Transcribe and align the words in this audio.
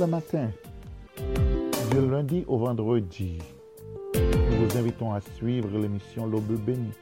le 0.00 0.06
matin, 0.06 0.50
du 1.90 2.10
lundi 2.10 2.44
au 2.48 2.56
vendredi. 2.56 3.38
Nous 4.14 4.66
vous 4.66 4.78
invitons 4.78 5.12
à 5.12 5.20
suivre 5.20 5.68
l'émission 5.78 6.26
L'Aube 6.26 6.58
bénie. 6.64 6.94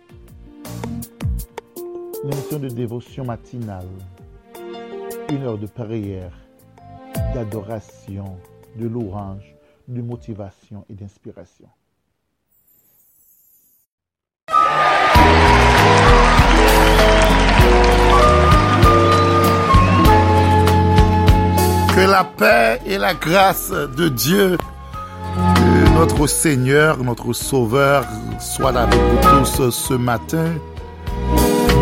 Une 2.24 2.33
émission 2.33 2.58
de 2.58 2.69
dévotion 2.69 3.24
matinale. 3.24 3.87
Une 5.31 5.45
heure 5.45 5.58
de 5.58 5.69
prière, 5.69 6.33
d'adoration, 7.35 8.37
de 8.76 8.88
louange, 8.88 9.54
de 9.87 10.03
motivation 10.03 10.85
et 10.88 10.94
d'inspiration. 10.94 11.69
Que 21.98 22.05
la 22.05 22.23
paix 22.23 22.80
et 22.87 22.97
la 22.97 23.12
grâce 23.12 23.73
de 23.73 24.09
Dieu, 24.09 24.57
notre 25.97 26.29
Seigneur, 26.29 27.02
notre 27.02 27.33
Sauveur, 27.33 28.05
soient 28.38 28.79
avec 28.79 29.01
vous 29.01 29.19
tous 29.29 29.69
ce 29.71 29.95
matin. 29.95 30.47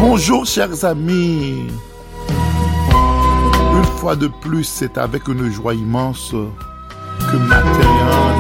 Bonjour 0.01 0.47
chers 0.47 0.87
amis. 0.87 1.67
Une 3.77 3.85
fois 3.99 4.17
de 4.17 4.29
plus, 4.29 4.65
c'est 4.65 4.97
avec 4.97 5.29
une 5.29 5.51
joie 5.51 5.75
immense 5.75 6.31
que 6.31 7.37
matin 7.37 7.91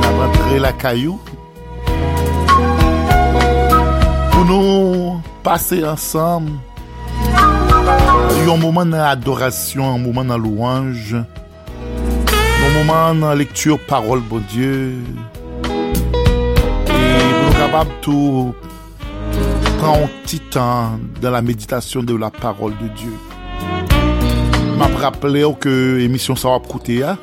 a 0.03 0.25
rentré 0.25 0.59
la 0.59 0.73
caillou 0.73 1.21
pour 4.33 4.45
nous 4.47 5.21
passer 5.43 5.85
ensemble 5.85 6.53
un 8.51 8.57
moment 8.57 8.87
d'adoration, 8.87 9.95
un 9.95 9.99
moment 9.99 10.25
de 10.25 10.35
louange, 10.35 11.17
un 12.67 12.85
moment 12.85 13.15
de 13.15 13.39
lecture 13.39 13.79
parole 13.79 14.23
de 14.29 14.39
Dieu. 14.41 14.95
Et 16.89 17.45
nous 17.45 17.53
capable 17.53 17.91
tout 18.01 18.55
prendre 19.79 20.05
un 20.05 20.09
petit 20.23 20.41
temps 20.41 20.99
dans 21.21 21.31
la 21.31 21.43
méditation 21.43 22.03
de 22.03 22.17
la 22.17 22.31
parole 22.31 22.73
de 22.79 22.89
Dieu. 22.89 23.13
M'a 24.79 24.89
rappelé 24.89 25.45
que 25.61 25.97
l'émission 25.97 26.35
ça 26.35 26.49
va 26.49 26.59
coûter 26.59 27.05
hein? 27.05 27.19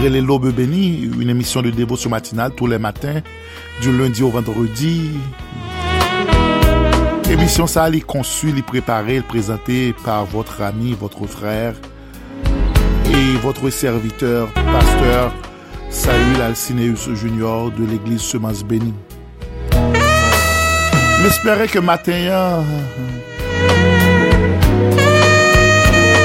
lire 0.00 0.10
les 0.10 0.20
lobes 0.20 0.52
bénis, 0.52 1.10
une 1.18 1.30
émission 1.30 1.62
de 1.62 1.70
dévotion 1.70 2.10
matinale 2.10 2.52
tous 2.56 2.66
les 2.66 2.78
matins, 2.78 3.20
du 3.80 3.96
lundi 3.96 4.22
au 4.22 4.30
vendredi. 4.30 5.10
Émission 7.30 7.66
ça, 7.66 7.88
est 7.90 8.00
conçue, 8.00 8.50
est 8.56 8.62
préparée, 8.62 9.20
présentée 9.20 9.94
par 10.04 10.24
votre 10.26 10.62
ami, 10.62 10.94
votre 10.98 11.26
frère 11.26 11.74
et 13.10 13.36
votre 13.42 13.70
serviteur, 13.70 14.48
pasteur 14.52 15.32
Saül 15.90 16.42
Alcineus 16.42 17.14
Junior 17.14 17.70
de 17.70 17.84
l'église 17.84 18.20
Semence 18.20 18.64
Bénie. 18.64 18.94
J'espérais 21.22 21.68
que 21.68 21.78
matin, 21.78 22.62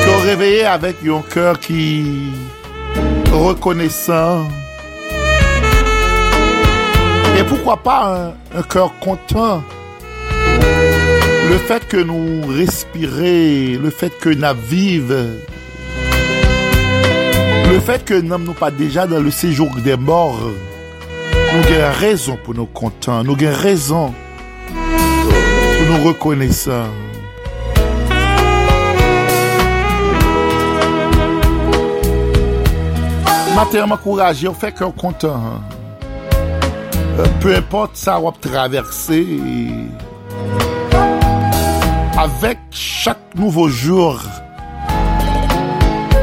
que 0.03 0.27
réveillé 0.27 0.65
avec 0.65 0.97
un 1.07 1.21
cœur 1.33 1.59
qui 1.59 2.31
reconnaissant. 3.31 4.47
Et 7.37 7.43
pourquoi 7.43 7.77
pas 7.77 8.33
un, 8.55 8.61
cœur 8.63 8.93
content? 8.99 9.63
Le 11.49 11.57
fait 11.57 11.87
que 11.87 11.97
nous 11.97 12.45
respirons, 12.47 13.81
le 13.81 13.89
fait 13.89 14.15
que 14.19 14.29
nous 14.29 14.61
vivons, 14.63 15.31
Le 17.71 17.79
fait 17.79 18.03
que 18.03 18.13
nous 18.13 18.27
n'avons 18.27 18.51
pas 18.51 18.69
déjà 18.69 19.07
dans 19.07 19.21
le 19.21 19.31
séjour 19.31 19.69
des 19.77 19.95
morts, 19.95 20.37
nous 21.53 21.73
avons 21.73 21.99
raison 21.99 22.37
pour 22.43 22.53
nous 22.53 22.65
contents, 22.65 23.23
nous 23.23 23.33
avons 23.33 23.57
raison 23.57 24.13
pour 24.67 25.97
nous 25.97 26.05
reconnaissants. 26.05 26.89
Mater 33.55 33.85
m'encourager, 33.87 34.49
on 34.49 34.53
fait 34.53 34.77
qu'on 34.77 34.91
content. 34.91 35.61
Euh, 37.19 37.25
peu 37.39 37.55
importe 37.55 37.95
sa 37.95 38.19
wap 38.19 38.41
traverser, 38.41 39.39
avec 42.17 42.57
chaque 42.69 43.33
nouveau 43.35 43.69
jour, 43.69 44.19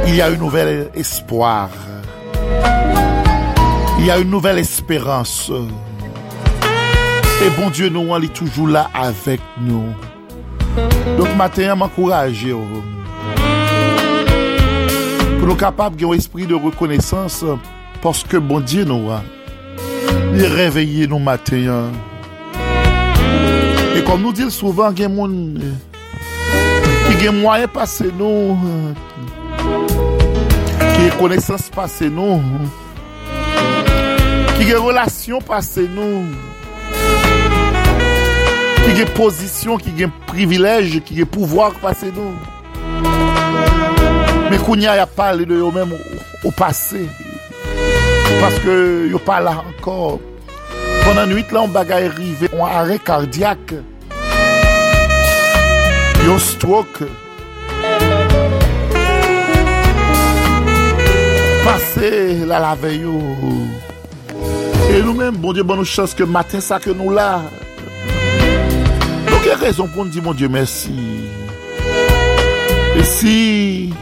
Il 0.09 0.17
y 0.17 0.23
a 0.23 0.27
un 0.27 0.37
nouvel 0.37 0.91
espoir. 0.95 1.69
Il 3.99 4.07
y 4.07 4.11
a 4.11 4.15
un 4.17 4.25
nouvel 4.25 4.59
espérance. 4.59 5.53
Et 7.45 7.51
bon 7.61 7.69
Dieu 7.69 7.91
nou 7.93 8.15
an 8.17 8.23
li 8.25 8.31
toujou 8.35 8.67
la 8.73 8.87
avek 8.97 9.43
nou. 9.63 9.93
Donk 11.19 11.37
maten 11.39 11.71
an 11.71 11.79
m'ankouraje 11.79 12.51
ou. 12.57 12.81
Pou 15.37 15.45
nou 15.45 15.55
kapab 15.61 15.95
gen 16.01 16.09
ou 16.09 16.17
esprit 16.17 16.49
de 16.51 16.57
rekonesans 16.59 17.37
porske 18.03 18.41
bon 18.41 18.65
Dieu 18.65 18.89
nou 18.89 19.13
an. 19.15 19.29
Li 20.33 20.49
reveye 20.57 21.07
nou 21.07 21.21
maten 21.23 21.69
an. 21.77 21.93
E 23.93 24.03
kom 24.09 24.25
nou 24.25 24.33
dil 24.33 24.51
souvan 24.55 24.97
gen 24.99 25.15
moun 25.15 25.37
ki 27.05 27.21
gen 27.21 27.39
mwaye 27.45 27.69
pase 27.71 28.09
nou 28.19 28.57
gen 31.09 31.17
koneksans 31.17 31.69
pase 31.73 32.09
nou, 32.13 32.37
ki 34.59 34.67
gen 34.69 34.83
relasyon 34.85 35.41
pase 35.47 35.87
nou, 35.95 36.25
ki 38.83 38.97
gen 38.99 39.13
posisyon, 39.17 39.81
ki 39.81 39.95
gen 39.97 40.13
privilej, 40.29 40.99
ki 41.07 41.21
gen 41.21 41.31
pouvoar 41.33 41.79
pase 41.81 42.11
nou. 42.13 42.35
Men 44.49 44.61
kounya 44.67 44.99
ya 44.99 45.07
pale 45.09 45.47
de 45.49 45.61
yo 45.63 45.71
men 45.73 45.95
ou 45.97 46.53
pase, 46.59 47.07
paske 48.43 48.75
yo 49.13 49.21
pale 49.25 49.55
ankor. 49.63 50.19
Pendan 51.07 51.33
nwit 51.33 51.55
la, 51.55 51.63
on 51.65 51.73
bagay 51.73 52.11
rive, 52.19 52.51
on 52.53 52.67
are 52.69 52.99
kardyak, 53.01 53.79
yo 56.27 56.37
stroke, 56.43 57.09
Passé 61.69 62.47
la 62.47 62.59
la 62.61 62.75
veille. 62.75 63.05
Et 64.91 65.03
nous-mêmes, 65.03 65.37
bon 65.37 65.53
Dieu, 65.53 65.62
bonne 65.62 65.84
chance 65.84 66.15
que 66.15 66.25
matin, 66.25 66.61
ça 66.61 66.79
que 66.79 66.89
nous 66.89 67.11
là. 67.11 67.43
Donc, 69.29 69.41
il 69.45 69.49
y 69.49 69.51
a 69.51 69.56
raison 69.56 69.87
pour 69.87 70.07
nous 70.07 70.11
dire, 70.11 70.23
mon 70.23 70.33
Dieu, 70.33 70.49
merci? 70.49 70.95
Et 72.97 73.05
si 73.05 73.93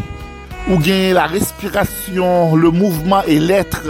ou 0.70 0.76
bien 0.78 1.12
la 1.12 1.26
respiration, 1.26 2.54
le 2.54 2.70
mouvement 2.70 3.22
et 3.26 3.40
l'être? 3.40 3.82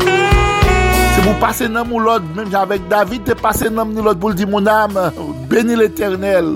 C'est 0.00 1.22
pour 1.24 1.34
passer 1.34 1.68
dans 1.68 1.84
mon 1.84 1.98
l'autre, 1.98 2.24
même 2.34 2.54
avec 2.54 2.88
David, 2.88 3.24
t'es 3.24 3.34
passé 3.34 3.68
dans 3.68 3.84
mon 3.84 4.02
l'autre 4.02 4.18
pour 4.18 4.32
dire 4.32 4.48
mon 4.48 4.66
âme, 4.66 5.12
bénis 5.50 5.76
l'éternel. 5.76 6.54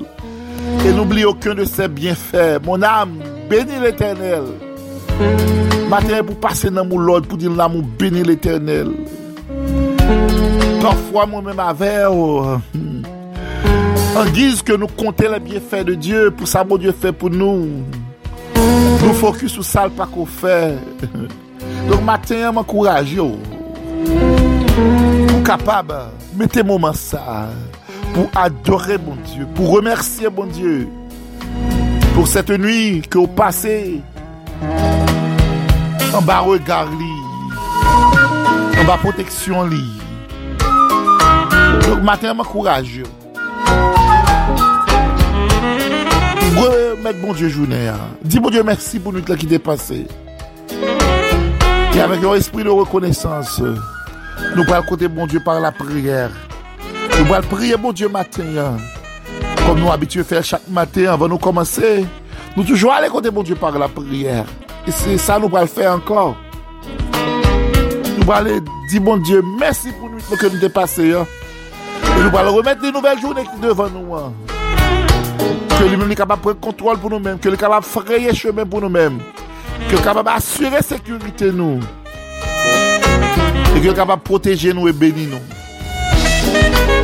Et 0.86 0.92
n'oublie 0.92 1.26
aucun 1.26 1.54
de 1.54 1.66
ses 1.66 1.88
bienfaits. 1.88 2.58
Mon 2.64 2.82
âme, 2.82 3.18
bénis 3.50 3.80
l'éternel. 3.82 4.44
Matin, 5.92 6.24
pour 6.24 6.36
passer 6.36 6.70
dans 6.70 6.86
mon 6.86 6.96
l'autre, 6.96 7.28
pour 7.28 7.36
dire 7.36 7.52
l'amour, 7.52 7.82
bénis 7.82 8.22
l'éternel. 8.22 8.92
Parfois, 10.80 11.26
moi-même, 11.26 11.60
avec, 11.60 12.06
oh, 12.08 12.56
en 14.16 14.24
guise 14.32 14.62
que 14.62 14.72
nous 14.72 14.86
comptons 14.86 15.30
les 15.30 15.38
bienfaits 15.38 15.84
de 15.84 15.92
Dieu, 15.92 16.30
pour 16.30 16.48
ça, 16.48 16.64
mon 16.64 16.78
Dieu 16.78 16.94
fait 16.98 17.12
pour 17.12 17.28
nous. 17.28 17.68
Nous 18.56 19.12
focus 19.12 19.52
sur 19.52 19.62
ça, 19.62 19.86
pas 19.94 20.06
qu'on 20.06 20.24
fait. 20.24 20.78
Donc, 21.90 22.02
matin, 22.02 22.52
m'encourage, 22.52 23.12
yo. 23.12 23.32
capable, 25.44 25.92
mettez 26.34 26.62
moment 26.62 26.94
ça. 26.94 27.50
Pour 28.14 28.30
adorer 28.34 28.96
mon 28.96 29.16
Dieu, 29.30 29.46
pour 29.54 29.70
remercier 29.72 30.30
mon 30.34 30.46
Dieu. 30.46 30.88
Pour 32.14 32.26
cette 32.26 32.48
nuit 32.48 33.02
que 33.10 33.18
vous 33.18 33.26
passez 33.26 34.00
en 36.14 36.22
bas 36.22 36.40
regard 36.40 36.88
en 38.80 38.84
bas 38.84 38.98
protection 38.98 39.64
li. 39.64 39.84
Donc, 41.88 42.02
matin, 42.02 42.34
m'encourage, 42.34 42.96
yo. 42.96 43.04
remettre 46.56 47.20
bon 47.20 47.32
Dieu 47.32 47.48
journée. 47.48 47.88
Hein. 47.88 47.98
Dis 48.22 48.38
bon 48.38 48.50
Dieu 48.50 48.62
merci 48.62 48.98
pour 48.98 49.12
nous 49.12 49.22
qui 49.22 49.46
dépassé. 49.46 50.06
Et 51.94 52.00
avec 52.00 52.22
un 52.24 52.34
esprit 52.34 52.64
de 52.64 52.70
reconnaissance, 52.70 53.60
nous 53.60 54.62
allons 54.72 54.82
côté 54.88 55.08
bon 55.08 55.26
Dieu 55.26 55.40
par 55.44 55.60
la 55.60 55.72
prière. 55.72 56.30
Nous 57.18 57.34
allons 57.34 57.46
prier 57.48 57.76
bon 57.76 57.92
Dieu 57.92 58.08
matin. 58.08 58.44
Hein. 58.56 58.76
Comme 59.66 59.80
nous 59.80 59.90
habitués 59.90 60.20
à 60.20 60.24
faire 60.24 60.44
chaque 60.44 60.68
matin 60.68 61.12
avant 61.12 61.28
de 61.28 61.36
commencer. 61.36 62.06
Nous 62.56 62.64
toujours 62.64 62.92
aller 62.92 63.08
côté 63.08 63.30
bon 63.30 63.42
Dieu 63.42 63.54
par 63.54 63.78
la 63.78 63.88
prière. 63.88 64.44
E 64.82 64.90
se 64.90 65.14
sa 65.22 65.38
nou 65.38 65.50
pral 65.52 65.68
fè 65.70 65.86
ankor. 65.86 66.32
Nou 68.16 68.24
pral 68.26 68.48
di 68.90 68.98
bon 69.02 69.22
Diyo, 69.22 69.42
mersi 69.60 69.92
pou 69.94 70.10
nou 70.10 70.38
ke 70.38 70.50
nou 70.50 70.58
depase 70.62 71.06
yo. 71.06 71.22
E 72.02 72.16
nou 72.18 72.32
pral 72.34 72.50
remet 72.50 72.82
li 72.82 72.90
nouvel 72.94 73.20
jounen 73.22 73.46
ki 73.46 73.60
devan 73.62 73.94
nou 73.94 74.18
an. 74.18 74.34
Ke 75.76 75.86
li 75.86 75.94
men 75.98 76.10
li 76.10 76.18
kapab 76.18 76.42
pren 76.42 76.58
kontrol 76.62 76.98
pou 76.98 77.12
nou 77.12 77.22
men. 77.22 77.38
Ke 77.38 77.54
li 77.54 77.60
kapab 77.60 77.86
freye 77.86 78.34
chemen 78.34 78.66
pou 78.66 78.82
nou 78.82 78.90
men. 78.90 79.20
Ke 79.86 79.94
li 79.94 80.02
kapab 80.02 80.34
asyre 80.34 80.82
sekurite 80.86 81.52
nou. 81.54 81.78
E 83.70 83.78
ke 83.78 83.86
li 83.86 83.96
kapab 83.96 84.26
proteje 84.26 84.74
nou 84.74 84.90
e 84.90 84.96
beni 84.96 85.30
nou. 85.30 87.01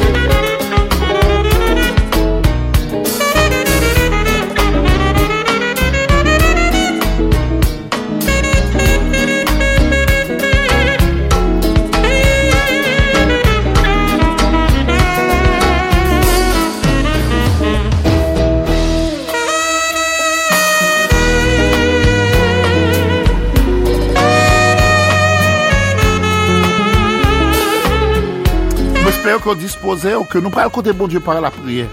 Qu'on 29.42 29.54
disposait 29.54 30.14
ou 30.14 30.24
que 30.24 30.38
nous 30.38 30.50
prenons 30.50 30.70
côté 30.70 30.92
bon 30.92 31.06
Dieu 31.06 31.20
par 31.20 31.40
la 31.40 31.50
prière. 31.50 31.86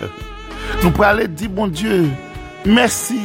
Nous 0.83 0.92
pouvons 0.92 1.04
aller 1.04 1.27
dire 1.27 1.50
bon 1.50 1.68
Dieu, 1.68 2.10
merci. 2.66 3.19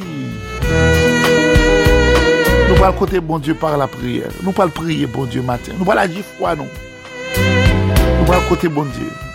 Nous 2.69 2.75
prenons 2.75 2.93
côté 2.93 3.21
bon 3.21 3.39
Dieu 3.39 3.55
par 3.55 3.77
la 3.77 3.87
prière. 3.87 4.31
Nous 4.43 4.53
pouvons 4.53 4.69
prier 4.69 5.07
bon 5.07 5.25
Dieu 5.25 5.43
matin. 5.43 5.73
Nous 5.79 5.85
pouvons 5.85 6.07
dire 6.07 6.25
foi 6.39 6.57
non. 6.57 6.67
Nous? 6.67 8.25
Pouvons 8.25 8.41
côté 8.49 8.69
bon 8.69 8.85
Dieu. 8.85 9.30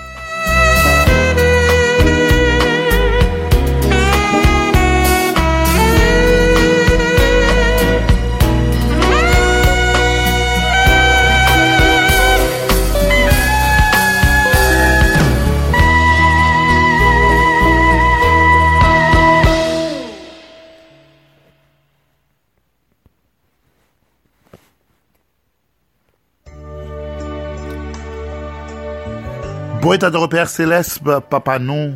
Bon 29.85 29.93
etat 29.93 30.09
de 30.09 30.17
repère 30.17 30.49
céleste, 30.49 30.97
papa 31.29 31.59
nou, 31.61 31.91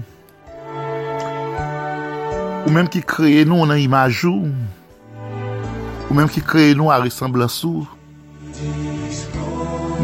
ou 2.61 2.69
menm 2.69 2.85
ki 2.85 2.99
kreye 3.01 3.47
nou 3.49 3.65
nan 3.65 3.79
imajou, 3.81 4.43
ou. 4.45 6.11
Menm 6.13 6.29
ki 6.29 6.43
kreye 6.45 6.75
nou 6.77 6.93
a 6.93 6.99
resemblansou, 7.01 7.87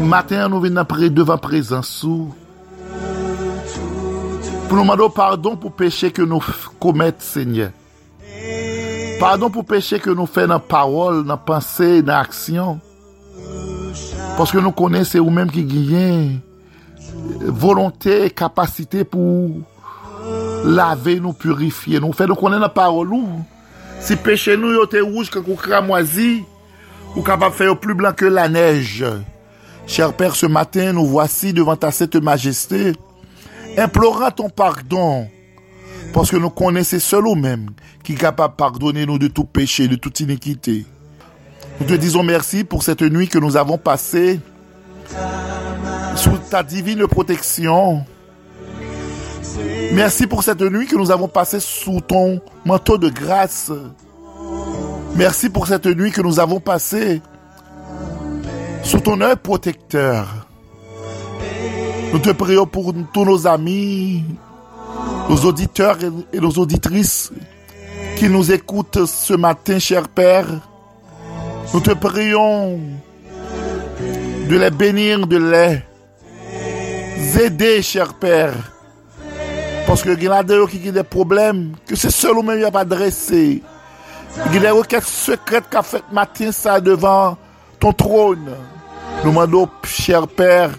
maten 0.02 0.50
nou 0.50 0.58
ven 0.64 0.82
apre 0.82 1.06
devan 1.14 1.38
prezansou, 1.44 2.32
pou 4.66 4.80
nou 4.80 4.88
mando 4.90 5.06
pardon 5.14 5.54
pou 5.54 5.70
peche 5.70 6.10
ke 6.10 6.26
nou 6.26 6.42
komet, 6.82 7.22
Seigneur. 7.22 7.70
Pardon 9.22 9.46
pou 9.46 9.62
peche 9.62 10.02
ke 10.02 10.10
nou 10.10 10.26
fe 10.26 10.48
nan 10.50 10.58
parol, 10.58 11.22
nan 11.22 11.38
panse, 11.38 12.02
nan 12.02 12.16
aksyon. 12.18 12.82
Paske 14.34 14.58
nou 14.58 14.74
kone 14.74 15.06
se 15.06 15.22
ou 15.22 15.30
menm 15.30 15.54
ki 15.54 15.62
giyen 15.70 16.26
volonté, 17.46 18.30
capacité 18.30 19.04
pour 19.04 19.50
laver 20.64 21.20
nous, 21.20 21.32
purifier 21.32 22.00
nous. 22.00 22.12
Fait 22.12 22.26
nous 22.26 22.34
connaître 22.34 22.62
la 22.62 22.68
parole 22.68 23.10
Si 24.00 24.16
péché 24.16 24.56
nous 24.56 24.82
était 24.82 25.00
rouge 25.00 25.30
quand 25.30 25.42
on 25.48 25.54
cramoisi, 25.54 26.44
ou 27.14 27.22
capable 27.22 27.52
de 27.52 27.56
faire 27.56 27.78
plus 27.78 27.94
blanc 27.94 28.12
que 28.12 28.26
la 28.26 28.48
neige. 28.48 29.04
Cher 29.86 30.12
Père, 30.12 30.34
ce 30.34 30.46
matin, 30.46 30.92
nous 30.92 31.06
voici 31.06 31.52
devant 31.52 31.76
ta 31.76 31.90
cette 31.90 32.16
majesté, 32.16 32.92
implorant 33.78 34.30
ton 34.30 34.50
pardon, 34.50 35.28
parce 36.12 36.30
que 36.30 36.36
nous 36.36 36.50
connaissons 36.50 36.98
seul 36.98 37.26
ou 37.26 37.34
même 37.34 37.70
qui 38.02 38.12
est 38.12 38.16
capable 38.16 38.54
de 38.54 38.56
pardonner 38.56 39.06
nous 39.06 39.18
de 39.18 39.28
tout 39.28 39.44
péché, 39.44 39.88
de 39.88 39.96
toute 39.96 40.20
iniquité. 40.20 40.84
Nous 41.80 41.86
te 41.86 41.94
disons 41.94 42.22
merci 42.22 42.64
pour 42.64 42.82
cette 42.82 43.02
nuit 43.02 43.28
que 43.28 43.38
nous 43.38 43.56
avons 43.56 43.78
passée 43.78 44.40
sous 46.16 46.38
ta 46.50 46.62
divine 46.62 47.06
protection. 47.06 48.04
Merci 49.92 50.26
pour 50.26 50.42
cette 50.42 50.62
nuit 50.62 50.86
que 50.86 50.96
nous 50.96 51.10
avons 51.10 51.28
passée 51.28 51.60
sous 51.60 52.00
ton 52.00 52.40
manteau 52.64 52.98
de 52.98 53.08
grâce. 53.08 53.70
Merci 55.14 55.50
pour 55.50 55.66
cette 55.66 55.86
nuit 55.86 56.10
que 56.10 56.22
nous 56.22 56.40
avons 56.40 56.60
passée 56.60 57.20
sous 58.82 59.00
ton 59.00 59.20
œil 59.20 59.36
protecteur. 59.42 60.46
Nous 62.12 62.18
te 62.18 62.30
prions 62.30 62.66
pour 62.66 62.94
tous 63.12 63.24
nos 63.24 63.46
amis, 63.46 64.24
nos 65.28 65.38
auditeurs 65.44 65.98
et 66.32 66.40
nos 66.40 66.52
auditrices 66.52 67.32
qui 68.16 68.28
nous 68.28 68.52
écoutent 68.52 69.04
ce 69.06 69.34
matin, 69.34 69.78
cher 69.78 70.08
Père. 70.08 70.46
Nous 71.74 71.80
te 71.80 71.92
prions 71.92 72.80
de 74.48 74.56
les 74.56 74.70
bénir, 74.70 75.26
de 75.26 75.36
les 75.36 75.82
zede, 77.16 77.70
chèr 77.86 78.12
pèr, 78.20 78.54
paske 79.86 80.16
gen 80.18 80.34
la 80.34 80.42
deyo 80.46 80.68
ki 80.70 80.82
gen 80.84 80.96
de 80.98 81.04
problem, 81.06 81.64
ke 81.88 81.98
se 81.98 82.12
sol 82.14 82.40
ou 82.40 82.46
men 82.46 82.60
yon 82.60 82.74
pa 82.74 82.84
dresse, 82.88 83.42
gen 84.52 84.60
de 84.60 84.74
yo 84.74 84.84
ket 84.88 85.06
sekret 85.08 85.70
ka 85.72 85.84
fèt 85.86 86.12
matin 86.14 86.52
sa 86.54 86.80
devan 86.82 87.38
ton 87.82 87.96
tron, 87.96 88.44
nou 89.22 89.32
mando, 89.36 89.66
chèr 89.86 90.28
pèr, 90.38 90.76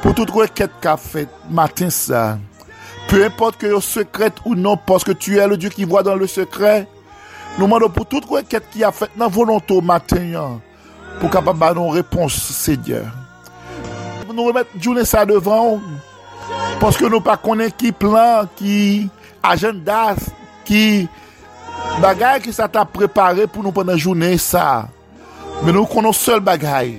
pou 0.00 0.16
tout 0.16 0.28
kwe 0.30 0.48
ket 0.52 0.82
ka 0.84 0.98
fèt 1.00 1.32
matin 1.50 1.92
sa, 1.92 2.34
Peu 3.08 3.24
importe 3.24 3.56
que 3.58 3.66
yo 3.66 3.80
sekret 3.84 4.40
ou 4.44 4.54
non, 4.54 4.76
paske 4.76 5.14
tu 5.14 5.36
e 5.38 5.46
le 5.46 5.56
Dieu 5.56 5.70
ki 5.70 5.84
voie 5.84 6.02
dans 6.02 6.16
le 6.16 6.26
sekret, 6.26 6.88
nou 7.58 7.68
mando 7.68 7.90
pou 7.92 8.08
tout 8.08 8.24
kwe 8.26 8.42
ket 8.48 8.64
ki 8.72 8.84
a 8.84 8.92
fet 8.94 9.12
nan 9.20 9.32
volonto 9.32 9.80
maten 9.84 10.32
yan, 10.32 10.56
pou 11.20 11.30
kapab 11.32 11.62
anon 11.68 11.92
repons 11.94 12.32
se 12.32 12.78
Diyan. 12.80 13.23
nou 14.34 14.50
remet 14.50 14.70
jounen 14.76 15.06
sa 15.08 15.24
devan, 15.28 15.80
poske 16.82 17.08
nou 17.08 17.22
pa 17.24 17.36
konen 17.40 17.72
ki 17.72 17.92
plan, 17.96 18.48
ki 18.58 19.08
agenda, 19.44 20.14
ki 20.66 21.06
bagay 22.02 22.42
ki 22.44 22.52
sa 22.54 22.68
ta 22.70 22.84
prepare 22.88 23.48
pou 23.48 23.64
nou 23.64 23.74
pwenden 23.74 24.00
jounen 24.00 24.36
sa. 24.42 24.86
Men 25.62 25.76
nou 25.78 25.88
konon 25.88 26.14
sol 26.16 26.42
bagay. 26.44 26.96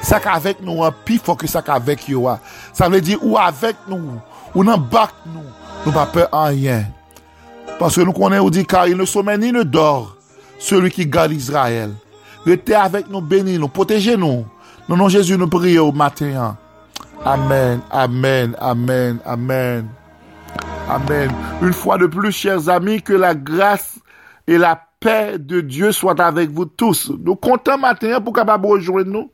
Sak 0.00 0.26
avek 0.32 0.62
nou 0.64 0.84
an 0.86 0.94
pi 1.04 1.18
fwa 1.20 1.36
ki 1.38 1.48
sak 1.50 1.68
avek 1.74 2.06
yo 2.10 2.24
a. 2.30 2.38
Sa 2.72 2.88
vle 2.88 3.02
di 3.04 3.18
ou 3.20 3.36
avek 3.40 3.84
nou, 3.90 4.16
ou 4.54 4.64
nan 4.64 4.80
bak 4.80 5.12
nou, 5.28 5.44
nou 5.84 5.92
pa 5.94 6.06
pe 6.08 6.24
an 6.32 6.56
yen. 6.56 6.86
Paske 7.80 8.04
nou 8.04 8.16
konen 8.16 8.40
ou 8.42 8.52
di 8.52 8.64
kar, 8.68 8.88
il 8.88 8.96
ne 8.96 9.06
somen 9.08 9.40
ni 9.40 9.52
ne 9.52 9.64
dor, 9.64 10.14
celui 10.60 10.92
ki 10.94 11.06
gade 11.08 11.36
Israel. 11.36 11.92
Rete 12.46 12.76
avek 12.76 13.10
nou, 13.12 13.20
beni 13.20 13.58
nou, 13.60 13.68
proteje 13.72 14.16
nou. 14.16 14.46
Non, 14.88 14.96
non, 14.96 15.08
Jésus, 15.12 15.36
nou 15.38 15.46
priye 15.46 15.78
ou 15.78 15.94
maten 15.94 16.32
an. 16.40 16.59
Amen, 17.24 17.80
amen, 17.90 18.56
amen, 18.58 19.20
amen. 19.26 19.88
Amen. 20.88 21.30
Une 21.62 21.72
fois 21.72 21.98
de 21.98 22.06
plus, 22.06 22.32
chers 22.32 22.68
amis, 22.68 23.02
que 23.02 23.12
la 23.12 23.34
grâce 23.34 23.98
et 24.46 24.58
la 24.58 24.82
paix 24.98 25.38
de 25.38 25.60
Dieu 25.60 25.92
soient 25.92 26.20
avec 26.20 26.50
vous 26.50 26.64
tous. 26.64 27.12
Nous 27.22 27.36
comptons 27.36 27.78
matin 27.78 28.20
pour 28.20 28.32
capable 28.32 28.66
rejoindre 28.66 29.10
nous. 29.10 29.30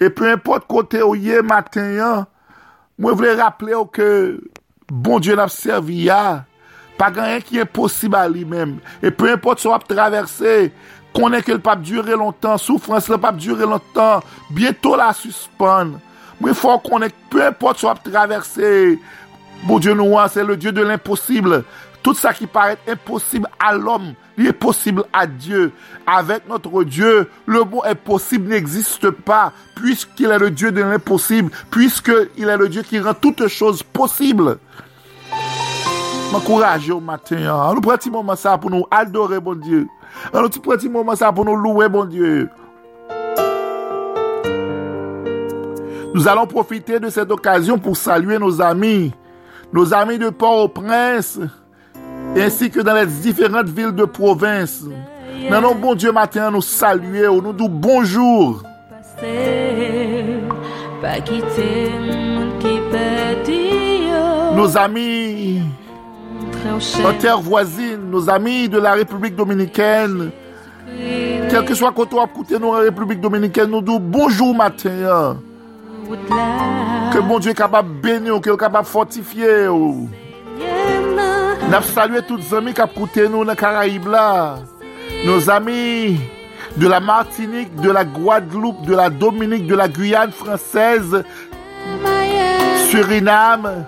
Et 0.00 0.10
peu 0.10 0.30
importe 0.30 0.66
côté 0.66 1.02
où 1.02 1.14
y 1.14 1.30
est 1.30 1.42
matin, 1.42 2.26
moi, 2.98 3.12
je 3.12 3.16
voulais 3.16 3.34
rappeler 3.34 3.74
que 3.92 4.40
bon 4.88 5.20
Dieu 5.20 5.36
n'a 5.36 5.48
servi 5.48 6.08
pas 6.98 7.08
rien 7.08 7.40
qui 7.40 7.58
est 7.58 7.64
possible 7.64 8.16
à 8.16 8.28
lui-même. 8.28 8.78
Et 9.02 9.10
peu 9.10 9.30
importe 9.32 9.60
ce 9.60 9.68
qu'on 9.68 9.74
va 9.74 9.78
traverser, 9.78 10.72
Connaît 11.12 11.42
que 11.42 11.52
le 11.52 11.58
pape 11.58 11.82
durer 11.82 12.12
longtemps, 12.12 12.56
souffrance 12.56 13.08
le 13.08 13.18
pape 13.18 13.36
durer 13.36 13.66
longtemps, 13.66 14.20
bientôt 14.50 14.96
la 14.96 15.12
suspendre. 15.12 15.98
Faut 16.54 16.78
qu'on 16.78 17.02
ait, 17.02 17.10
peu 17.28 17.44
importe 17.44 17.78
ce 17.78 17.86
qu'on 17.86 17.94
traverser, 17.94 18.98
bon 19.64 19.78
Dieu 19.78 19.94
nous, 19.94 20.14
c'est 20.30 20.44
le 20.44 20.56
Dieu 20.56 20.72
de 20.72 20.82
l'impossible. 20.82 21.64
Tout 22.02 22.14
ça 22.14 22.32
qui 22.32 22.46
paraît 22.46 22.78
impossible 22.88 23.46
à 23.58 23.74
l'homme, 23.74 24.14
il 24.38 24.46
est 24.46 24.54
possible 24.54 25.04
à 25.12 25.26
Dieu. 25.26 25.72
Avec 26.06 26.48
notre 26.48 26.82
Dieu, 26.82 27.28
le 27.44 27.62
mot 27.62 27.82
impossible 27.84 28.48
n'existe 28.48 29.10
pas, 29.10 29.52
puisqu'il 29.74 30.30
est 30.30 30.38
le 30.38 30.50
Dieu 30.50 30.72
de 30.72 30.80
l'impossible, 30.80 31.50
puisqu'il 31.70 32.48
est 32.48 32.56
le 32.56 32.68
Dieu 32.70 32.82
qui 32.82 32.98
rend 33.00 33.12
toutes 33.12 33.48
choses 33.48 33.82
possibles. 33.82 34.56
M'encourager 36.32 36.92
au 36.92 37.00
matin, 37.00 37.36
hein. 37.36 37.74
nous 37.74 37.80
prenons 37.80 37.94
un 37.94 37.98
petit 37.98 38.10
moment 38.10 38.36
ça 38.36 38.56
pour 38.56 38.70
nous 38.70 38.86
adorer, 38.90 39.40
bon 39.40 39.56
Dieu. 39.56 39.88
An 40.30 40.42
nou 40.44 40.50
ti 40.52 40.60
preti 40.62 40.90
mouman 40.90 41.18
sa 41.18 41.30
pou 41.34 41.46
nou 41.46 41.58
louwe, 41.58 41.88
bon 41.90 42.08
Dieu. 42.10 42.48
Nous 46.12 46.26
allons 46.26 46.46
profiter 46.46 46.98
de 46.98 47.08
cette 47.08 47.30
occasion 47.30 47.78
pour 47.78 47.96
saluer 47.96 48.38
nos 48.38 48.60
amis, 48.60 49.12
nos 49.72 49.94
amis 49.94 50.18
de 50.18 50.30
Port-au-Prince, 50.30 51.38
ainsi 52.36 52.68
que 52.70 52.80
dans 52.80 52.94
les 52.94 53.06
différentes 53.06 53.68
villes 53.68 53.94
de 53.94 54.04
province. 54.04 54.84
Nous 55.48 55.60
non, 55.60 55.74
bon 55.74 55.94
Dieu 55.94 56.10
matin, 56.10 56.50
nous 56.50 56.62
saluer, 56.62 57.26
nous 57.26 57.52
disons 57.52 57.68
bonjour. 57.70 58.62
Nos 64.56 64.76
amis 64.76 65.62
en 67.04 67.12
terre 67.18 67.40
voisine, 67.40 68.10
nos 68.10 68.28
amis 68.28 68.68
de 68.68 68.78
la 68.78 68.92
République 68.94 69.36
dominicaine, 69.36 70.30
quel 71.48 71.64
que 71.64 71.74
soit 71.74 71.92
côté 71.92 72.16
où 72.16 72.58
nous 72.58 72.68
en 72.68 72.80
République 72.80 73.20
dominicaine, 73.20 73.70
nous 73.70 73.80
disons 73.80 74.00
bonjour 74.00 74.54
matin. 74.54 75.36
wout 76.10 76.34
la 76.34 77.12
Ke 77.14 77.22
bon 77.22 77.38
Diyo 77.38 77.54
kabab 77.58 77.88
beni 78.02 78.34
ou, 78.34 78.42
ke 78.42 78.52
ou 78.52 78.60
kabab 78.60 78.88
fortifiye 78.90 79.70
ou 79.70 80.08
Nap 81.70 81.86
salwe 81.94 82.20
tout 82.26 82.42
zami 82.50 82.74
kap 82.76 82.92
koute 82.96 83.24
nou 83.30 83.46
nan 83.46 83.58
Karaib 83.58 84.10
la 84.10 84.26
Nou 85.24 85.40
zami 85.44 86.18
de 86.76 86.86
la 86.86 87.00
Martinique, 87.00 87.74
de 87.76 87.90
la 87.90 88.04
Guadeloupe, 88.04 88.86
de 88.86 88.94
la 88.94 89.10
Dominique, 89.10 89.66
de 89.66 89.74
la 89.74 89.88
Guyane 89.88 90.30
française 90.30 91.24
Suriname. 92.88 93.86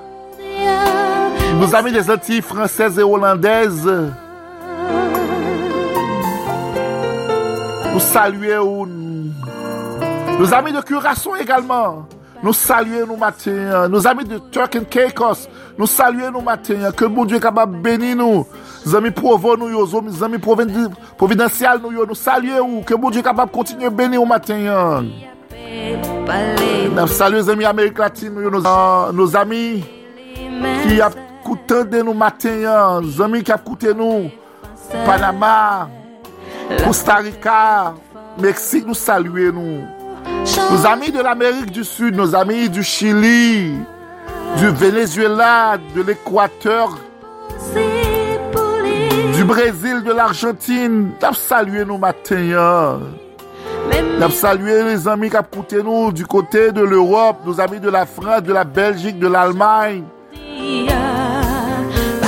Nos 1.58 1.74
amis 1.74 1.92
des 1.92 2.10
Antilles 2.10 2.42
françaises 2.42 2.98
et 2.98 3.02
hollandaises. 3.02 3.90
Nous 7.92 8.00
saluons 8.00 8.86
Nos 10.38 10.52
amis 10.54 10.72
de 10.72 10.80
Curaçao 10.80 11.36
également, 11.36 12.06
nous 12.42 12.52
saluons 12.52 13.06
nos 13.06 13.16
matins. 13.16 13.88
Nos 13.88 14.06
amis 14.06 14.24
de 14.24 14.38
Turk 14.38 14.76
and 14.76 14.84
Caicos, 14.90 15.48
nous 15.78 15.86
saluons 15.86 16.32
nos 16.32 16.40
matins. 16.40 16.90
Que 16.96 17.04
bon 17.04 17.24
Dieu 17.24 17.36
est 17.36 17.40
capable 17.40 17.76
de 17.76 17.82
bénir 17.82 18.16
nous. 18.16 18.46
Nos 18.84 18.96
amis 18.96 19.12
provo 19.12 19.56
nous, 19.56 19.68
nos 19.68 20.24
amis 20.24 20.38
providentiels 20.38 21.80
nous, 21.82 22.06
nous 22.06 22.14
saluons. 22.14 22.82
Que 22.82 22.94
bon 22.94 23.10
Dieu 23.10 23.20
est 23.20 23.22
capable 23.22 23.52
de 23.52 23.56
continuer 23.56 23.86
à 23.86 23.90
bénir 23.90 24.20
nos 24.20 24.26
matins. 24.26 25.04
Nous 26.96 27.06
saluons 27.06 27.38
nos 27.38 27.50
amis 27.50 27.64
Amérique 27.64 27.98
latine, 27.98 28.34
nos, 28.34 29.12
nos 29.12 29.36
amis 29.36 29.84
qui 30.34 31.00
ont 31.00 31.10
écouté 31.44 31.84
de 31.84 32.02
nous 32.02 32.14
matins, 32.14 33.00
nos 33.00 33.22
amis 33.22 33.44
qui 33.44 33.52
ont 33.52 33.56
écouté 33.56 33.94
nous. 33.94 34.30
Panama, 35.06 35.88
Costa 36.84 37.14
Rica, 37.16 37.94
Mexique 38.38 38.86
nous 38.86 38.94
saluons 38.94 39.52
nous. 39.52 40.01
Nos 40.70 40.86
amis 40.86 41.10
de 41.10 41.20
l'Amérique 41.20 41.70
du 41.70 41.84
Sud, 41.84 42.16
nos 42.16 42.34
amis 42.34 42.68
du 42.68 42.82
Chili, 42.82 43.74
du 44.58 44.68
Venezuela, 44.68 45.78
de 45.94 46.02
l'Équateur, 46.02 46.98
du 49.34 49.44
Brésil, 49.44 50.02
de 50.04 50.12
l'Argentine, 50.12 51.12
t'as 51.18 51.32
salué 51.32 51.84
nous 51.84 51.98
matin. 51.98 53.00
T'as 54.18 54.30
salué 54.30 54.84
les 54.84 55.08
amis 55.08 55.30
qui 55.30 55.36
écouté 55.36 55.82
nous 55.82 56.12
du 56.12 56.26
côté 56.26 56.70
de 56.72 56.82
l'Europe, 56.82 57.38
nos 57.44 57.60
amis 57.60 57.80
de 57.80 57.90
la 57.90 58.06
France, 58.06 58.42
de 58.42 58.52
la 58.52 58.64
Belgique, 58.64 59.18
de 59.18 59.26
l'Allemagne, 59.28 60.04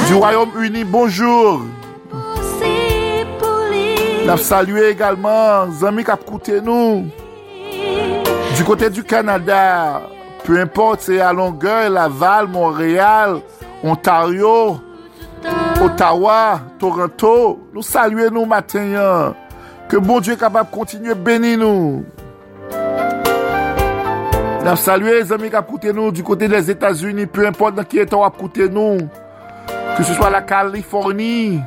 du 0.07 0.15
Royaume-Uni, 0.15 0.85
bonjour. 0.85 1.63
T'as 4.27 4.37
salué 4.39 4.89
également 4.89 5.67
les 5.67 5.85
amis 5.85 6.05
qui 6.05 6.11
écouté 6.11 6.61
nous 6.61 7.07
du 8.55 8.65
côté 8.65 8.89
du 8.89 9.03
Canada, 9.03 10.03
peu 10.45 10.61
importe, 10.61 11.01
c'est 11.03 11.21
à 11.21 11.33
Longueuil, 11.33 11.91
Laval, 11.91 12.47
Montréal, 12.47 13.41
Ontario, 13.83 14.79
Ottawa, 15.83 16.61
Toronto. 16.79 17.69
Nous 17.73 17.83
saluons 17.83 18.31
nous 18.31 18.47
matin. 18.47 19.35
Que 19.89 19.97
bon 19.97 20.21
Dieu 20.21 20.35
est 20.35 20.41
capable 20.41 20.71
de 20.71 20.75
continuer 20.75 21.13
à 21.13 21.15
bénir 21.15 21.59
nous. 21.59 22.05
Nous 24.65 24.77
saluons 24.77 25.11
les 25.11 25.33
amis 25.33 25.51
qui 25.51 25.91
ont 25.91 25.95
nous 25.95 26.13
du 26.13 26.23
côté 26.23 26.49
des 26.49 26.71
États-Unis, 26.71 27.27
peu 27.27 27.47
importe 27.47 27.75
dans 27.75 27.85
qui 27.85 27.99
état 27.99 28.17
a 28.17 28.33
nous. 28.71 28.99
Que 29.97 30.03
ce 30.03 30.15
soit 30.15 30.31
la 30.31 30.43
Californie, 30.43 31.61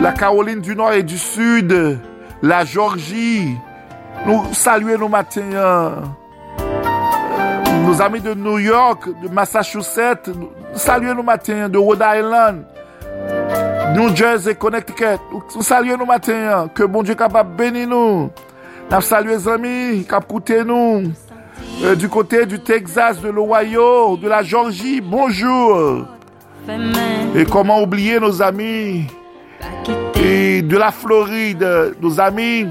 la 0.00 0.12
Caroline 0.12 0.60
du 0.60 0.76
Nord 0.76 0.92
et 0.92 1.02
du 1.02 1.18
Sud, 1.18 1.98
la 2.42 2.64
Georgie, 2.64 3.56
nous 4.26 4.42
saluons 4.52 4.98
nos 4.98 5.08
matins. 5.08 6.16
Nos 7.86 8.02
amis 8.02 8.20
de 8.20 8.34
New 8.34 8.58
York, 8.58 9.08
de 9.22 9.28
Massachusetts, 9.28 10.30
saluons 10.74 11.14
nos 11.14 11.22
matins, 11.22 11.68
de 11.68 11.78
Rhode 11.78 12.02
Island, 12.04 12.64
New 13.94 14.14
Jersey, 14.14 14.54
Connecticut. 14.54 15.20
Nous 15.54 15.62
saluons 15.62 15.96
nos 15.96 16.06
matins. 16.06 16.68
Que 16.74 16.84
bon 16.84 17.02
Dieu 17.02 17.14
de 17.14 17.56
bénir 17.56 17.88
nous. 17.88 18.30
Qui 18.88 20.52
ont 20.52 20.64
nous. 20.64 21.12
Euh, 21.82 21.94
du 21.94 22.08
côté 22.08 22.44
du 22.44 22.60
Texas, 22.60 23.20
de 23.20 23.30
l'Ohio, 23.30 24.16
de 24.16 24.28
la 24.28 24.42
Georgie, 24.42 25.00
bonjour. 25.00 26.06
Et 27.34 27.44
comment 27.46 27.82
oublier 27.82 28.20
nos 28.20 28.42
amis? 28.42 29.06
Et 30.14 30.62
de 30.62 30.76
la 30.76 30.92
Floride, 30.92 31.94
nos 32.00 32.20
amis? 32.20 32.66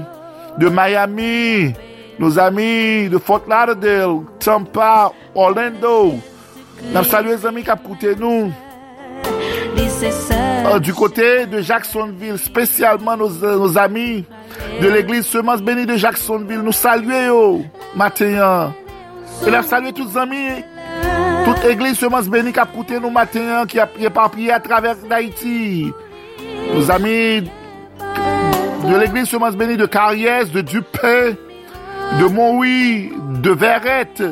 de 0.58 0.68
Miami, 0.68 1.74
nos 2.18 2.38
ami 2.38 3.08
de 3.08 3.18
Fort 3.18 3.42
Lauderdale, 3.48 4.22
Tampa, 4.38 5.12
Orlando, 5.34 6.14
nam 6.92 7.04
salwe 7.04 7.36
zami 7.36 7.64
kap 7.64 7.82
koute 7.86 8.16
nou. 8.20 8.50
Uh, 9.70 10.78
du 10.80 10.92
kote 10.94 11.46
de 11.50 11.60
Jacksonville, 11.62 12.38
spesyalman 12.38 13.16
nos, 13.20 13.40
nos 13.42 13.76
ami 13.78 14.24
de 14.80 14.88
l'Eglise 14.88 15.26
Semence 15.26 15.62
Béni 15.62 15.86
de 15.86 15.96
Jacksonville, 15.96 16.62
nou 16.64 16.72
salwe 16.76 17.24
yo, 17.28 17.40
matenyan. 17.96 18.74
E 19.44 19.52
nam 19.52 19.64
salwe 19.64 19.94
tout 19.96 20.16
zami, 20.16 20.60
tout 21.46 21.68
Eglise 21.68 22.00
Semence 22.00 22.28
Béni 22.32 22.52
kap 22.56 22.74
koute 22.74 23.00
nou 23.00 23.12
matenyan, 23.14 23.68
ki 23.70 23.80
ap 23.80 23.96
repampye 24.00 24.52
a 24.52 24.60
traver 24.60 25.00
d'Haïti. 25.08 25.88
Nos 26.74 26.92
ami... 26.92 27.48
de 28.88 28.96
l'église 28.96 29.28
Semence 29.28 29.56
Bénie 29.56 29.76
de 29.76 29.86
Carriès, 29.86 30.50
de 30.50 30.60
Dupé, 30.60 31.36
de 32.18 32.24
Montouy, 32.26 33.12
de 33.42 33.50
Verrette. 33.50 34.22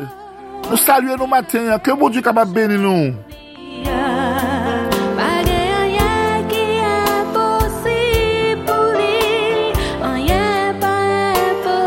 Nous 0.70 0.76
saluons 0.76 1.16
nos 1.16 1.26
matins. 1.26 1.78
Que 1.78 1.92
bon 1.92 2.08
Dieu 2.08 2.20
capable 2.22 2.52
bénir 2.52 2.78
nous. 2.78 3.14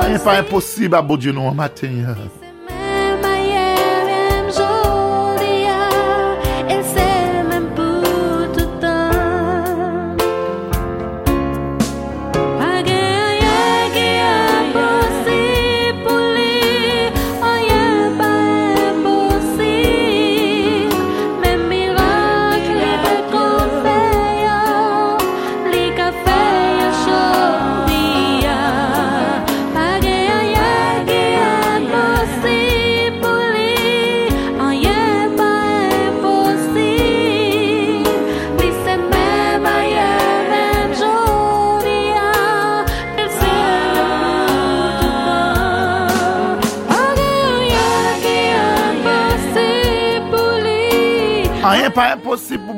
Rien 0.02 0.20
pas 0.20 0.40
impossible 0.40 0.96
à 0.96 1.02
bon 1.02 1.18
Dieu 1.18 1.32
nous 1.32 1.52
matin. 1.52 2.16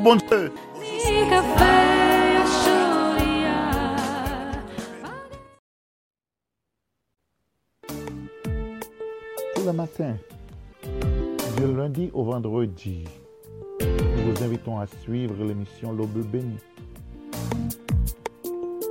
Bon 0.04 0.16
Dieu. 0.16 0.52
Tout 9.54 9.64
le 9.64 9.72
matin, 9.72 10.16
du 11.56 11.74
lundi 11.74 12.10
au 12.12 12.24
vendredi, 12.24 13.04
nous 13.80 14.32
vous 14.32 14.44
invitons 14.44 14.78
à 14.78 14.86
suivre 14.86 15.42
l'émission 15.42 15.92
L'Aube 15.92 16.22
béni. 16.26 16.58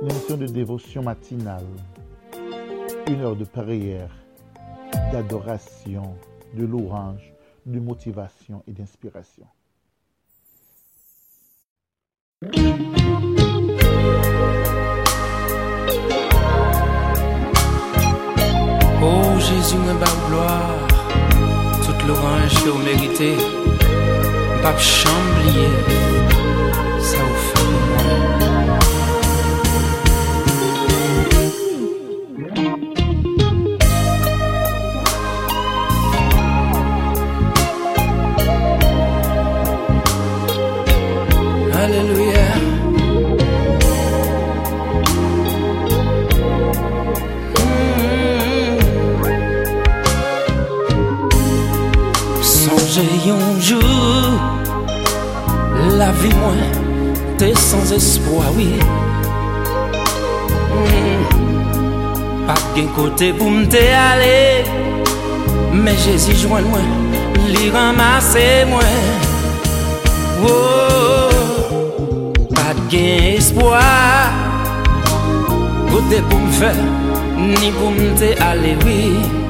Une 0.02 0.10
émission 0.10 0.36
de 0.36 0.46
dévotion 0.46 1.04
matinale, 1.04 1.64
une 3.06 3.20
heure 3.20 3.36
de 3.36 3.44
prière, 3.44 4.10
d'adoration, 5.12 6.16
de 6.54 6.64
louange, 6.64 7.32
de 7.66 7.78
motivation 7.78 8.64
et 8.66 8.72
d'inspiration. 8.72 9.46
Oh 19.02 19.38
Jésus, 19.38 19.76
mon 19.76 19.94
bas 19.94 20.06
gloire, 20.28 20.78
toute 21.84 22.06
l'orange 22.06 22.54
que 22.64 22.70
vous 22.70 22.82
méritez, 22.82 23.36
pas 24.62 24.76
chamblier, 24.78 25.68
vi 56.24 56.34
mwen 56.34 56.58
Te 57.38 57.54
sans 57.58 57.92
espoi, 57.92 58.44
oui 58.56 58.68
mm. 60.74 61.24
Pa 62.46 62.56
gen 62.74 62.88
kote 62.96 63.30
pou 63.38 63.50
mte 63.52 63.82
ale 63.98 64.64
Men 65.74 65.96
jesi 66.06 66.36
jwen 66.44 66.68
mwen 66.70 66.90
Li 67.52 67.68
ramase 67.74 68.46
mwen 68.70 68.98
oh. 70.48 71.38
Pa 72.54 72.72
gen 72.88 73.34
espoi 73.34 73.86
Kote 75.92 76.24
pou 76.30 76.42
mfe 76.48 76.74
Ni 77.44 77.72
pou 77.76 77.92
mte 77.92 78.36
ale, 78.48 78.76
oui 78.86 79.43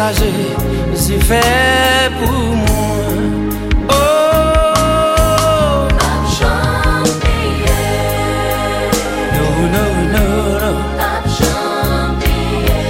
saje 0.00 0.32
Si 1.02 1.18
fe 1.28 1.44
pou 2.16 2.56
mwen 2.60 3.26
Oh. 3.92 5.88
Pap 5.98 6.22
chanpye 6.36 7.76
No, 9.36 9.46
no, 9.74 9.84
no, 10.14 10.24
no. 10.62 10.72
Pap 11.00 11.24
chanpye 11.36 12.80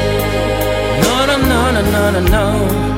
No, 1.02 1.14
no, 1.31 1.37
no, 1.50 1.61
no, 1.75 2.02
no, 2.14 2.21
no. 2.35 2.89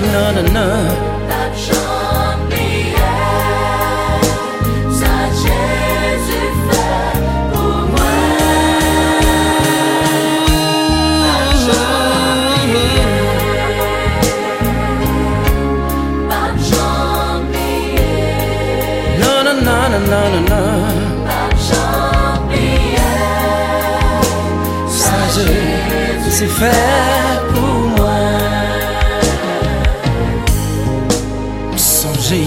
Non, 0.00 0.34
non, 0.34 0.44
non, 0.52 0.84
non, 0.86 1.09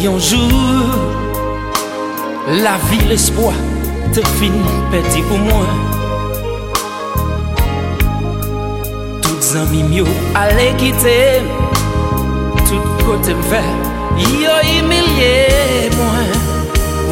Jour, 0.04 0.52
la 2.50 2.76
vie, 2.90 3.08
l'espoir, 3.08 3.54
te 4.12 4.20
fin 4.20 4.52
petit 4.92 5.22
pour 5.22 5.38
moi. 5.38 5.66
Toutes 9.22 9.56
amis 9.56 9.84
mieux 9.84 10.04
aller 10.36 10.74
quitter, 10.78 11.42
tout 12.68 13.06
côté 13.06 13.34
me 13.34 13.42
faire, 13.44 13.64
yo 14.18 14.52
humilié 14.78 15.90
moi. 15.96 16.20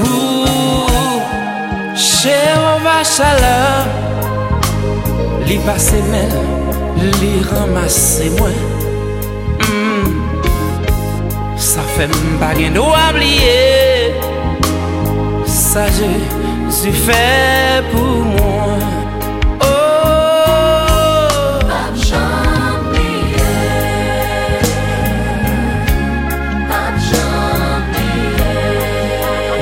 Ouh, 0.04 1.96
cher 1.96 2.60
va 2.84 3.06
chaleur 3.06 3.88
li 5.48 5.58
passe 5.66 6.04
men, 6.12 6.32
li 7.22 7.34
ramase 7.54 8.30
mwen 8.36 8.81
fèm 11.96 12.14
pa 12.40 12.54
gen 12.58 12.74
do 12.78 12.86
abliye 13.08 13.60
Sa 15.46 15.86
Jezu 15.98 16.92
fè 17.06 17.24
pou 17.92 18.24
mwen. 18.32 19.02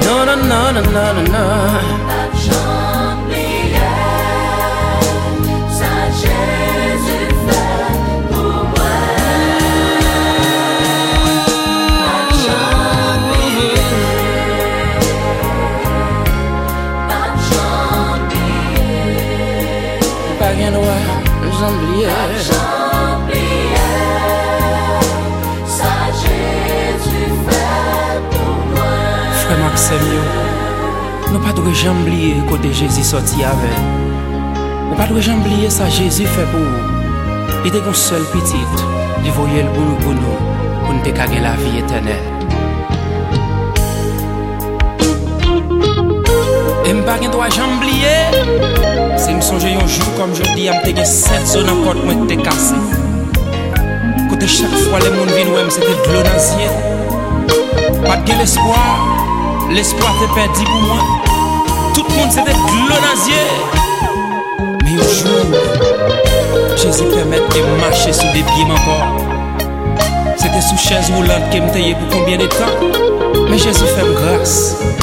Na 0.10 0.26
na 0.36 0.82
na 0.82 0.82
na 0.82 1.24
na 1.34 1.99
Chamblier. 21.70 22.10
Sa 25.70 25.94
Jésus 26.18 27.36
fè 27.46 27.66
pou 28.32 28.56
mwen 28.72 29.36
Frè 29.44 29.58
Maxemio 29.60 30.24
Nou 31.30 31.44
pa 31.44 31.54
dwe 31.54 31.76
jamblier 31.78 32.42
kote 32.50 32.74
Jésus 32.74 33.12
soti 33.14 33.46
avè 33.46 33.70
Nou 33.84 34.98
pa 34.98 35.06
dwe 35.12 35.22
jamblier 35.22 35.70
sa 35.70 35.92
Jésus 35.94 36.26
fè 36.34 36.48
pou 36.56 36.66
ou 36.66 37.62
Li 37.62 37.76
te 37.76 37.86
kon 37.86 38.02
sel 38.08 38.26
pitit 38.34 38.84
Li 39.22 39.38
voyel 39.38 39.70
pou 39.78 39.86
nou 39.86 40.02
pou 40.02 40.18
nou 40.18 40.42
Pou 40.82 40.98
nou 40.98 41.06
te 41.06 41.14
kage 41.22 41.46
la 41.46 41.54
vi 41.62 41.84
etenè 41.84 42.39
E 46.90 46.94
mpa 46.94 47.20
gen 47.22 47.30
do 47.30 47.40
a 47.40 47.50
jambliye 47.50 48.14
Se 49.16 49.30
m 49.30 49.42
sonje 49.46 49.70
yon 49.70 49.86
jou 49.86 50.14
kom 50.18 50.32
jodi 50.34 50.64
Am 50.72 50.80
te 50.82 50.90
gen 50.98 51.06
set 51.06 51.46
zon 51.46 51.70
an 51.70 51.84
kote 51.86 52.02
mwen 52.02 52.24
te 52.26 52.38
kase 52.42 52.80
Kote 54.32 54.48
chak 54.50 54.74
fwa 54.88 54.98
le 55.04 55.12
moun 55.14 55.30
vin 55.36 55.52
wèm 55.54 55.70
se 55.70 55.84
te 55.84 55.92
dlo 56.08 56.24
nan 56.26 56.40
zye 56.48 56.72
Pat 58.08 58.26
gen 58.26 58.42
l'espoir. 58.42 59.06
L'espoir 59.70 60.18
te 60.18 60.32
perdi 60.34 60.66
pou 60.72 60.82
mwen 60.88 61.06
Tout 61.94 62.10
moun 62.16 62.34
se 62.34 62.48
te 62.50 62.58
dlo 62.58 62.98
nan 63.06 63.22
zye 63.28 63.46
Me 64.82 64.98
yon 64.98 65.14
jou 65.20 65.46
Jezi 66.74 67.06
permèt 67.14 67.54
ke 67.54 67.68
mache 67.86 68.18
sou 68.18 68.34
de 68.34 68.42
bim 68.50 68.74
ankor 68.80 70.34
Se 70.42 70.50
te 70.50 70.66
sou 70.72 70.82
chèz 70.90 71.14
roulant 71.14 71.52
ke 71.54 71.62
m 71.62 71.70
teye 71.78 71.94
pou 72.02 72.18
konbyen 72.18 72.48
de 72.48 72.50
tan 72.58 73.19
Men 73.50 73.60
Jezi 73.60 73.88
fèm 73.96 74.10
grâs 74.18 74.54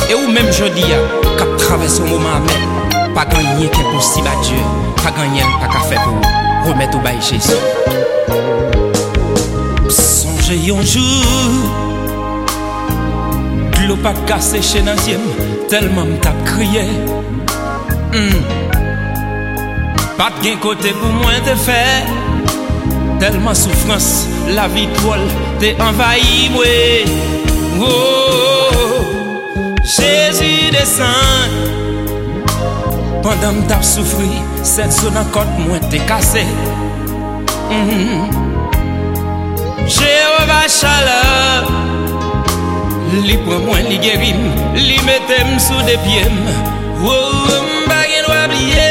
E 0.08 0.14
ou 0.14 0.28
mèm 0.30 0.48
jodi 0.54 0.84
ya 0.86 0.98
Kap 1.38 1.50
traves 1.60 1.98
ou 2.00 2.08
mouman 2.10 2.44
mèm 2.46 3.12
Pa 3.16 3.24
ganyen 3.30 3.68
ke 3.72 3.82
pou 3.88 4.02
si 4.04 4.22
ba 4.26 4.34
Diyo 4.44 4.62
Pa 5.02 5.12
ganyen 5.16 5.50
pa 5.60 5.70
ka 5.72 5.82
fè 5.88 6.00
pou 6.04 6.34
Remet 6.66 6.94
ou 6.94 7.02
bay 7.04 7.18
Jezi 7.22 7.56
Sonje 9.92 10.58
yonjou 10.66 11.04
Glo 13.76 13.98
pa 14.02 14.14
kase 14.28 14.62
chè 14.64 14.82
nan 14.86 14.98
zyem 15.04 15.22
Telman 15.70 16.14
m 16.14 16.20
tap 16.24 16.38
kriye 16.48 16.86
Pat 20.16 20.38
gen 20.42 20.58
kote 20.62 20.94
pou 20.98 21.22
mwen 21.22 21.42
te 21.46 21.56
fè 21.66 21.82
Telman 23.22 23.56
soufrans 23.58 24.10
La 24.56 24.68
vi 24.70 24.86
tol 25.00 25.24
te 25.62 25.74
envayi 25.82 26.46
mwe 26.54 27.35
oh, 27.80 29.04
Jésus 29.84 30.70
desan 30.72 31.50
Pendan 33.22 33.62
mdap 33.62 33.84
soufri 33.84 34.40
Sèd 34.62 34.92
sou 34.94 35.10
nan 35.14 35.28
kot 35.34 35.50
mwen 35.60 35.84
te 35.90 36.00
kase 36.08 36.44
mm 37.70 37.84
-hmm. 37.88 38.20
Jehova 39.86 40.60
chaleur. 40.68 41.64
Li 43.26 43.36
pran 43.44 43.62
mwen 43.66 43.84
li 43.90 43.98
gerim 44.02 44.40
Li 44.74 44.98
metem 45.06 45.58
sou 45.62 45.78
depyem 45.86 46.36
Wou 47.02 47.12
oh, 47.12 47.62
mbagen 47.86 48.24
wabliye 48.30 48.85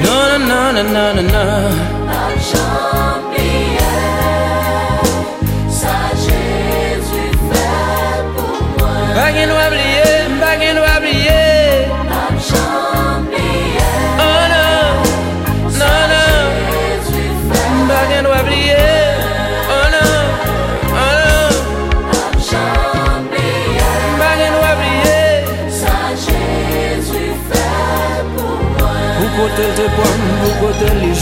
non 0.02 0.46
na 0.48 0.72
na 0.72 1.12
na 1.12 1.22
na 1.22 1.81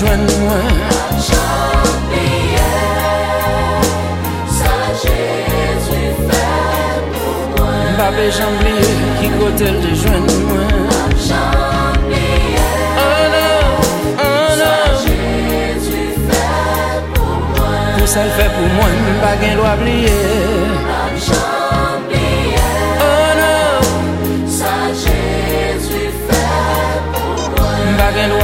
jwen 0.01 0.21
mwen 0.21 0.69
J'en 1.27 1.89
pliye 2.09 2.69
Sa 4.59 4.77
Jésus 5.03 6.15
fè 6.29 6.45
pou 7.13 7.35
mwen 7.59 7.99
Babè 7.99 8.29
j'en 8.37 8.57
pliye 8.63 8.95
ki 9.21 9.33
kote 9.37 9.69
l 9.75 9.81
de 9.85 9.93
jwen 10.03 10.25
mwen 10.49 10.73
J'en 11.27 12.01
pliye 12.07 12.69
Sa 14.63 14.73
Jésus 15.05 16.17
fè 16.31 16.45
pou 17.13 17.37
mwen 17.53 17.99
Pou 17.99 18.13
sa 18.15 18.25
l 18.25 18.33
fè 18.39 18.49
pou 18.57 18.73
mwen, 18.79 18.99
bagè 19.27 19.53
l 19.59 19.65
wabliye 19.67 20.40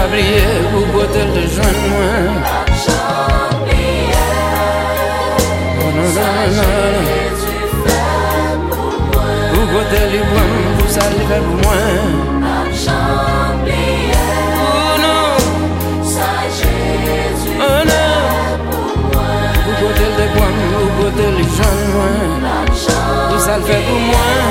kabriye 0.07 0.47
Ou 0.77 0.87
botel 0.93 1.29
de 1.35 1.43
jwen 1.55 1.77
mwen 1.91 2.27
Ou 5.83 5.91
nan 5.97 6.09
nan 6.17 6.51
nan 6.57 6.95
Ou 9.57 9.65
botel 9.73 10.07
li 10.13 10.21
mwen 10.31 10.51
Ou 10.79 10.89
sali 10.95 11.23
fè 11.31 11.39
pou 11.47 11.57
mwen 11.63 11.99
Ou 14.63 14.95
nan 15.03 15.17
Ou 17.59 17.81
nan 17.91 18.11
Ou 19.67 19.73
botel 19.83 20.13
de 20.19 20.27
mwen 20.39 20.57
Ou 20.81 20.89
botel 21.03 21.33
li 21.41 21.47
jwen 21.59 21.79
mwen 21.93 22.19
Ou 22.71 23.39
sali 23.47 23.65
fè 23.71 23.79
pou 23.91 23.99
mwen 24.09 24.43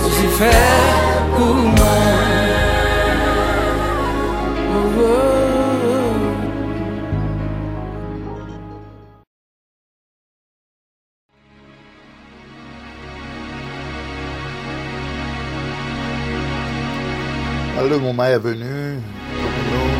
Ou 0.00 0.18
si 0.18 0.26
fè 0.38 1.09
Le 17.90 17.98
moment 17.98 18.22
est 18.22 18.38
venu 18.38 19.00
pour 19.34 19.50
nous 19.72 19.90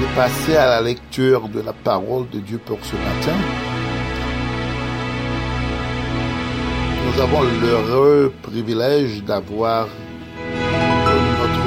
de 0.00 0.14
passer 0.14 0.54
à 0.54 0.66
la 0.66 0.80
lecture 0.80 1.48
de 1.48 1.60
la 1.60 1.72
parole 1.72 2.28
de 2.30 2.38
Dieu 2.38 2.58
pour 2.64 2.78
ce 2.84 2.94
matin. 2.94 3.36
Nous 7.04 7.20
avons 7.20 7.42
l'heureux 7.60 8.32
privilège 8.42 9.24
d'avoir 9.24 9.88
notre 11.40 11.66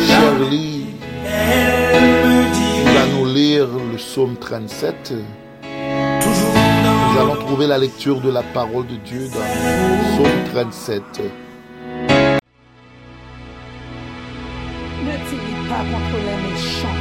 Shirley 0.00 0.86
qui 2.54 2.82
va 2.94 3.06
nous 3.14 3.26
lire 3.26 3.68
le 3.90 3.98
psaume 3.98 4.36
37. 4.36 5.12
Nous 7.12 7.18
allons 7.20 7.36
trouver 7.36 7.66
la 7.66 7.76
lecture 7.76 8.22
de 8.22 8.30
la 8.30 8.42
parole 8.42 8.86
de 8.86 8.96
Dieu 8.96 9.28
dans 9.28 9.40
Psaume 10.14 10.44
37. 10.54 11.02
Ne 15.04 15.10
t'irrite 15.28 15.68
pas 15.68 15.84
contre 15.92 16.16
les 16.24 16.36
méchants. 16.48 16.98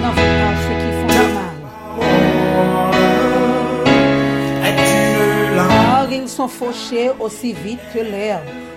N'en 0.00 0.12
veux 0.12 0.32
pas 0.38 0.54
ceux 0.62 0.76
qui 0.78 0.90
font 0.94 1.10
le 1.18 1.28
mal. 1.34 1.58
Car 5.56 6.06
ils 6.12 6.28
sont 6.28 6.48
fauchés 6.48 7.10
aussi 7.18 7.52
vite 7.52 7.80
que 7.92 7.98
l'herbe. 7.98 8.67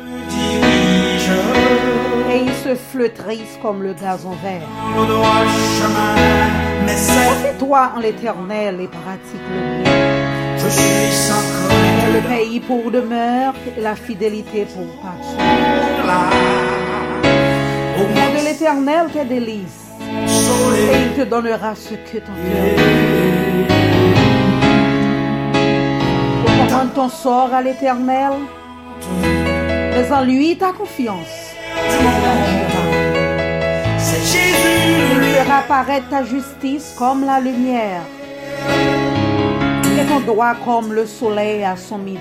Et 2.31 2.37
ils 2.45 2.53
se 2.63 2.75
flétrissent 2.75 3.57
comme 3.61 3.83
le 3.83 3.93
gazon 3.93 4.35
vert. 4.43 4.67
Confie-toi 6.87 7.91
en 7.95 7.99
l'éternel 7.99 8.81
et 8.81 8.87
pratique 8.87 9.47
le 9.53 9.83
bien. 9.83 9.91
Et 12.07 12.11
le 12.13 12.21
pays 12.27 12.59
pour 12.59 12.91
demeure 12.91 13.53
et 13.77 13.81
la 13.81 13.95
fidélité 13.95 14.65
pour 14.65 14.87
pâture. 15.01 15.37
Fais 18.15 18.31
de 18.39 18.45
l'éternel 18.45 19.07
tes 19.13 19.25
délices 19.25 19.89
et 20.01 20.97
il 21.03 21.11
te 21.17 21.23
donnera 21.29 21.75
ce 21.75 21.93
que 21.93 22.17
ton 22.17 22.33
cœur. 22.33 22.65
Recommande 26.45 26.93
ton 26.93 27.09
sort 27.09 27.53
à 27.53 27.61
l'éternel, 27.61 28.33
mais 29.91 30.12
en 30.12 30.23
lui 30.23 30.58
ta 30.58 30.71
confiance. 30.71 31.51
Il 35.13 35.45
fera 35.45 35.62
paraître 35.67 36.10
ta 36.10 36.23
justice 36.23 36.95
comme 36.97 37.25
la 37.25 37.39
lumière 37.39 38.01
et 39.99 40.06
ton 40.06 40.19
droit 40.21 40.56
comme 40.65 40.93
le 40.93 41.06
soleil 41.06 41.63
à 41.63 41.75
son 41.75 41.97
midi. 41.97 42.19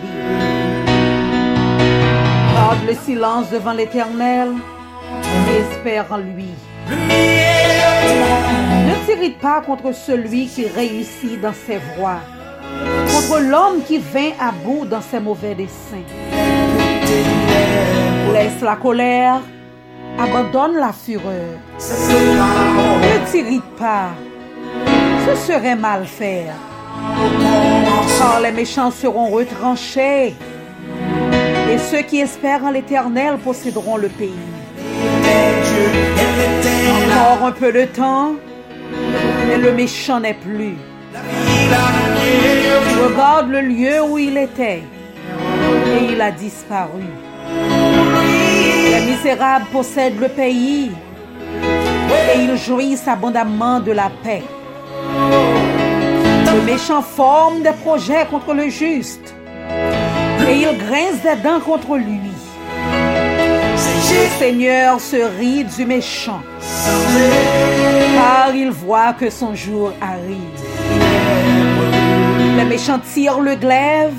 Garde 2.54 2.84
le 2.86 2.94
silence 2.94 3.50
devant 3.50 3.72
l'éternel 3.72 4.50
et 5.48 5.56
espère 5.72 6.06
en 6.10 6.18
lui. 6.18 6.48
Ne 8.88 9.06
t'irrite 9.06 9.38
pas 9.38 9.60
contre 9.60 9.92
celui 9.94 10.46
qui 10.46 10.66
réussit 10.66 11.40
dans 11.40 11.52
ses 11.52 11.78
voies, 11.96 12.20
contre 13.06 13.40
l'homme 13.40 13.82
qui 13.86 13.98
vint 13.98 14.32
à 14.40 14.52
bout 14.52 14.84
dans 14.86 15.00
ses 15.00 15.20
mauvais 15.20 15.54
desseins. 15.54 16.04
Laisse 18.32 18.60
la 18.62 18.76
colère, 18.76 19.40
abandonne 20.18 20.76
la 20.76 20.92
fureur. 20.92 21.58
Ne 21.78 23.30
t'irrite 23.30 23.76
pas, 23.78 24.10
ce 25.26 25.34
serait 25.46 25.76
mal 25.76 26.06
faire. 26.06 26.54
Car 28.18 28.40
les 28.40 28.52
méchants 28.52 28.90
seront 28.90 29.28
retranchés 29.30 30.34
Et 31.72 31.78
ceux 31.78 32.02
qui 32.02 32.20
espèrent 32.20 32.64
en 32.64 32.70
l'Éternel 32.70 33.38
posséderont 33.38 33.96
le 33.96 34.08
pays. 34.08 34.34
Encore 37.02 37.46
un 37.46 37.52
peu 37.52 37.72
de 37.72 37.84
temps, 37.86 38.32
mais 39.48 39.56
le 39.56 39.72
méchant 39.72 40.20
n'est 40.20 40.34
plus. 40.34 40.76
Regarde 43.02 43.48
le 43.50 43.60
lieu 43.60 44.02
où 44.02 44.18
il 44.18 44.36
était 44.36 44.82
et 44.82 46.12
il 46.12 46.20
a 46.20 46.30
disparu. 46.30 47.04
Les 49.00 49.12
misérables 49.12 49.64
possèdent 49.72 50.20
le 50.20 50.28
pays 50.28 50.90
et 52.34 52.38
ils 52.38 52.56
jouissent 52.58 53.08
abondamment 53.08 53.80
de 53.80 53.92
la 53.92 54.10
paix. 54.22 54.42
Le 56.54 56.60
méchant 56.66 57.00
forme 57.00 57.62
des 57.62 57.72
projets 57.82 58.26
contre 58.30 58.52
le 58.52 58.68
juste 58.68 59.34
et 60.46 60.54
il 60.54 60.78
grince 60.78 61.22
des 61.22 61.40
dents 61.42 61.60
contre 61.60 61.96
lui. 61.96 62.20
Le 63.76 64.38
Seigneur 64.38 65.00
se 65.00 65.16
rit 65.38 65.64
du 65.64 65.86
méchant 65.86 66.42
car 68.14 68.54
il 68.54 68.70
voit 68.70 69.14
que 69.14 69.30
son 69.30 69.54
jour 69.54 69.92
arrive. 70.02 70.36
Les 72.56 72.64
méchants 72.64 73.00
tirent 73.14 73.40
le 73.40 73.54
glaive, 73.54 74.12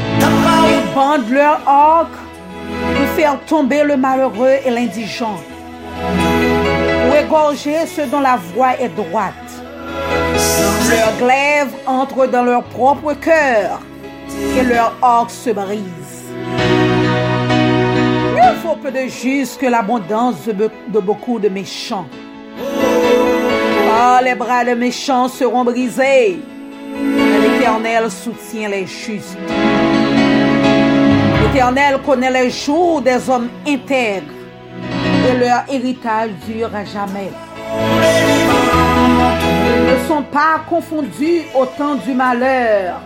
ils 0.00 0.94
bandent 0.94 1.30
leur 1.30 1.60
arc 1.66 2.10
faire 3.16 3.38
tomber 3.46 3.82
le 3.82 3.96
malheureux 3.96 4.56
et 4.64 4.70
l'indigent, 4.70 5.38
pour 7.06 7.16
égorger 7.16 7.86
ceux 7.86 8.06
dont 8.06 8.20
la 8.20 8.36
voie 8.36 8.78
est 8.78 8.90
droite. 8.94 9.32
Leur 10.90 11.12
glaive 11.18 11.72
entre 11.86 12.26
dans 12.26 12.44
leur 12.44 12.62
propre 12.64 13.14
cœur 13.14 13.80
et 14.58 14.62
leur 14.62 14.92
arc 15.00 15.30
se 15.30 15.50
brise. 15.50 15.80
Il 18.38 18.56
faut 18.62 18.76
peu 18.76 18.90
de 18.90 19.08
justes 19.08 19.58
que 19.60 19.66
l'abondance 19.66 20.44
de, 20.46 20.52
be- 20.52 20.70
de 20.88 21.00
beaucoup 21.00 21.38
de 21.38 21.48
méchants. 21.48 22.06
Ah, 23.98 24.20
les 24.22 24.34
bras 24.34 24.64
de 24.64 24.74
méchants 24.74 25.28
seront 25.28 25.64
brisés. 25.64 26.38
L'Éternel 27.42 28.10
soutient 28.10 28.68
les 28.68 28.86
justes. 28.86 29.38
L'Éternel 31.46 31.98
connaît 32.04 32.30
les 32.30 32.50
jours 32.50 33.00
des 33.00 33.30
hommes 33.30 33.48
intègres 33.66 34.34
et 35.28 35.36
leur 35.38 35.62
héritage 35.70 36.30
dure 36.46 36.70
à 36.74 36.84
jamais. 36.84 37.30
Ils 39.78 39.84
ne 39.92 40.08
sont 40.08 40.22
pas 40.24 40.60
confondus 40.68 41.42
au 41.54 41.64
temps 41.66 41.94
du 41.94 42.14
malheur 42.14 43.00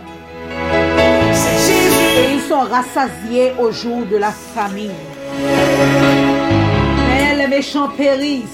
et 2.19 2.33
ils 2.33 2.41
sont 2.49 2.61
rassasiés 2.61 3.53
au 3.59 3.71
jour 3.71 4.05
de 4.11 4.17
la 4.17 4.31
famine. 4.31 4.91
Mais 7.07 7.35
les 7.35 7.47
méchants 7.47 7.89
périssent 7.95 8.47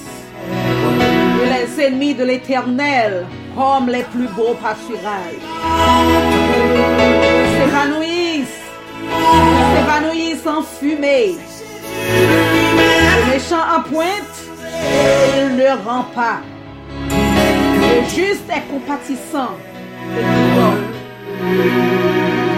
et 1.42 1.46
les 1.46 1.84
ennemis 1.86 2.14
de 2.14 2.24
l'Éternel 2.24 3.24
comme 3.56 3.88
les 3.88 4.02
plus 4.04 4.28
beaux 4.36 4.54
pâturages. 4.62 5.42
Ils 7.50 8.17
S'évanouissent 9.74 10.46
en 10.46 10.62
fumée. 10.62 11.36
Méchant 13.30 13.64
en 13.76 13.82
pointe 13.82 14.48
il 15.36 15.56
ne 15.56 15.84
rend 15.84 16.04
pas. 16.14 16.40
Le 17.10 18.08
juste 18.08 18.48
est 18.50 18.70
compatissant. 18.70 19.56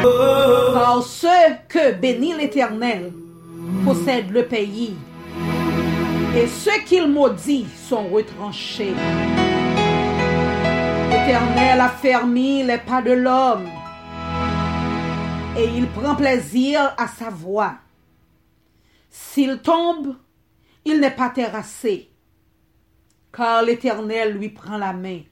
et 0.02 1.02
ceux 1.02 1.28
que 1.68 1.92
bénit 1.92 2.34
l'Éternel 2.34 3.12
possèdent 3.84 4.32
le 4.32 4.44
pays, 4.44 4.94
et 6.36 6.46
ceux 6.46 6.80
qu'il 6.86 7.08
maudit 7.08 7.66
sont 7.88 8.08
retranchés. 8.08 8.94
L'Éternel 11.10 11.80
a 11.80 11.88
fermi 11.88 12.62
les 12.62 12.78
pas 12.78 13.02
de 13.02 13.12
l'homme, 13.12 13.66
et 15.56 15.64
il 15.64 15.88
prend 15.88 16.14
plaisir 16.14 16.94
à 16.96 17.08
sa 17.08 17.30
voix. 17.30 17.78
S'il 19.10 19.60
tombe, 19.60 20.16
il 20.84 21.00
n'est 21.00 21.10
pas 21.10 21.30
terrassé, 21.30 22.10
car 23.32 23.62
l'Éternel 23.62 24.36
lui 24.36 24.50
prend 24.50 24.78
la 24.78 24.92
main. 24.92 25.22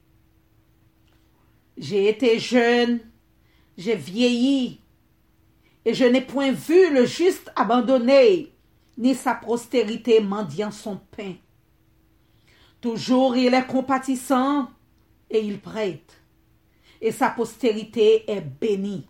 J'ai 1.76 2.08
été 2.08 2.38
jeune, 2.38 3.00
j'ai 3.76 3.94
vieilli, 3.94 4.80
et 5.84 5.94
je 5.94 6.04
n'ai 6.04 6.20
point 6.20 6.50
vu 6.50 6.92
le 6.92 7.06
juste 7.06 7.52
abandonné, 7.54 8.52
ni 8.96 9.14
sa 9.14 9.34
postérité 9.34 10.20
mendiant 10.20 10.72
son 10.72 10.96
pain. 11.16 11.34
Toujours 12.80 13.36
il 13.36 13.54
est 13.54 13.66
compatissant 13.66 14.68
et 15.30 15.40
il 15.40 15.60
prête, 15.60 16.20
et 17.00 17.12
sa 17.12 17.30
postérité 17.30 18.28
est 18.28 18.40
bénie. 18.40 19.06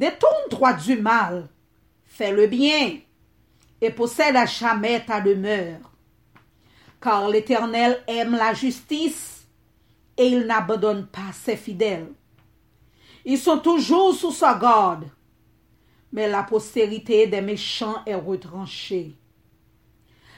Détourne-toi 0.00 0.72
du 0.72 0.96
mal, 0.96 1.46
fais 2.06 2.32
le 2.32 2.46
bien, 2.46 3.00
et 3.82 3.90
possède 3.90 4.34
à 4.34 4.46
jamais 4.46 5.04
ta 5.04 5.20
demeure. 5.20 5.92
Car 7.02 7.28
l'Éternel 7.28 8.02
aime 8.06 8.34
la 8.34 8.54
justice, 8.54 9.46
et 10.16 10.28
il 10.28 10.46
n'abandonne 10.46 11.06
pas 11.06 11.32
ses 11.34 11.54
fidèles. 11.54 12.10
Ils 13.26 13.36
sont 13.36 13.58
toujours 13.58 14.14
sous 14.14 14.32
sa 14.32 14.54
garde, 14.54 15.04
mais 16.12 16.30
la 16.30 16.44
postérité 16.44 17.26
des 17.26 17.42
méchants 17.42 18.02
est 18.06 18.14
retranchée. 18.14 19.12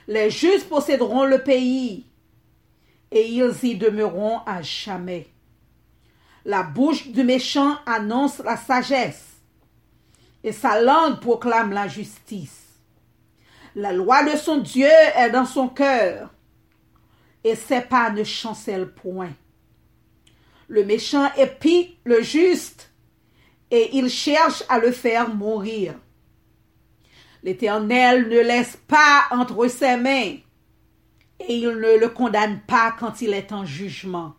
Les 0.08 0.28
justes 0.28 0.68
posséderont 0.68 1.24
le 1.24 1.40
pays, 1.40 2.08
et 3.12 3.28
ils 3.28 3.54
y 3.62 3.76
demeureront 3.76 4.40
à 4.44 4.60
jamais. 4.60 5.28
La 6.44 6.64
bouche 6.64 7.06
du 7.06 7.22
méchant 7.22 7.76
annonce 7.86 8.40
la 8.40 8.56
sagesse, 8.56 9.31
et 10.44 10.52
sa 10.52 10.80
langue 10.80 11.20
proclame 11.20 11.72
la 11.72 11.88
justice. 11.88 12.78
La 13.74 13.92
loi 13.92 14.24
de 14.24 14.36
son 14.36 14.58
Dieu 14.58 14.90
est 15.16 15.30
dans 15.30 15.46
son 15.46 15.68
cœur, 15.68 16.30
et 17.44 17.54
ses 17.54 17.80
pas 17.80 18.10
ne 18.10 18.24
chancellent 18.24 18.90
point. 18.90 19.32
Le 20.68 20.84
méchant 20.84 21.30
épie 21.36 21.96
le 22.04 22.22
juste, 22.22 22.90
et 23.70 23.96
il 23.96 24.10
cherche 24.10 24.62
à 24.68 24.78
le 24.78 24.92
faire 24.92 25.34
mourir. 25.34 25.94
L'Éternel 27.42 28.28
ne 28.28 28.40
laisse 28.40 28.76
pas 28.86 29.24
entre 29.30 29.66
ses 29.68 29.96
mains, 29.96 30.36
et 31.40 31.54
il 31.54 31.68
ne 31.68 31.98
le 31.98 32.08
condamne 32.08 32.60
pas 32.66 32.94
quand 32.98 33.20
il 33.20 33.32
est 33.32 33.52
en 33.52 33.64
jugement. 33.64 34.34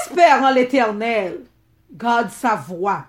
Espère 0.00 0.42
en 0.42 0.50
l'Éternel, 0.52 1.44
garde 1.92 2.30
sa 2.30 2.56
voix, 2.56 3.06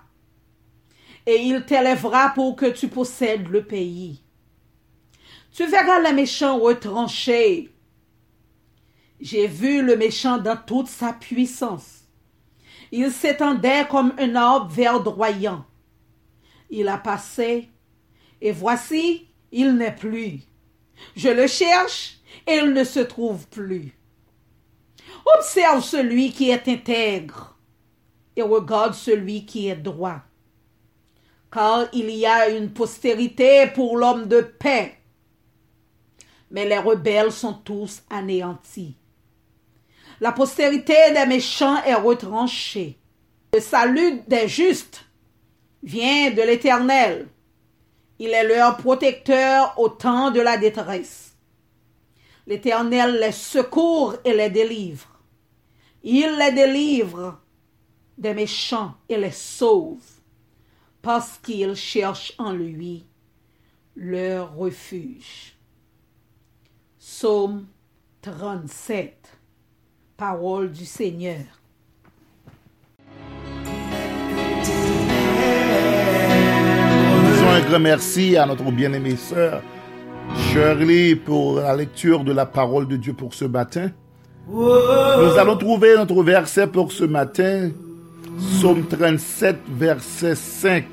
et 1.28 1.42
il 1.42 1.62
t'élèvera 1.66 2.30
pour 2.30 2.56
que 2.56 2.64
tu 2.64 2.88
possèdes 2.88 3.48
le 3.48 3.62
pays. 3.62 4.22
Tu 5.52 5.66
verras 5.66 6.00
le 6.00 6.14
méchant 6.14 6.58
retranché. 6.58 7.70
J'ai 9.20 9.46
vu 9.46 9.82
le 9.82 9.94
méchant 9.94 10.38
dans 10.38 10.56
toute 10.56 10.86
sa 10.86 11.12
puissance. 11.12 12.04
Il 12.92 13.10
s'étendait 13.10 13.86
comme 13.90 14.14
un 14.18 14.36
arbre 14.36 14.72
verdoyant. 14.72 15.66
Il 16.70 16.88
a 16.88 16.96
passé, 16.96 17.68
et 18.40 18.52
voici, 18.52 19.28
il 19.52 19.74
n'est 19.74 19.94
plus. 19.94 20.40
Je 21.14 21.28
le 21.28 21.46
cherche, 21.46 22.20
et 22.46 22.54
il 22.54 22.72
ne 22.72 22.84
se 22.84 23.00
trouve 23.00 23.46
plus. 23.48 23.98
Observe 25.36 25.84
celui 25.84 26.32
qui 26.32 26.48
est 26.48 26.68
intègre, 26.68 27.58
et 28.34 28.40
regarde 28.40 28.94
celui 28.94 29.44
qui 29.44 29.68
est 29.68 29.76
droit. 29.76 30.22
Car 31.50 31.88
il 31.92 32.10
y 32.10 32.26
a 32.26 32.48
une 32.48 32.70
postérité 32.70 33.68
pour 33.74 33.96
l'homme 33.96 34.26
de 34.26 34.40
paix, 34.40 34.98
mais 36.50 36.66
les 36.66 36.78
rebelles 36.78 37.32
sont 37.32 37.54
tous 37.54 38.02
anéantis. 38.10 38.96
La 40.20 40.32
postérité 40.32 40.94
des 41.14 41.26
méchants 41.26 41.82
est 41.84 41.94
retranchée. 41.94 42.98
Le 43.54 43.60
salut 43.60 44.22
des 44.26 44.48
justes 44.48 45.04
vient 45.82 46.30
de 46.30 46.42
l'Éternel. 46.42 47.28
Il 48.18 48.30
est 48.30 48.44
leur 48.44 48.76
protecteur 48.76 49.74
au 49.78 49.88
temps 49.88 50.30
de 50.30 50.40
la 50.40 50.58
détresse. 50.58 51.36
L'Éternel 52.46 53.20
les 53.20 53.32
secourt 53.32 54.16
et 54.24 54.34
les 54.34 54.50
délivre. 54.50 55.08
Il 56.02 56.36
les 56.36 56.52
délivre 56.52 57.40
des 58.16 58.34
méchants 58.34 58.94
et 59.08 59.16
les 59.16 59.30
sauve 59.30 60.17
parce 61.02 61.38
qu'ils 61.38 61.74
cherchent 61.74 62.34
en 62.38 62.52
lui 62.52 63.04
leur 63.96 64.54
refuge. 64.54 65.56
Psaume 66.98 67.66
37 68.22 69.14
Parole 70.16 70.72
du 70.72 70.84
Seigneur. 70.84 71.44
Nous 77.14 77.30
lisons 77.30 77.50
un 77.50 77.60
grand 77.60 77.80
merci 77.80 78.36
à 78.36 78.46
notre 78.46 78.70
bien-aimée 78.70 79.16
sœur 79.16 79.62
Shirley 80.36 81.14
pour 81.16 81.60
la 81.60 81.74
lecture 81.76 82.24
de 82.24 82.32
la 82.32 82.46
parole 82.46 82.86
de 82.88 82.96
Dieu 82.96 83.12
pour 83.12 83.34
ce 83.34 83.44
matin. 83.44 83.90
Nous 84.48 85.38
allons 85.38 85.56
trouver 85.56 85.94
notre 85.96 86.22
verset 86.22 86.66
pour 86.66 86.90
ce 86.92 87.04
matin, 87.04 87.70
Psaume 88.38 88.86
37, 88.86 89.56
verset 89.68 90.36
5. 90.36 90.84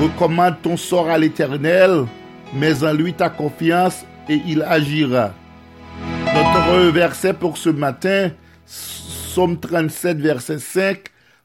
Recommande 0.00 0.62
ton 0.62 0.76
sort 0.76 1.08
à 1.08 1.18
l'Éternel, 1.18 2.06
mets 2.54 2.84
en 2.84 2.92
lui 2.92 3.12
ta 3.12 3.28
confiance 3.28 4.04
et 4.28 4.40
il 4.46 4.62
agira. 4.62 5.34
Notre 6.32 6.90
verset 6.92 7.34
pour 7.34 7.58
ce 7.58 7.70
matin, 7.70 8.30
Psaume 8.66 9.58
37, 9.58 10.18
verset 10.18 10.60
5. 10.60 10.98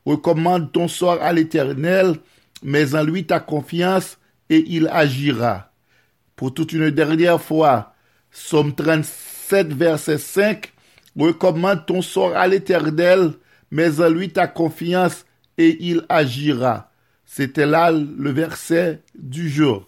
Recommande 0.06 0.72
ton 0.72 0.88
sort 0.88 1.18
à 1.22 1.34
l'Éternel, 1.34 2.16
mets 2.62 2.94
en 2.94 3.04
lui 3.04 3.26
ta 3.26 3.40
confiance 3.40 4.20
et 4.50 4.64
il 4.68 4.88
agira. 4.90 5.72
Pour 6.36 6.54
toute 6.54 6.72
une 6.72 6.92
dernière 6.92 7.42
fois, 7.42 7.94
Psaume 8.30 8.76
37, 8.76 9.74
verset 9.74 10.20
5. 10.20 10.72
Recommande 11.18 11.86
ton 11.88 12.04
sort 12.04 12.36
à 12.36 12.48
l'Éternel, 12.48 13.34
mets 13.74 14.00
en 14.00 14.10
lui 14.10 14.30
ta 14.30 14.48
confiance 14.48 15.26
et 15.58 15.78
il 15.84 16.06
agira. 16.08 16.92
C'était 17.26 17.66
là 17.66 17.92
le 17.92 18.30
verset 18.30 19.02
du 19.16 19.50
jour. 19.50 19.88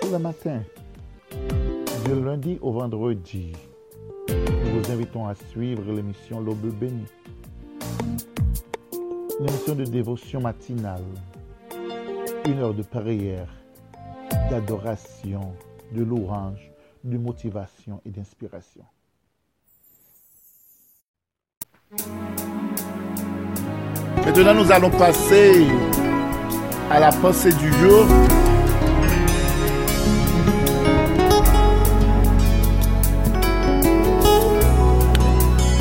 Pour 0.00 0.12
le 0.12 0.18
matin, 0.18 0.62
du 2.04 2.24
lundi 2.24 2.58
au 2.62 2.72
vendredi, 2.72 3.52
nous 4.28 4.80
vous 4.80 4.92
invitons 4.92 5.26
à 5.26 5.34
suivre 5.34 5.92
l'émission 5.92 6.40
L'Aube 6.40 6.72
bénie. 6.78 7.06
Une 9.40 9.48
émission 9.48 9.74
de 9.74 9.84
dévotion 9.84 10.40
matinale, 10.40 11.04
une 12.46 12.58
heure 12.60 12.74
de 12.74 12.82
prière, 12.82 13.48
d'adoration, 14.48 15.52
de 15.92 16.04
louange, 16.04 16.70
de 17.04 17.18
motivation 17.18 18.00
et 18.04 18.10
d'inspiration. 18.10 18.84
Maintenant, 24.26 24.54
nous 24.54 24.70
allons 24.70 24.90
passer 24.90 25.66
à 26.90 27.00
la 27.00 27.10
pensée 27.12 27.52
du 27.52 27.72
jour. 27.72 28.06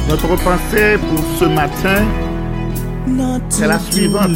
Notre 0.09 0.35
pensée 0.41 0.97
pour 1.09 1.25
ce 1.37 1.45
matin 1.45 2.05
est 3.61 3.67
la 3.67 3.79
suivante. 3.79 4.31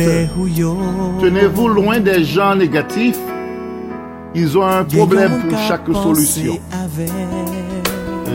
Tenez-vous 1.22 1.68
loin 1.70 2.00
des 2.02 2.26
gens 2.26 2.56
négatifs. 2.56 3.31
Ils 4.34 4.58
ont 4.58 4.66
un 4.66 4.84
problème 4.86 5.42
pour 5.50 5.60
chaque 5.68 5.86
solution. 5.94 6.58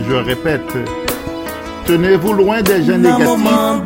Je 0.09 0.14
répète. 0.14 0.61
Tenez-vous 1.87 2.32
loin 2.35 2.62
des 2.62 2.85
gens 2.85 2.98
négatifs. 2.98 3.26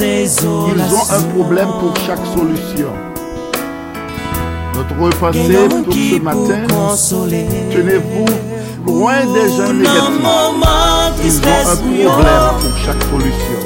Ils 0.01 0.95
ont 0.95 1.07
un 1.17 1.23
problème 1.35 1.69
pour 1.79 1.95
chaque 2.07 2.27
solution. 2.37 2.93
Notre 4.75 4.95
pensée 5.19 5.69
pour 5.85 5.93
ce 5.95 6.21
matin. 6.21 6.67
Tenez-vous 7.73 8.27
loin 8.87 9.21
des 9.33 9.49
gens 9.57 9.73
négatifs. 9.73 10.03
Ils 11.25 11.37
ont 11.39 11.61
un 11.71 11.77
problème 11.77 12.47
pour 12.61 12.77
chaque 12.85 13.03
solution. 13.05 13.61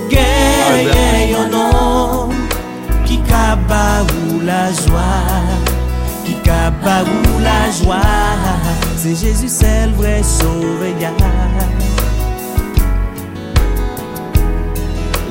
Kaparou 6.45 7.39
la 7.41 7.71
jwa 7.71 8.01
Se 8.97 9.15
Jezu 9.15 9.49
sel 9.49 9.93
vre 9.99 10.21
soveya 10.25 11.13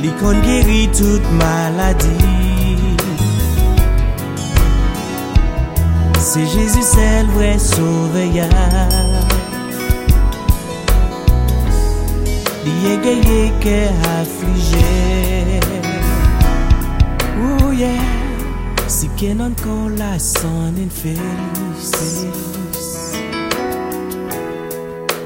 Li 0.02 0.12
kon 0.22 0.42
geri 0.46 0.88
tout 0.98 1.30
maladi 1.40 2.18
Se 6.30 6.46
Jezu 6.56 6.84
sel 6.94 7.30
vre 7.38 7.54
soveya 7.62 8.50
Li 12.66 12.76
egeye 12.96 13.46
ke 13.64 13.80
aflije 14.18 14.90
Ouye 17.44 17.64
oh, 17.68 17.72
yeah. 17.72 18.23
Si 18.88 19.08
que 19.18 19.34
non 19.34 19.56
con 19.64 19.98
la 19.98 20.18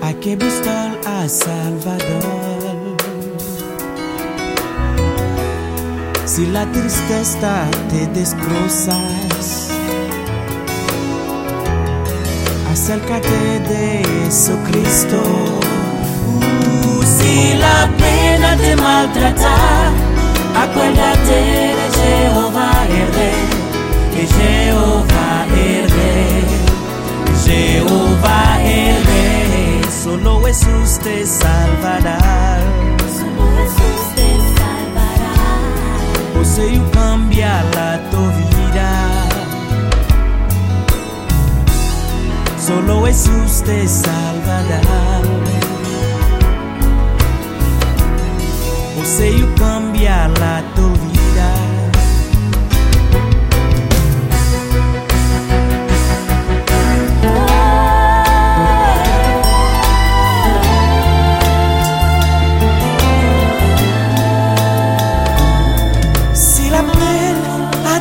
A 0.02 0.14
que 0.22 0.36
buscar 0.36 0.98
a 1.06 1.28
Salvador. 1.28 2.98
Si 6.38 6.46
la 6.46 6.72
tristeza 6.72 7.66
te 7.90 8.06
desgrosas 8.08 9.70
Acércate 12.72 13.60
de 13.70 14.04
Jesucristo. 14.26 15.20
Uh, 16.38 17.04
Si 17.04 17.56
la 17.58 17.90
pena 17.98 18.56
te 18.56 18.76
maltrata 18.76 19.56
Acuérdate 20.64 21.74
de 21.80 21.87
Jehová 22.08 22.72
Erre 23.02 23.32
De 24.14 24.24
Jehová 24.38 25.46
Erre 25.56 26.16
Jehová 27.46 28.62
Erre 28.64 29.38
Solo 30.08 30.42
Jesús 30.46 31.00
te 31.00 31.26
salvará. 31.26 32.18
Você 36.34 36.82
cambia 36.94 37.62
la 37.76 38.00
tu 38.10 38.22
vida. 38.40 38.90
Solo 42.58 43.06
Jesús 43.06 43.62
te 43.66 43.86
salvará. 43.86 44.82
Você 48.98 49.46
cambia 49.60 50.30
la 50.40 50.64
tu 50.74 50.88
vida 50.94 51.07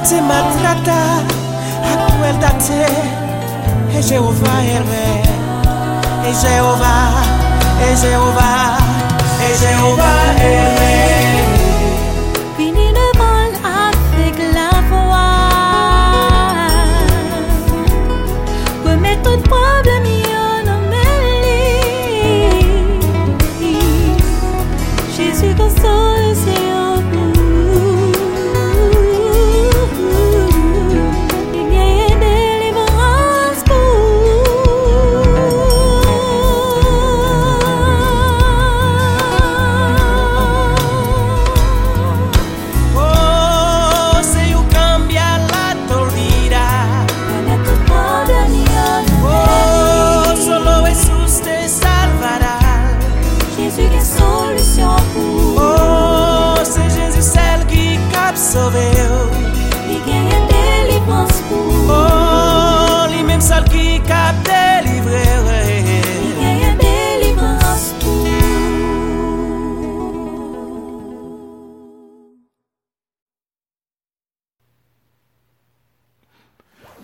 te 0.09 0.23
maltrata, 0.23 1.19
acuérdate, 1.95 2.87
es 3.92 4.09
Jehová 4.09 4.62
el 4.62 4.87
rey, 4.87 5.23
es 6.31 6.42
Jehová, 6.42 7.11
es 7.90 8.01
Jehová, 8.03 8.79
es 9.51 9.61
Jehová 9.61 10.35
el 10.40 10.79
rey. 10.79 11.06
Fini 11.06 11.06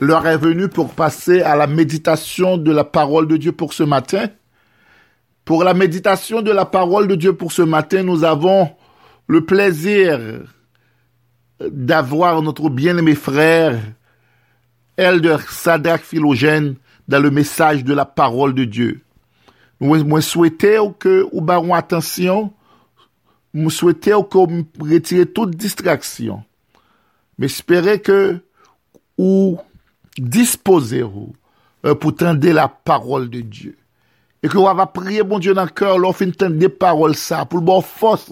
l'heure 0.02 0.26
est 0.26 0.36
venue 0.36 0.68
pour 0.68 0.94
passer 0.94 1.42
à 1.42 1.54
la 1.54 1.68
méditation 1.68 2.56
de 2.56 2.72
la 2.72 2.82
parole 2.82 3.28
de 3.28 3.36
Dieu 3.36 3.52
pour 3.52 3.72
ce 3.72 3.84
matin. 3.84 4.26
Pour 5.44 5.62
la 5.62 5.74
méditation 5.74 6.42
de 6.42 6.50
la 6.50 6.64
parole 6.64 7.06
de 7.06 7.14
Dieu 7.14 7.34
pour 7.34 7.52
ce 7.52 7.62
matin, 7.62 8.02
nous 8.02 8.24
avons 8.24 8.68
le 9.28 9.44
plaisir 9.44 10.18
d'avoir 11.60 12.42
notre 12.42 12.68
bien-aimé 12.68 13.14
frère, 13.14 13.78
Elder 14.96 15.36
Sadak 15.48 16.02
Philogène, 16.02 16.74
dans 17.06 17.20
le 17.20 17.30
message 17.30 17.84
de 17.84 17.94
la 17.94 18.04
parole 18.04 18.54
de 18.54 18.64
Dieu. 18.64 19.02
Moi, 19.78 20.20
souhaiter 20.20 20.80
que 20.98 21.28
vous 21.32 21.40
baron 21.40 21.74
attention, 21.74 22.52
moi 23.54 23.70
souhaiter 23.70 24.16
que 24.28 24.38
vous 24.38 24.66
retirez 24.80 25.26
toute 25.26 25.54
distraction. 25.54 26.42
Mais 27.38 27.46
que 27.98 28.40
dispose 30.18 31.02
ou 31.04 31.30
euh, 31.86 31.94
pou 31.94 32.12
tende 32.16 32.52
la 32.54 32.68
parol 32.68 33.28
de 33.32 33.42
Diyo. 33.42 33.74
E 34.42 34.50
ke 34.50 34.58
wava 34.58 34.88
priye 34.90 35.22
bon 35.26 35.42
Diyo 35.42 35.54
nan 35.54 35.70
kèr 35.70 36.00
lò 36.02 36.10
fin 36.16 36.32
tende 36.34 36.68
parol 36.68 37.14
sa 37.18 37.44
pou 37.46 37.62
l'bon 37.62 37.84
fos 37.86 38.26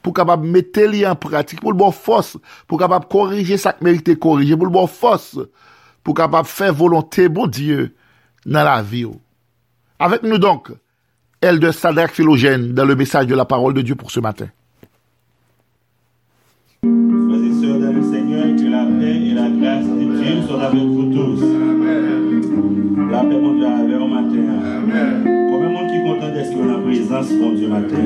pou 0.00 0.14
kapab 0.16 0.44
mette 0.44 0.86
li 0.88 1.04
an 1.08 1.18
pratik, 1.18 1.60
pou 1.60 1.74
l'bon 1.74 1.92
fos 1.92 2.36
pou 2.66 2.80
kapab 2.80 3.04
korije 3.12 3.58
sak 3.60 3.82
merite 3.84 4.16
korije, 4.16 4.56
pou 4.56 4.70
l'bon 4.70 4.88
fos 4.90 5.34
pou 6.02 6.16
kapab 6.16 6.48
fè 6.48 6.70
volonté 6.72 7.28
bon 7.28 7.50
Diyo 7.50 7.90
nan 8.46 8.66
la 8.66 8.80
vi 8.82 9.04
ou. 9.06 9.20
Avèk 10.02 10.24
nou 10.26 10.40
donk, 10.42 10.72
el 11.42 11.60
de 11.62 11.70
Sadrak 11.74 12.16
Filogen 12.16 12.72
dan 12.74 12.88
le 12.88 12.96
mesaj 12.98 13.28
de 13.28 13.38
la 13.38 13.46
parol 13.46 13.76
de 13.76 13.84
Diyo 13.84 14.00
pou 14.00 14.10
se 14.10 14.24
matin. 14.24 14.50
Avec 20.62 20.82
vous 20.82 21.12
tous. 21.12 21.42
La 23.10 23.20
paix, 23.20 23.38
mon 23.38 23.54
Dieu, 23.54 23.66
avec 23.66 24.00
au 24.00 24.06
matin. 24.06 24.30
Combien 25.50 25.68
de 25.68 25.72
monde 25.74 25.88
qui 25.88 25.96
est 25.96 26.02
content 26.02 26.32
d'être 26.32 26.56
dans 26.56 26.64
la 26.64 26.78
présence, 26.78 27.30
mon 27.32 27.52
Dieu, 27.52 27.68
matin. 27.68 27.96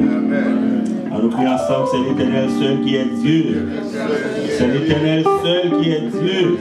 À 1.15 1.19
nous 1.19 1.29
prier 1.29 1.49
ensemble, 1.49 1.89
c'est 1.91 2.09
l'éternel 2.09 2.51
seul 2.51 2.81
qui 2.83 2.97
est 2.97 3.05
Dieu. 3.05 3.69
C'est 4.49 4.69
l'éternel 4.69 5.25
seul 5.45 5.81
qui 5.81 5.91
est 5.91 6.01
Dieu. 6.01 6.59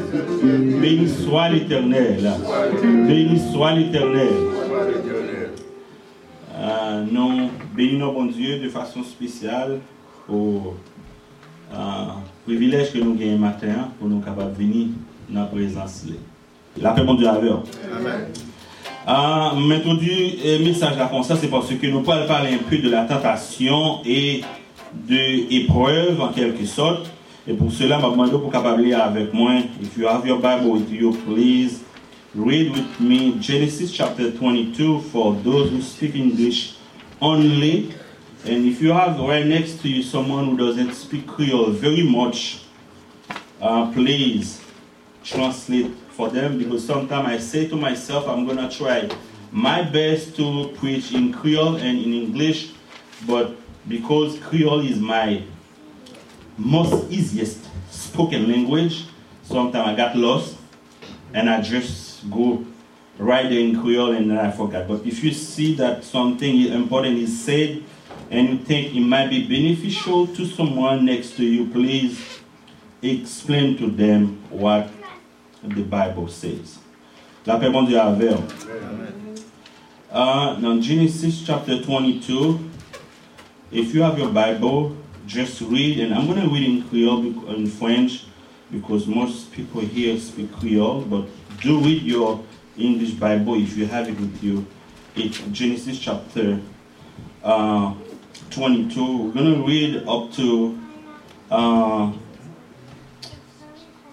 Béni 0.81 1.07
soit 1.07 1.49
l'éternel. 1.49 2.31
Béni 3.07 3.41
soit 3.51 3.73
l'éternel. 3.73 4.29
Euh, 6.57 7.03
nous 7.11 7.49
bénissons 7.75 8.13
bon 8.13 8.25
Dieu 8.25 8.59
de 8.59 8.69
façon 8.69 9.03
spéciale 9.03 9.79
pour 10.25 10.75
euh, 11.73 11.77
privilège 12.45 12.93
que 12.93 12.99
nous 12.99 13.13
gagnons 13.13 13.39
matin 13.39 13.89
pour 13.99 14.07
nous 14.07 14.19
capables 14.19 14.53
de 14.53 14.57
venir 14.57 14.87
dans 15.29 15.41
la 15.41 15.47
présence. 15.47 16.05
La 16.81 16.91
paix, 16.91 17.03
mon 17.03 17.15
Dieu, 17.15 17.27
avec 17.27 17.51
vous. 17.51 17.63
Euh, 19.07 19.55
M'introduire 19.55 20.33
le 20.43 20.65
message 20.65 20.97
là 20.97 21.07
comme 21.11 21.23
ça, 21.23 21.35
c'est 21.39 21.47
parce 21.47 21.67
que 21.67 21.87
nous 21.87 22.01
parlons 22.01 22.27
parler 22.27 22.53
un 22.53 22.69
peu 22.69 22.77
de 22.77 22.89
la 22.89 23.05
tentation 23.05 23.99
et 24.03 24.41
de 25.07 25.49
l'épreuve 25.49 26.19
en 26.21 26.29
quelque 26.29 26.65
sorte. 26.65 27.11
Et 27.47 27.53
pour 27.53 27.71
cela, 27.71 27.99
je 27.99 28.05
vais 28.05 28.11
demander 28.11 28.31
pour 28.31 28.51
capable 28.51 28.91
avec 28.93 29.31
moi. 29.33 29.51
If 29.81 29.97
you 29.97 30.07
have 30.07 30.25
your 30.25 30.39
Bible 30.39 30.71
with 30.71 30.91
you, 30.91 31.11
please 31.11 31.83
read 32.35 32.71
with 32.71 32.99
me 32.99 33.35
Genesis 33.39 33.91
chapter 33.93 34.31
22 34.31 35.01
for 35.11 35.35
those 35.43 35.69
who 35.71 35.81
speak 35.81 36.15
English 36.15 36.73
only. 37.21 37.89
And 38.47 38.65
if 38.65 38.81
you 38.81 38.91
have 38.91 39.19
right 39.19 39.45
next 39.45 39.81
to 39.83 39.87
you 39.87 40.01
someone 40.01 40.45
who 40.49 40.57
doesn't 40.57 40.93
speak 40.93 41.27
Creole 41.27 41.71
very 41.71 42.03
much, 42.03 42.61
uh, 43.61 43.91
please 43.91 44.64
translate 45.25 45.91
for 46.11 46.29
them 46.29 46.57
because 46.57 46.85
sometimes 46.85 47.27
I 47.27 47.37
say 47.37 47.67
to 47.67 47.75
myself, 47.75 48.27
I'm 48.27 48.45
going 48.45 48.57
to 48.57 48.69
try 48.69 49.09
my 49.51 49.81
best 49.81 50.35
to 50.37 50.69
preach 50.77 51.13
in 51.13 51.33
Creole 51.33 51.75
and 51.75 51.97
in 51.97 52.13
English, 52.13 52.71
but 53.27 53.55
because 53.87 54.37
Creole 54.39 54.85
is 54.85 54.99
my 54.99 55.43
most 56.57 57.11
easiest 57.11 57.59
spoken 57.89 58.49
language, 58.49 59.05
sometimes 59.43 59.89
I 59.89 59.95
got 59.95 60.15
lost 60.15 60.57
and 61.33 61.49
I 61.49 61.61
just 61.61 62.29
go 62.29 62.65
right 63.17 63.51
in 63.51 63.81
Creole 63.81 64.11
and 64.11 64.29
then 64.29 64.37
I 64.37 64.51
forgot. 64.51 64.87
But 64.87 65.05
if 65.05 65.23
you 65.23 65.31
see 65.31 65.75
that 65.75 66.03
something 66.03 66.67
important 66.67 67.17
is 67.17 67.43
said 67.43 67.83
and 68.29 68.49
you 68.49 68.57
think 68.59 68.95
it 68.95 69.01
might 69.01 69.29
be 69.29 69.47
beneficial 69.47 70.27
to 70.27 70.45
someone 70.45 71.05
next 71.05 71.35
to 71.37 71.45
you, 71.45 71.67
please 71.69 72.39
explain 73.01 73.77
to 73.77 73.89
them 73.89 74.41
what 74.49 74.89
the 75.69 75.83
Bible 75.83 76.27
says. 76.27 76.79
La 77.45 77.57
paix, 77.57 77.69
bon 77.69 77.83
Dieu, 77.83 77.97
avec. 77.99 78.37
Uh, 80.11 80.57
now, 80.59 80.79
Genesis 80.79 81.43
chapter 81.45 81.81
22. 81.81 82.59
If 83.71 83.93
you 83.93 84.01
have 84.01 84.17
your 84.17 84.29
Bible, 84.29 84.95
just 85.27 85.61
read, 85.61 85.99
and 85.99 86.13
I'm 86.13 86.27
going 86.27 86.41
to 86.41 86.47
read 86.47 86.63
in 86.63 86.87
Creole, 86.87 87.49
in 87.55 87.67
French, 87.67 88.25
because 88.71 89.07
most 89.07 89.51
people 89.51 89.81
here 89.81 90.17
speak 90.19 90.51
Creole, 90.53 91.01
but 91.01 91.27
do 91.61 91.79
read 91.79 92.01
your 92.03 92.43
English 92.77 93.11
Bible 93.11 93.55
if 93.55 93.75
you 93.77 93.85
have 93.87 94.07
it 94.07 94.19
with 94.19 94.43
you. 94.43 94.65
It's 95.15 95.39
Genesis 95.51 95.99
chapter 95.99 96.59
uh, 97.43 97.93
22. 98.51 99.17
We're 99.17 99.33
going 99.33 99.55
to 99.55 99.65
read 99.65 100.07
up 100.07 100.31
to 100.33 100.79
uh, 101.49 102.11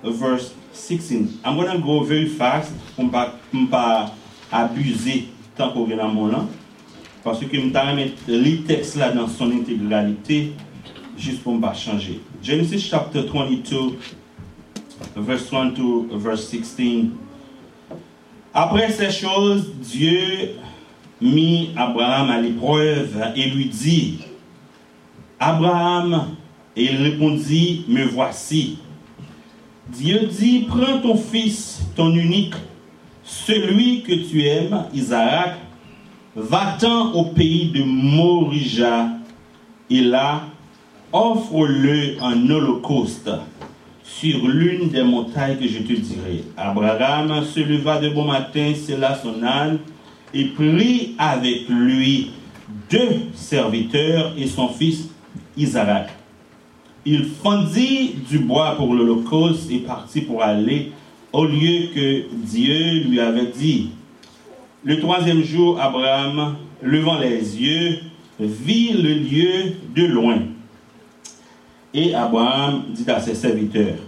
verse 0.02 0.54
16. 0.72 1.40
I'm 1.44 1.56
going 1.56 1.70
to 1.70 1.78
go 1.78 2.02
very 2.02 2.28
fast 2.28 2.72
pour 2.96 3.04
ne 3.04 3.66
pas, 3.66 4.14
abuser 4.50 5.28
tant 5.56 5.70
qu'on 5.70 5.84
vient 5.84 5.96
dans 5.96 6.08
mon 6.08 6.26
là. 6.26 6.44
Parce 7.24 7.38
que 7.38 7.46
je 7.46 7.60
vais 7.60 7.94
mettre 7.94 8.14
le 8.26 8.64
texte 8.64 8.96
là 8.96 9.12
dans 9.12 9.28
son 9.28 9.50
intégralité, 9.52 10.52
juste 11.16 11.42
pour 11.42 11.54
ne 11.54 11.60
pas 11.60 11.74
changer. 11.74 12.20
Genesis 12.42 12.80
chapter 12.80 13.22
22, 13.22 13.98
verse 15.16 15.52
1 15.52 15.70
to 15.70 16.08
verse 16.14 16.48
16. 16.48 17.06
Après 18.52 18.90
ces 18.90 19.10
choses, 19.10 19.70
Dieu 19.76 20.56
mit 21.20 21.70
Abraham 21.76 22.30
à 22.30 22.40
l'épreuve 22.40 23.16
et 23.36 23.48
lui 23.48 23.66
dit, 23.66 24.18
Abraham, 25.38 26.34
et 26.76 26.84
il 26.84 27.02
répondit, 27.02 27.84
me 27.88 28.04
voici. 28.04 28.78
Dieu 29.92 30.20
dit, 30.30 30.60
prends 30.68 31.00
ton 31.02 31.16
fils, 31.16 31.82
ton 31.94 32.14
unique, 32.14 32.54
celui 33.24 34.02
que 34.02 34.14
tu 34.14 34.42
aimes, 34.42 34.86
Isaac, 34.94 35.56
va-t'en 36.34 37.12
au 37.12 37.26
pays 37.26 37.70
de 37.74 37.82
Morija, 37.82 39.08
et 39.90 40.00
là, 40.00 40.44
offre-le 41.12 42.16
en 42.22 42.48
holocauste 42.48 43.30
sur 44.02 44.48
l'une 44.48 44.88
des 44.88 45.02
montagnes 45.02 45.58
que 45.58 45.68
je 45.68 45.80
te 45.80 45.92
dirai. 45.92 46.44
Abraham 46.56 47.44
se 47.44 47.60
leva 47.60 48.00
de 48.00 48.08
bon 48.08 48.24
matin, 48.24 48.72
sella 48.74 49.18
son 49.22 49.42
âne, 49.42 49.78
et 50.32 50.46
prit 50.46 51.14
avec 51.18 51.68
lui 51.68 52.30
deux 52.90 53.26
serviteurs 53.34 54.32
et 54.38 54.46
son 54.46 54.68
fils 54.68 55.10
Isaac. 55.54 56.21
Il 57.04 57.24
fendit 57.24 58.14
du 58.30 58.38
bois 58.38 58.76
pour 58.76 58.94
l'Holocauste 58.94 59.70
et 59.70 59.78
partit 59.78 60.20
pour 60.20 60.42
aller 60.42 60.92
au 61.32 61.44
lieu 61.44 61.88
que 61.94 62.24
Dieu 62.32 63.04
lui 63.08 63.18
avait 63.18 63.46
dit. 63.46 63.90
Le 64.84 65.00
troisième 65.00 65.42
jour, 65.42 65.80
Abraham, 65.80 66.56
levant 66.80 67.18
les 67.18 67.60
yeux, 67.60 67.98
vit 68.38 68.92
le 68.92 69.14
lieu 69.14 69.72
de 69.94 70.04
loin. 70.04 70.38
Et 71.94 72.14
Abraham 72.14 72.84
dit 72.90 73.08
à 73.10 73.20
ses 73.20 73.34
serviteurs, 73.34 73.98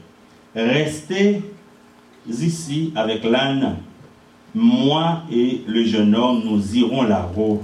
Restez 0.55 1.43
ici 2.29 2.93
avec 2.95 3.25
l'âne, 3.25 3.77
moi 4.55 5.23
et 5.33 5.63
le 5.67 5.85
jeune 5.85 6.15
homme, 6.15 6.43
nous 6.45 6.77
irons 6.77 7.03
là-haut. 7.03 7.63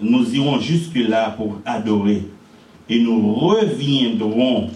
Nous 0.00 0.34
irons 0.34 0.58
jusque-là 0.58 1.30
pour 1.30 1.60
adorer 1.64 2.22
et 2.88 3.00
nous 3.00 3.34
reviendrons 3.34 4.68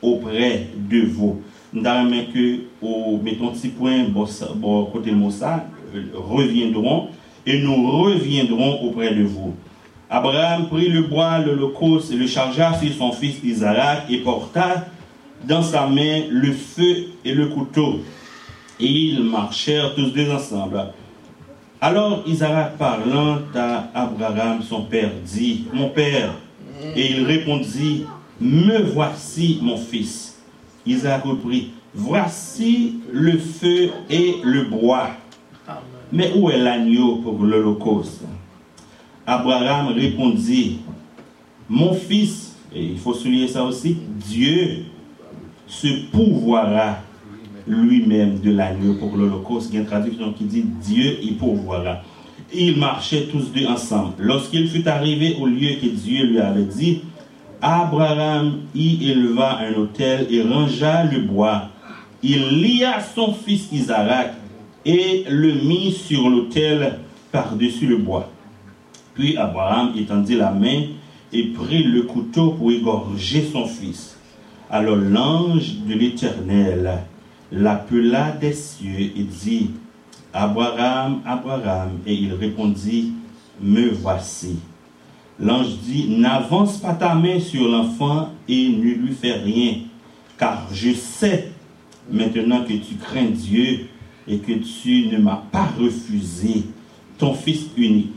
auprès 0.00 0.68
de 0.76 1.06
vous. 1.06 1.42
Nous 1.72 1.84
avons 1.86 2.10
que, 2.32 2.60
au, 2.80 3.18
mettons 3.22 3.48
petit 3.48 3.68
point, 3.68 4.04
bon, 4.04 4.84
côté 4.86 5.10
le 5.10 6.18
reviendront 6.18 7.08
et 7.46 7.60
nous 7.60 7.90
reviendrons 7.90 8.80
auprès 8.82 9.14
de 9.14 9.24
vous. 9.24 9.54
Abraham 10.08 10.68
prit 10.68 10.88
le 10.88 11.02
bois, 11.02 11.38
l'holocauste 11.38 12.12
et 12.12 12.16
le 12.16 12.26
chargea 12.26 12.74
sur 12.78 12.92
son 12.92 13.12
fils 13.12 13.42
Isaac 13.42 14.04
et 14.08 14.18
porta 14.18 14.86
dans 15.44 15.62
sa 15.62 15.86
main 15.86 16.22
le 16.30 16.52
feu 16.52 17.06
et 17.24 17.34
le 17.34 17.46
couteau. 17.46 18.00
Et 18.78 18.86
ils 18.86 19.22
marchèrent 19.22 19.94
tous 19.94 20.10
deux 20.10 20.30
ensemble. 20.30 20.80
Alors 21.80 22.22
Isaac 22.26 22.76
parlant 22.78 23.38
à 23.54 23.88
Abraham, 23.94 24.62
son 24.62 24.82
père, 24.82 25.10
dit, 25.24 25.66
Mon 25.72 25.88
père, 25.88 26.34
et 26.96 27.12
il 27.12 27.24
répondit, 27.24 28.04
Me 28.40 28.82
voici 28.82 29.58
mon 29.62 29.76
fils. 29.76 30.36
Isaac 30.86 31.24
reprit, 31.24 31.70
Voici 31.94 33.00
le 33.12 33.38
feu 33.38 33.90
et 34.10 34.36
le 34.42 34.64
bois. 34.64 35.10
Mais 36.12 36.32
où 36.36 36.50
est 36.50 36.58
l'agneau 36.58 37.16
pour 37.16 37.42
l'Holocauste? 37.44 38.22
Abraham 39.26 39.88
répondit, 39.88 40.80
Mon 41.68 41.94
fils, 41.94 42.56
et 42.74 42.84
il 42.84 42.98
faut 42.98 43.14
souligner 43.14 43.48
ça 43.48 43.64
aussi, 43.64 43.96
Dieu 44.28 44.84
se 45.66 46.06
pourvoira 46.10 46.98
lui-même 47.66 48.40
de 48.40 48.50
l'agneau 48.50 48.94
pour 48.94 49.16
l'Holocauste. 49.16 49.70
Il 49.70 49.74
y 49.74 49.78
a 49.78 49.80
une 49.80 49.86
traduction 49.86 50.32
qui 50.32 50.44
dit 50.44 50.64
Dieu 50.82 51.18
y 51.22 51.32
pourvoira. 51.32 52.02
Ils 52.56 52.76
marchaient 52.76 53.26
tous 53.30 53.50
deux 53.52 53.66
ensemble. 53.66 54.14
Lorsqu'il 54.18 54.68
fut 54.68 54.86
arrivé 54.86 55.36
au 55.40 55.46
lieu 55.46 55.74
que 55.80 55.86
Dieu 55.86 56.26
lui 56.26 56.38
avait 56.38 56.62
dit, 56.62 57.02
Abraham 57.60 58.60
y 58.74 59.10
éleva 59.10 59.58
un 59.58 59.74
autel 59.74 60.26
et 60.30 60.42
rangea 60.42 61.04
le 61.04 61.20
bois. 61.20 61.70
Il 62.22 62.60
lia 62.62 63.00
son 63.00 63.32
fils 63.34 63.68
Isaac 63.72 64.34
et 64.84 65.24
le 65.28 65.52
mit 65.52 65.92
sur 65.92 66.28
l'autel 66.28 66.98
par-dessus 67.32 67.86
le 67.86 67.96
bois. 67.96 68.30
Puis 69.14 69.36
Abraham 69.36 69.92
étendit 69.96 70.36
la 70.36 70.50
main 70.50 70.82
et 71.32 71.44
prit 71.44 71.84
le 71.84 72.02
couteau 72.02 72.50
pour 72.50 72.70
égorger 72.70 73.48
son 73.50 73.66
fils. 73.66 74.16
Alors 74.70 74.96
l'ange 74.96 75.76
de 75.86 75.94
l'Éternel 75.94 76.98
l'appela 77.50 78.30
des 78.32 78.52
cieux 78.52 79.12
et 79.16 79.22
dit, 79.22 79.70
Abraham, 80.34 81.20
Abraham, 81.24 82.00
et 82.04 82.12
il 82.12 82.34
répondit, 82.34 83.12
Me 83.62 83.90
voici. 83.90 84.58
L'ange 85.38 85.78
dit, 85.84 86.08
N'avance 86.18 86.78
pas 86.78 86.94
ta 86.94 87.14
main 87.14 87.38
sur 87.38 87.68
l'enfant 87.68 88.30
et 88.48 88.68
ne 88.68 88.82
lui 88.82 89.12
fais 89.12 89.34
rien, 89.34 89.74
car 90.36 90.66
je 90.72 90.92
sais 90.92 91.52
maintenant 92.10 92.64
que 92.64 92.72
tu 92.72 92.96
crains 93.00 93.30
Dieu 93.30 93.86
et 94.26 94.38
que 94.38 94.52
tu 94.54 95.06
ne 95.06 95.18
m'as 95.18 95.42
pas 95.52 95.68
refusé 95.78 96.64
ton 97.16 97.32
fils 97.34 97.66
unique. 97.76 98.10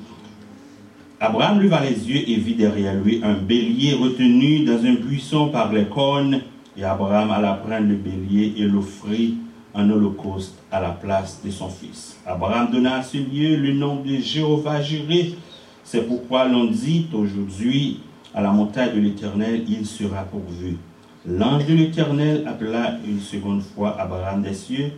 Abraham 1.20 1.60
leva 1.60 1.82
les 1.84 2.10
yeux 2.10 2.30
et 2.30 2.36
vit 2.36 2.56
derrière 2.56 2.96
lui 2.96 3.22
un 3.24 3.34
bélier 3.34 3.94
retenu 3.94 4.66
dans 4.66 4.84
un 4.84 4.94
buisson 4.96 5.50
par 5.50 5.72
les 5.72 5.86
cornes, 5.86 6.42
et 6.76 6.84
Abraham 6.84 7.30
alla 7.30 7.54
prendre 7.54 7.88
le 7.88 7.96
bélier 7.96 8.56
et 8.58 8.64
l'offrit 8.64 9.36
en 9.78 9.90
holocauste 9.90 10.56
à 10.72 10.82
la 10.82 10.90
place 10.90 11.40
de 11.46 11.52
son 11.52 11.70
fils. 11.70 12.18
Abraham 12.26 12.72
donna 12.72 12.96
à 12.96 13.04
ce 13.04 13.18
lieu 13.18 13.56
le 13.56 13.74
nom 13.74 14.02
de 14.02 14.18
Jéhovah 14.18 14.82
Jireh. 14.82 15.36
C'est 15.84 16.08
pourquoi 16.08 16.48
l'on 16.48 16.66
dit 16.66 17.08
aujourd'hui 17.14 18.00
à 18.34 18.42
la 18.42 18.52
montagne 18.52 18.96
de 18.96 19.00
l'Éternel, 19.00 19.64
il 19.70 19.86
sera 19.86 20.24
pourvu. 20.24 20.78
L'ange 21.26 21.66
de 21.66 21.74
l'Éternel 21.74 22.44
appela 22.48 22.98
une 23.08 23.20
seconde 23.20 23.62
fois 23.62 23.96
Abraham 24.00 24.42
des 24.42 24.54
cieux 24.54 24.92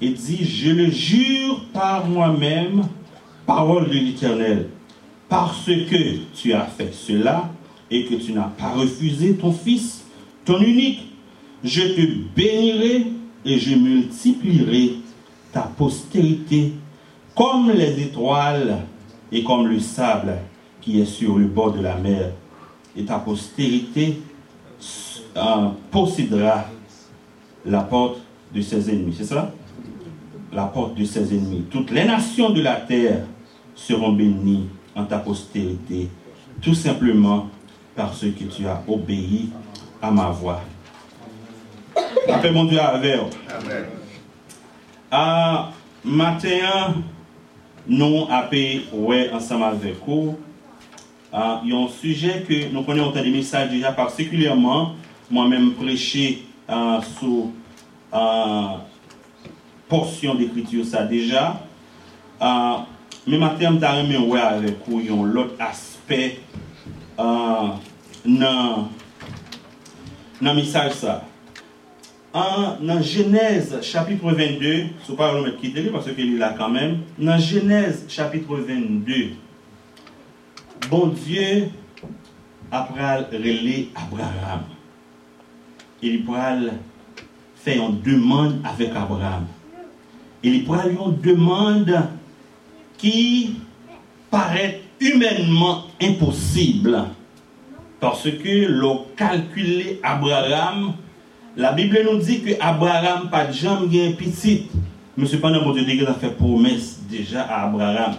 et 0.00 0.10
dit, 0.10 0.44
je 0.44 0.70
le 0.70 0.90
jure 0.90 1.64
par 1.72 2.06
moi-même, 2.06 2.84
parole 3.46 3.88
de 3.88 3.94
l'Éternel, 3.94 4.68
parce 5.28 5.66
que 5.66 6.18
tu 6.34 6.52
as 6.52 6.66
fait 6.66 6.92
cela 6.92 7.50
et 7.90 8.04
que 8.04 8.14
tu 8.14 8.32
n'as 8.32 8.50
pas 8.58 8.70
refusé 8.70 9.34
ton 9.34 9.52
fils, 9.52 10.04
ton 10.44 10.60
unique, 10.60 11.08
je 11.64 11.82
te 11.82 12.00
bénirai 12.34 13.06
et 13.44 13.58
je 13.58 13.74
multiplierai 13.74 14.94
ta 15.52 15.62
postérité 15.62 16.72
comme 17.34 17.70
les 17.70 18.00
étoiles 18.02 18.78
et 19.30 19.42
comme 19.42 19.66
le 19.66 19.80
sable 19.80 20.38
qui 20.80 21.00
est 21.00 21.06
sur 21.06 21.38
le 21.38 21.46
bord 21.46 21.72
de 21.72 21.80
la 21.80 21.96
mer. 21.96 22.32
Et 22.96 23.04
ta 23.04 23.18
postérité 23.18 24.20
euh, 25.36 25.68
possédera 25.90 26.64
la 27.64 27.80
porte 27.80 28.20
de 28.54 28.60
ses 28.60 28.90
ennemis. 28.90 29.14
C'est 29.16 29.24
cela? 29.24 29.52
La 30.52 30.64
porte 30.64 30.94
de 30.96 31.04
ses 31.04 31.32
ennemis. 31.34 31.64
Toutes 31.70 31.90
les 31.90 32.04
nations 32.04 32.50
de 32.50 32.60
la 32.60 32.76
terre 32.76 33.24
seront 33.74 34.12
bénies 34.12 34.68
en 34.94 35.04
ta 35.04 35.18
postérité, 35.18 36.08
tout 36.60 36.74
simplement 36.74 37.48
parce 37.96 38.20
que 38.20 38.44
tu 38.44 38.66
as 38.66 38.82
obéi 38.86 39.48
à 40.00 40.10
ma 40.10 40.28
voix. 40.28 40.60
La 42.28 42.38
paix, 42.38 42.50
mon 42.52 42.64
Dieu, 42.64 42.80
avec 42.80 43.14
Amen. 43.14 43.84
À 45.10 45.70
matin, 46.04 46.94
nous 47.86 48.26
avons 48.30 49.06
ouais, 49.06 49.30
ensemble 49.32 49.64
avec 49.64 49.96
vous. 50.06 50.38
Il 51.32 51.70
y 51.70 51.72
a 51.72 51.78
un 51.78 51.88
sujet 51.88 52.44
que 52.48 52.72
nous 52.72 52.82
connaissons 52.82 53.10
dans 53.10 53.22
des 53.22 53.30
messages 53.30 53.70
déjà 53.70 53.92
particulièrement. 53.92 54.94
Moi-même, 55.30 55.72
prêché 55.72 56.44
euh, 56.70 57.00
sur 57.18 57.48
euh, 58.14 58.76
portion 59.88 60.34
d'écriture, 60.34 60.84
ça 60.84 61.04
déjà. 61.04 61.60
Euh, 62.40 62.76
mais 63.26 63.38
matin, 63.38 63.78
je 63.80 64.06
vais 64.06 64.18
ouais, 64.18 64.40
avec 64.40 64.76
vous. 64.86 65.00
Il 65.00 65.06
y 65.06 65.08
a 65.08 65.26
l'autre 65.26 65.54
aspect 65.58 66.40
dans, 67.16 67.80
dans 68.24 68.88
le 70.40 70.54
message 70.54 70.92
ça. 70.92 71.24
En, 72.34 72.76
dans 72.80 73.02
Genèse 73.02 73.78
chapitre 73.82 74.30
22, 74.32 74.84
ce 75.04 75.10
n'est 75.10 75.16
pas 75.18 75.34
le 75.34 75.42
mettre 75.42 75.58
quitter 75.58 75.82
parce 75.90 76.10
qu'il 76.10 76.34
est 76.34 76.38
là 76.38 76.54
quand 76.56 76.70
même. 76.70 77.00
Dans 77.18 77.38
Genèse 77.38 78.06
chapitre 78.08 78.56
22, 78.56 79.32
bon 80.88 81.08
Dieu 81.08 81.68
après 82.70 83.16
relé 83.18 83.90
Abraham. 83.94 84.62
Il 86.00 86.24
pourra 86.24 86.54
faire 87.56 87.86
une 87.86 88.00
demande 88.00 88.60
avec 88.64 88.90
Abraham. 88.96 89.46
Il 90.42 90.52
lui 90.52 90.66
une 90.66 91.20
demande 91.20 92.08
qui 92.96 93.56
paraît 94.30 94.80
humainement 95.00 95.84
impossible. 96.00 97.04
Parce 98.00 98.24
que 98.24 98.66
l'on 98.66 99.04
calculé 99.16 100.00
Abraham, 100.02 100.94
la 101.56 101.72
Bible 101.72 102.00
nous 102.10 102.18
dit 102.18 102.40
que 102.40 102.50
Abraham 102.60 103.28
pas 103.30 103.46
de 103.46 103.52
jamais 103.52 104.08
un 104.08 104.12
petit. 104.12 104.68
Mais 105.16 105.26
cependant, 105.26 105.62
bon 105.62 105.72
Dieu 105.72 106.08
a 106.08 106.14
fait 106.14 106.30
promesse 106.30 107.00
déjà 107.10 107.42
à 107.42 107.64
Abraham. 107.66 108.14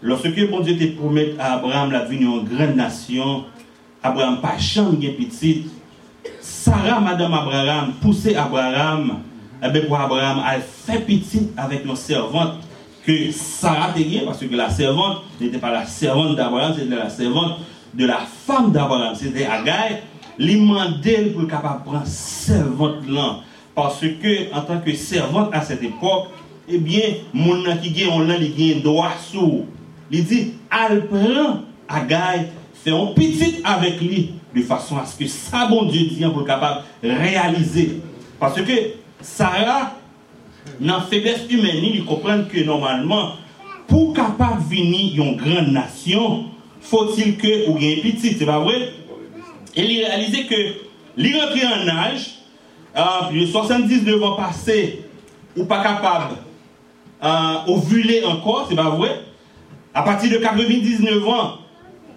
Lorsque 0.00 0.48
bon 0.48 0.60
Dieu 0.60 0.76
te 0.76 0.96
promet 0.96 1.34
à 1.38 1.54
Abraham 1.54 1.90
la 1.90 2.04
venue 2.04 2.28
en 2.28 2.42
grande 2.42 2.76
nation, 2.76 3.44
Abraham 4.02 4.40
pas 4.40 4.58
jamais 4.58 5.08
un 5.08 5.12
petit. 5.12 5.66
Sarah, 6.40 7.00
madame 7.00 7.34
Abraham, 7.34 7.92
poussait 8.00 8.36
Abraham, 8.36 9.20
eh 9.62 9.68
bien 9.70 9.82
pour 9.82 9.98
Abraham, 9.98 10.42
elle 10.52 10.62
fait 10.62 11.00
petit 11.00 11.50
avec 11.56 11.84
nos 11.84 11.96
servantes 11.96 12.60
que 13.04 13.30
Sarah 13.32 13.92
te 13.92 14.24
parce 14.24 14.38
que 14.38 14.54
la 14.54 14.70
servante 14.70 15.22
n'était 15.40 15.58
pas 15.58 15.72
la 15.72 15.86
servante 15.86 16.36
d'Abraham, 16.36 16.74
c'était 16.78 16.94
la 16.94 17.10
servante 17.10 17.58
de 17.92 18.06
la 18.06 18.18
femme 18.18 18.72
d'Abraham, 18.72 19.14
c'était 19.14 19.46
Agai, 19.46 20.02
lui 20.38 20.54
demandait 20.54 21.26
pour 21.34 21.48
capable 21.48 21.84
prendre 21.84 22.06
servante 22.06 23.08
là. 23.08 23.40
Parce 23.74 24.00
que, 24.00 24.54
en 24.54 24.60
tant 24.60 24.78
que 24.78 24.94
servante 24.94 25.50
à 25.52 25.60
cette 25.62 25.82
époque, 25.82 26.28
eh 26.68 26.78
bien, 26.78 27.02
mon 27.32 27.62
qui 27.82 27.90
gagne, 27.90 28.10
on 28.12 28.28
a 28.28 28.36
les 28.36 28.74
droit 28.76 29.12
sur. 29.30 29.64
Il 30.10 30.24
dit, 30.24 30.52
elle 30.70 31.06
prend 31.06 31.60
Agai, 31.88 32.46
fait 32.72 32.90
un 32.90 33.06
petit 33.06 33.56
avec 33.64 34.00
lui, 34.00 34.34
de 34.54 34.62
façon 34.62 34.96
à 34.96 35.04
ce 35.04 35.16
que 35.16 35.26
ça, 35.26 35.66
bon 35.66 35.84
Dieu, 35.84 36.06
dit 36.06 36.24
pour 36.32 36.44
capable 36.44 36.82
réaliser. 37.02 38.00
Parce 38.38 38.60
que 38.60 38.72
Sarah, 39.20 39.94
dans 40.80 40.96
la 40.96 41.00
faiblesse 41.02 41.46
humaine, 41.50 41.82
il 41.82 42.04
comprend 42.04 42.42
que 42.44 42.62
normalement, 42.64 43.32
pour 43.88 44.14
capable 44.14 44.62
venir 44.68 45.22
une 45.22 45.36
grande 45.36 45.72
nation, 45.72 46.44
faut-il 46.80 47.36
que 47.36 47.68
ou 47.68 47.76
un 47.76 48.02
petit, 48.02 48.34
c'est 48.38 48.46
pas 48.46 48.60
vrai? 48.60 48.92
Et 49.76 49.82
il 49.82 50.04
réalisait 50.04 50.44
que 50.44 50.54
il 51.16 51.36
rentré 51.36 51.66
en 51.66 51.88
âge, 51.88 52.38
euh, 52.96 53.02
le 53.32 53.46
79 53.46 54.22
ans 54.22 54.36
passé, 54.36 55.04
ou 55.56 55.64
pas 55.64 55.82
capable 55.82 56.36
euh, 57.22 57.54
ovuler 57.68 58.24
encore, 58.24 58.66
c'est 58.68 58.76
pas 58.76 58.90
vrai? 58.90 59.20
À 59.92 60.02
partir 60.02 60.30
de 60.30 60.38
99 60.38 61.28
ans, 61.28 61.58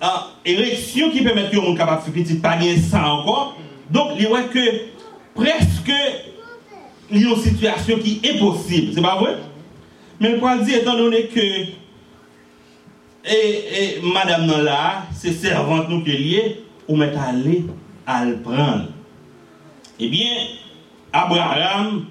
euh, 0.04 0.08
érection 0.46 1.12
qui 1.12 1.22
permet 1.22 1.50
que 1.50 1.58
on 1.58 1.76
capable 1.76 2.06
de 2.06 2.12
petit, 2.12 2.36
pas 2.36 2.58
bien 2.58 2.76
ça 2.78 3.08
encore. 3.08 3.56
Donc, 3.90 4.12
il 4.20 4.28
voit 4.28 4.44
que 4.44 4.60
presque 5.34 5.92
il 7.10 7.22
y 7.22 7.26
a 7.26 7.30
une 7.30 7.36
situation 7.38 7.98
qui 8.00 8.20
est 8.24 8.38
possible, 8.38 8.92
c'est 8.94 9.02
pas 9.02 9.16
vrai? 9.16 9.38
Mais 10.20 10.32
le 10.32 10.40
point 10.40 10.58
dit, 10.58 10.74
étant 10.74 10.98
donné 10.98 11.28
que 11.28 11.40
et, 13.30 13.30
et 13.30 14.02
madame 14.02 14.48
là, 14.64 15.04
c'est 15.14 15.34
servante 15.34 15.90
nous 15.90 16.04
qui 16.04 16.36
est 16.36 16.62
ou 16.88 16.96
met 16.96 17.14
aller 17.16 17.66
à 18.06 18.26
le 18.26 18.38
prendre. 18.38 18.88
Eh 20.00 20.10
bien, 20.10 20.32
Abraham, 21.12 22.06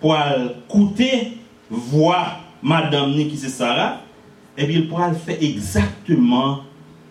pour 0.00 0.16
écouter, 0.16 1.38
voir 1.70 2.40
madame 2.62 3.12
qui 3.14 3.36
c'est 3.36 3.48
Sarah, 3.48 4.00
eh 4.56 4.66
bien, 4.66 4.78
il 4.78 4.88
pourra 4.88 5.08
le 5.08 5.14
faire 5.14 5.36
exactement 5.40 6.60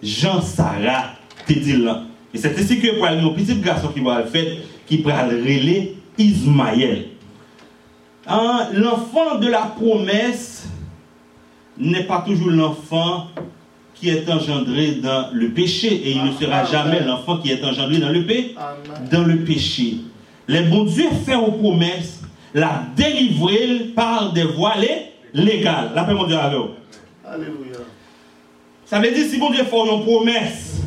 Jean 0.03 0.41
Sarah 0.41 1.13
te 1.47 1.53
dit 1.53 1.78
là. 1.78 2.03
Et 2.34 2.38
c'est 2.38 2.57
ainsi 2.57 2.80
que 2.80 2.95
pour 2.97 3.30
au 3.30 3.34
petit 3.34 3.55
garçon 3.55 3.88
qui 3.89 4.01
va 4.01 4.21
le 4.21 4.28
faire, 4.28 4.45
qui 4.86 4.97
pourra 4.97 5.25
le 5.25 5.38
relayer 5.38 5.97
Ismaël. 6.17 7.07
Hein, 8.28 8.69
l'enfant 8.73 9.36
de 9.39 9.47
la 9.47 9.61
promesse 9.61 10.67
n'est 11.78 12.03
pas 12.03 12.21
toujours 12.21 12.49
l'enfant 12.49 13.28
qui 13.99 14.09
est 14.09 14.29
engendré 14.29 14.91
dans 15.01 15.29
le 15.33 15.49
péché 15.49 15.87
et 15.87 16.11
il 16.11 16.23
ne 16.23 16.31
sera 16.31 16.65
jamais 16.65 16.99
l'enfant 17.01 17.37
qui 17.37 17.51
est 17.51 17.63
engendré 17.63 17.97
dans 17.97 18.09
le, 18.09 18.25
pé- 18.25 18.55
dans 19.11 19.23
le 19.23 19.37
péché. 19.43 19.95
Les 20.47 20.61
bon 20.63 20.83
Dieu 20.85 21.05
fait 21.25 21.35
aux 21.35 21.51
promesses, 21.51 22.21
la 22.53 22.83
délivrer 22.95 23.91
par 23.95 24.31
des 24.33 24.43
voies 24.43 24.75
lé- 24.77 25.11
légales. 25.33 25.91
La 25.95 26.03
paix, 26.03 26.13
mon 26.13 26.25
Dieu, 26.27 26.37
avec 26.37 26.57
vous. 26.59 26.69
Alléluia. 27.25 27.77
Ça 28.85 28.99
veut 28.99 29.11
dire 29.11 29.25
si 29.29 29.37
bon 29.37 29.49
Dieu 29.49 29.63
fait 29.63 29.75
une 29.77 30.03
promesse, 30.03 30.81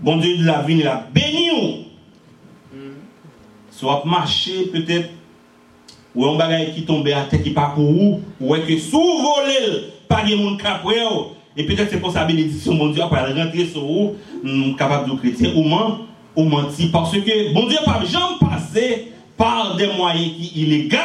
bon 0.00 0.16
Dieu 0.16 0.38
de 0.38 0.44
la 0.44 0.62
vie, 0.62 0.78
il 0.78 0.86
a 0.88 1.06
béni 1.12 1.50
ou? 1.52 1.74
Soit 3.70 4.02
marcher 4.06 4.66
peut-être, 4.72 5.10
ou 6.14 6.24
un 6.26 6.36
bagage 6.36 6.74
qui 6.74 6.84
tombe 6.84 7.06
à 7.08 7.22
terre 7.28 7.42
qui 7.42 7.50
pas 7.50 7.72
pour 7.74 7.92
vous, 7.92 8.20
ou 8.40 8.54
est 8.54 8.62
que 8.62 8.78
sous 8.78 8.98
voler, 9.00 9.90
pas 10.08 10.22
de 10.24 10.34
monde 10.36 10.60
capre, 10.60 10.92
et 11.56 11.64
peut-être 11.64 11.90
c'est 11.90 12.00
pour 12.00 12.10
sa 12.12 12.24
bénédiction, 12.24 12.74
bon 12.74 12.88
Dieu, 12.88 13.02
après 13.02 13.32
rentrer 13.32 13.66
sur 13.66 13.84
vous, 13.84 14.14
hum, 14.44 14.76
capable 14.76 15.10
de 15.10 15.16
chrétien, 15.16 15.52
ou 15.54 15.62
ment, 15.62 15.98
ou 16.36 16.44
menti, 16.44 16.86
parce 16.86 17.12
que 17.12 17.52
bon 17.54 17.66
Dieu 17.66 17.78
pas 17.84 18.02
jamais 18.04 18.38
passé 18.40 19.12
par 19.36 19.76
des 19.76 19.86
moyens 19.88 20.32
qui 20.36 20.62
illégaux 20.62 20.98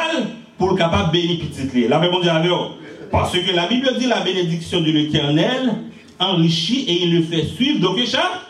pour 0.57 0.71
le 0.71 0.75
capable 0.75 1.11
petit 1.11 1.87
La 1.87 1.99
paix, 1.99 2.09
bon 2.11 2.19
Dieu, 2.19 2.29
avec 2.29 2.49
vous. 2.49 2.57
Parce 3.11 3.31
que 3.31 3.55
la 3.55 3.65
Bible 3.67 3.89
dit 3.97 4.05
la 4.05 4.19
bénédiction 4.19 4.81
de 4.81 4.91
l'éternel 4.91 5.73
enrichit 6.19 6.85
et 6.87 7.03
il 7.03 7.15
le 7.15 7.23
fait 7.23 7.43
suivre. 7.43 7.79
Donc, 7.79 7.97
ça, 8.05 8.43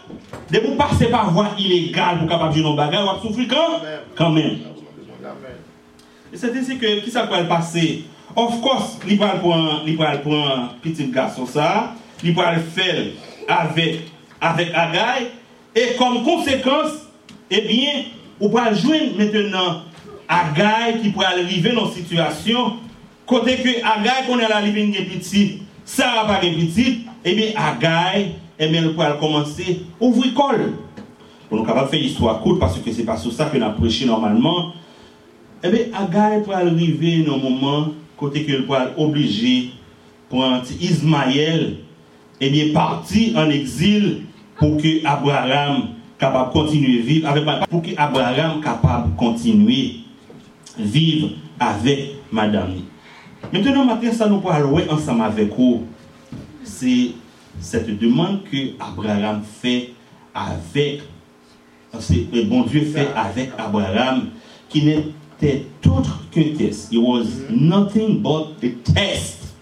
de 0.52 0.60
vous 0.60 0.76
passer 0.76 1.06
par 1.06 1.32
voie 1.32 1.50
illégale 1.58 2.18
pour 2.20 2.28
capable 2.28 2.56
de 2.56 2.62
nos 2.62 2.74
bagages, 2.76 3.06
vous 3.22 3.28
souffrir 3.28 3.48
quand? 3.48 3.82
Quand 4.16 4.32
même. 4.32 4.58
Et 6.34 6.38
c'est 6.38 6.56
ainsi 6.56 6.78
que, 6.78 7.00
qui 7.02 7.12
ça 7.12 7.30
le 7.32 7.48
passer? 7.48 8.04
Of 8.36 8.62
course, 8.62 8.98
il 9.08 9.18
va 9.18 9.30
pour 9.30 9.56
va 9.56 10.18
pour 10.18 10.36
un 10.36 10.70
petit 10.82 11.08
garçon 11.08 11.46
ça, 11.46 11.96
il 12.24 12.34
va 12.34 12.56
le 12.56 12.62
faire 12.62 13.08
avec, 13.48 14.02
avec 14.40 14.70
Agaï, 14.74 15.28
et 15.76 15.96
comme 15.98 16.24
conséquence, 16.24 17.08
eh 17.50 17.62
bien, 17.62 18.04
on 18.40 18.50
va 18.50 18.74
joindre 18.74 19.18
maintenant 19.18 19.82
Agaï 20.28 21.02
qui 21.02 21.10
pourrait 21.10 21.26
arriver 21.28 21.72
dans 21.72 21.88
une 21.88 21.94
situation, 21.94 22.74
côté 23.26 23.58
que 23.58 23.70
Agaï 23.84 24.28
qu'on 24.28 24.38
à 24.40 24.48
la 24.48 24.62
living 24.62 24.94
petit, 24.94 25.64
Sarah 25.84 26.28
pas 26.28 26.40
de 26.40 26.50
petit, 26.50 27.06
eh 27.26 27.34
bien, 27.34 27.52
Agaï, 27.56 28.36
eh 28.60 28.68
bien, 28.68 28.84
il 28.84 28.94
pourrait 28.94 29.18
commencer 29.20 29.82
à 30.00 30.04
ouvrir 30.04 30.32
école. 30.32 30.74
On 31.50 31.64
est 31.64 31.66
capable 31.66 31.90
faire 31.90 32.00
l'histoire 32.00 32.40
courte 32.42 32.60
parce 32.60 32.78
que 32.78 32.92
c'est 32.92 33.04
pas 33.04 33.18
sur 33.18 33.34
ça 33.34 33.46
que 33.46 33.58
nous 33.58 33.72
prêché 33.72 34.06
normalement. 34.06 34.74
Eh 35.64 35.70
bien, 35.70 35.86
Agaï 35.94 36.44
pour 36.44 36.54
arriver 36.54 37.24
dans 37.24 37.34
un 37.34 37.38
moment, 37.38 37.88
côté 38.20 38.44
que 38.44 38.62
pour 38.62 38.76
être 38.76 39.00
obligé 39.00 39.72
pour 40.30 40.46
Ismaël, 40.80 41.78
eh 42.42 42.50
bien, 42.50 42.74
partir 42.74 43.38
en 43.38 43.50
exil 43.50 44.24
pour 44.58 44.78
que 44.78 45.06
Abraham 45.06 45.90
capable 46.20 46.52
continuer 46.52 47.00
vivre 47.00 47.30
avec 47.30 47.46
pour 47.70 47.82
que 47.82 47.90
Abraham 47.98 48.62
capable 48.62 49.16
continuer 49.16 50.02
vivre 50.78 51.30
avec 51.60 52.16
madame. 52.32 52.74
Maintenant, 53.52 53.86
matin, 53.86 54.12
ça 54.12 54.28
nous 54.28 54.42
parlons 54.42 54.78
ensemble 54.90 55.24
avec 55.24 55.56
vous. 55.56 55.86
C'est 56.64 57.12
cette 57.60 57.98
demande 57.98 58.44
que 58.44 58.58
Abraham 58.80 59.42
fait 59.62 59.94
avec, 60.36 61.02
c'est 62.00 62.28
bon 62.46 62.64
Dieu 62.64 62.82
fait 62.82 63.08
avec 63.16 63.52
Abraham, 63.58 64.30
qui 64.68 64.84
n'était 64.84 65.14
autre 65.88 66.20
qu'un 66.32 66.56
test. 66.58 66.92
It 66.92 67.00
was 67.00 67.26
nothing 67.50 68.22
but 68.22 68.58
a 68.64 68.92
test. 68.94 69.56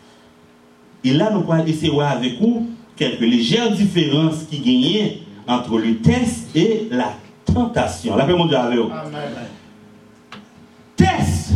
Et 1.04 1.14
là, 1.14 1.30
nous 1.32 1.42
pourrons 1.42 1.66
essayer 1.66 2.02
avec 2.02 2.40
vous 2.40 2.68
quelques 2.96 3.22
légères 3.22 3.72
différences 3.72 4.44
qui 4.50 4.60
gagnaient 4.60 5.20
entre 5.48 5.78
le 5.78 5.98
test 5.98 6.56
et 6.56 6.88
la 6.92 7.14
tentation. 7.46 8.16
La 8.16 8.26
paix, 8.26 8.34
mon 8.34 8.46
Dieu, 8.46 8.58
avec 8.58 8.80
vous. 8.80 8.92
Test, 10.96 11.52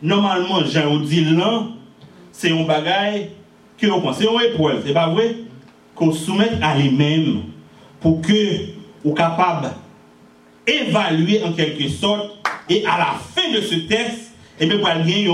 normalement, 0.00 0.64
Jean 0.64 0.88
vous 0.90 1.04
dit 1.04 1.24
là, 1.24 1.64
c'est 2.32 2.52
un 2.52 2.64
bagage 2.64 3.28
que 3.76 3.86
vous 3.86 4.00
pensez, 4.00 4.24
c'est 4.24 4.32
une 4.32 4.52
épreuve, 4.52 4.82
c'est 4.86 4.94
pas 4.94 5.08
vrai? 5.10 5.36
Qu'on 5.94 6.12
soumette 6.12 6.58
à 6.62 6.78
lui-même 6.78 7.42
pour 8.00 8.20
que 8.20 8.32
vous 9.04 9.12
capable 9.12 9.70
d'évaluer 10.64 11.42
en 11.42 11.52
quelque 11.52 11.88
sorte 11.88 12.37
et 12.68 12.84
à 12.84 12.98
la 12.98 13.14
fin 13.34 13.52
de 13.54 13.60
ce 13.60 13.74
test, 13.86 14.32
et 14.60 14.66
bien, 14.66 14.78
pour 14.78 14.88
gagner 14.88 15.24
une 15.24 15.30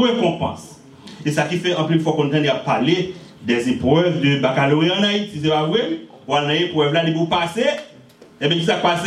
récompense. 0.00 0.80
Et 1.24 1.30
ça 1.30 1.42
qui 1.42 1.56
fait 1.58 1.74
en 1.74 1.84
plus 1.84 2.00
fois 2.00 2.14
qu'on 2.14 2.28
entend 2.28 2.42
parler 2.64 3.14
des 3.42 3.68
épreuves 3.68 4.20
de 4.20 4.40
baccalauréat 4.40 4.98
en 4.98 5.02
Haïti, 5.02 5.40
c'est 5.42 5.48
pas 5.48 5.66
vrai? 5.66 6.00
Ou 6.26 6.34
en 6.34 6.48
épreuve 6.48 6.92
là, 6.92 7.04
vous 7.12 7.26
passer, 7.26 7.66
et 8.40 8.48
bien, 8.48 8.58
qui 8.58 8.64
ça 8.64 8.76
passe? 8.76 9.02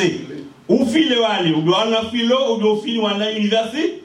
Ou 0.68 0.86
file 0.86 1.16
ou 1.20 1.26
aller, 1.26 1.51
ou 1.51 1.74
aller 1.74 1.95
en 1.95 2.09
philo, 2.09 2.55
ou 2.55 2.57
doit 2.59 2.82
filer 2.84 2.99
ou 2.99 3.07
aller 3.07 3.26
à 3.26 3.32
l'université? 3.32 4.03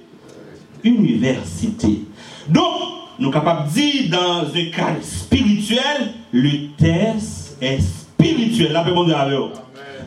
Université. 0.85 2.01
Donc, 2.49 2.65
nous 3.19 3.25
sommes 3.27 3.33
capables 3.33 3.69
de 3.69 3.75
dire 3.75 4.11
dans 4.11 4.45
un 4.45 4.71
cadre 4.71 5.03
spirituel, 5.03 6.15
le 6.33 6.69
test 6.77 7.59
est 7.61 7.81
spirituel. 7.81 8.73
La 8.73 8.83
paix, 8.83 8.93
bon 8.93 9.05
Dieu, 9.05 9.15
avec 9.15 9.39
vous. 9.39 9.51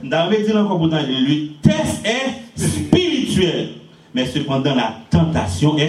Dans 0.04 0.30
le 0.30 0.38
dire 0.38 0.58
encore 0.58 0.88
le 0.88 1.48
test 1.62 2.06
est 2.06 2.41
spirituel. 2.62 3.70
Mais 4.14 4.26
cependant, 4.26 4.76
la 4.76 4.96
tentation 5.10 5.78
est, 5.78 5.88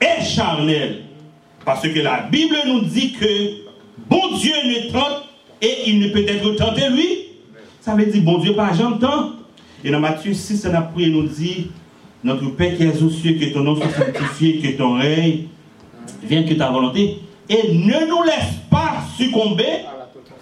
est 0.00 0.24
charnelle. 0.24 1.02
Parce 1.64 1.82
que 1.88 1.98
la 2.00 2.22
Bible 2.30 2.56
nous 2.66 2.80
dit 2.82 3.12
que 3.12 3.26
bon 4.08 4.36
Dieu 4.36 4.52
ne 4.64 4.92
tente 4.92 5.24
et 5.60 5.88
il 5.90 5.98
ne 5.98 6.08
peut 6.08 6.24
être 6.28 6.54
tenté 6.56 6.88
lui. 6.90 7.08
Ça 7.80 7.94
veut 7.94 8.06
dire 8.06 8.22
bon 8.22 8.38
Dieu 8.38 8.54
pas 8.54 8.72
j'entends. 8.72 9.32
Et 9.84 9.90
dans 9.90 10.00
Matthieu 10.00 10.32
6, 10.32 10.66
on 10.70 10.74
a 10.74 10.82
prié 10.82 11.10
nous 11.10 11.26
dit 11.26 11.70
Notre 12.22 12.46
Père 12.50 12.76
qui 12.76 12.84
est 12.84 13.02
aux 13.02 13.10
cieux, 13.10 13.34
que 13.34 13.52
ton 13.52 13.60
nom 13.60 13.76
soit 13.76 13.90
sanctifié, 13.90 14.58
que 14.58 14.76
ton 14.76 14.94
règne 14.94 15.44
vienne, 16.22 16.46
que 16.46 16.54
ta 16.54 16.70
volonté. 16.70 17.18
Et 17.48 17.72
ne 17.72 18.08
nous 18.08 18.22
laisse 18.22 18.54
pas 18.70 19.02
succomber 19.16 19.84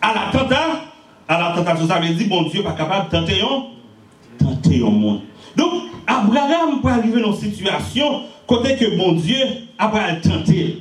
à 0.01 0.14
la 0.14 0.39
tentation. 0.39 0.81
À 1.27 1.39
la 1.39 1.55
tentation, 1.57 1.87
ça 1.87 2.01
veut 2.01 2.12
dire 2.12 2.29
bon 2.29 2.43
Dieu 2.43 2.62
pas 2.62 2.72
capable 2.72 3.07
de 3.07 3.16
tenter 3.16 3.41
un 4.67 4.91
monde. 4.91 5.21
Donc, 5.57 5.73
Abraham 6.07 6.81
peut 6.83 6.89
arriver 6.89 7.21
dans 7.21 7.33
une 7.33 7.53
situation 7.53 8.23
côté 8.47 8.77
que 8.77 8.97
bon 8.97 9.12
Dieu 9.12 9.37
a 9.79 9.89
pas 9.89 10.12
le 10.12 10.21
tenter. 10.21 10.79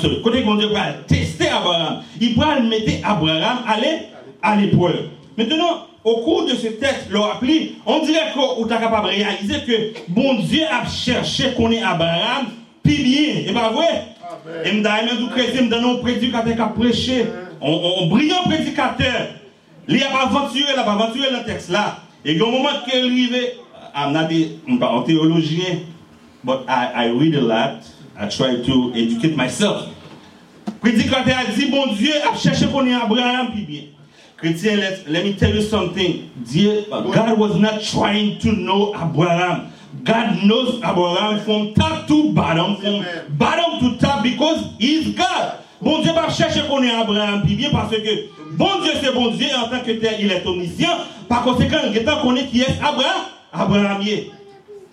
Sorry. 0.00 0.22
Côté 0.22 0.40
que 0.40 0.46
bon 0.46 0.54
Dieu 0.54 0.68
va 0.68 0.92
tester 1.06 1.48
Abraham. 1.48 2.02
Il 2.20 2.36
va 2.36 2.60
mettre 2.60 2.92
Abraham 3.04 3.58
à 4.42 4.56
l'épreuve. 4.56 5.08
Maintenant, 5.36 5.86
au 6.04 6.18
cours 6.18 6.46
de 6.46 6.54
ce 6.54 6.68
texte, 6.68 7.10
leur 7.10 7.34
appli, 7.34 7.74
on 7.84 8.04
dirait 8.04 8.32
qu'on 8.32 8.64
est 8.64 8.68
capable 8.68 9.08
de 9.08 9.12
réaliser 9.14 9.60
que 9.66 9.94
bon 10.08 10.34
Dieu 10.34 10.62
a 10.64 10.88
cherché 10.88 11.52
qu'on 11.54 11.70
est 11.70 11.82
Abraham, 11.82 12.46
puis 12.82 13.02
bien. 13.02 13.42
Et 13.46 13.52
pas 13.52 13.70
vrai? 13.70 14.04
Et 14.64 14.72
me 14.72 15.68
donne 15.68 15.84
un 15.84 15.96
prédicateur 15.96 16.54
qui 16.54 16.60
a 16.60 16.66
prêché, 16.66 17.26
un 17.60 18.06
brillant 18.06 18.44
prédicateur. 18.44 19.28
Il 19.88 20.02
a 20.02 20.06
pas 20.06 20.22
aventuré, 20.26 20.70
il 20.72 20.78
a 20.78 20.84
pas 20.84 20.92
aventuré 20.92 21.28
le 21.30 21.44
texte 21.44 21.70
là. 21.70 21.98
E 22.24 22.34
gen 22.34 22.50
mouman 22.50 22.82
ke 22.84 22.94
rive, 22.94 23.58
I'm 23.94 24.12
not 24.12 24.32
a, 24.32 24.60
I'm 24.66 24.78
not 24.78 25.02
a 25.02 25.06
theologian, 25.06 25.94
but 26.42 26.68
I, 26.68 27.04
I 27.04 27.06
read 27.10 27.34
a 27.34 27.40
lot. 27.40 27.82
I 28.16 28.28
try 28.28 28.56
to 28.56 28.92
educate 28.94 29.36
myself. 29.36 29.94
Predikante 30.80 31.30
a 31.30 31.54
di, 31.54 31.70
bon 31.70 31.94
Diyo 31.94 32.24
ap 32.26 32.34
chèche 32.34 32.66
konen 32.72 33.00
Abraham 33.00 33.52
pi 33.52 33.64
bien. 33.64 33.94
Kretien, 34.36 34.78
let, 34.78 35.08
let 35.08 35.24
me 35.24 35.34
tell 35.34 35.52
you 35.52 35.62
something. 35.62 36.30
Dieu, 36.44 36.84
God 36.88 37.38
was 37.38 37.56
not 37.56 37.82
trying 37.82 38.38
to 38.38 38.52
know 38.52 38.94
Abraham. 38.94 39.72
God 40.04 40.44
knows 40.44 40.76
Abraham 40.76 41.40
from 41.40 41.74
top 41.74 42.06
to 42.06 42.32
bottom, 42.32 42.76
from 42.76 43.04
bottom 43.36 43.80
to 43.80 43.98
top 43.98 44.22
because 44.22 44.64
He's 44.78 45.14
God. 45.16 45.64
Bon 45.80 46.02
Dieu 46.02 46.12
va 46.12 46.28
chercher 46.28 46.62
qu'on 46.68 46.82
est 46.82 46.90
Abraham, 46.90 47.42
puis 47.44 47.56
parce 47.70 47.90
que 47.90 48.56
bon 48.56 48.80
Dieu 48.82 48.92
c'est 49.00 49.14
bon 49.14 49.28
Dieu, 49.28 49.46
en 49.56 49.68
tant 49.68 49.80
que 49.80 49.92
tel, 49.92 50.16
il 50.20 50.30
est 50.30 50.44
omniscient. 50.44 50.88
Par 51.28 51.42
conséquent, 51.44 51.76
il 51.88 51.96
est 51.96 52.04
qu'on 52.04 52.34
est 52.36 52.46
qui 52.46 52.62
est 52.62 52.78
Abraham, 52.82 53.22
Abraham 53.52 54.02
est. 54.02 54.30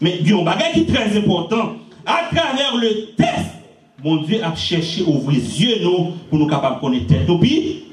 Mais 0.01 0.17
il 0.19 0.29
y 0.29 0.33
a 0.33 0.37
un 0.37 0.43
bagage 0.43 0.73
qui 0.73 0.79
est 0.81 0.93
très 0.93 1.17
important. 1.17 1.73
À 2.05 2.35
travers 2.35 2.75
le 2.75 3.15
test, 3.15 3.55
mon 4.03 4.17
Dieu 4.17 4.43
a 4.43 4.53
cherché 4.55 5.01
à 5.01 5.09
ouvrir 5.09 5.39
les 5.39 5.61
yeux 5.63 5.83
nous 5.83 6.11
pour 6.29 6.37
nous 6.37 6.47
capables 6.47 6.75
de 6.75 6.81
connaître 6.81 7.07
tête. 7.07 7.27
Puis, 7.39 7.83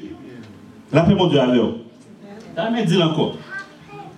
la 0.93 1.03
paix, 1.03 1.15
mon 1.15 1.29
Dieu, 1.29 1.41
alors. 1.41 1.73
Jamais 2.55 2.85
dit 2.85 3.03
encore. 3.03 3.37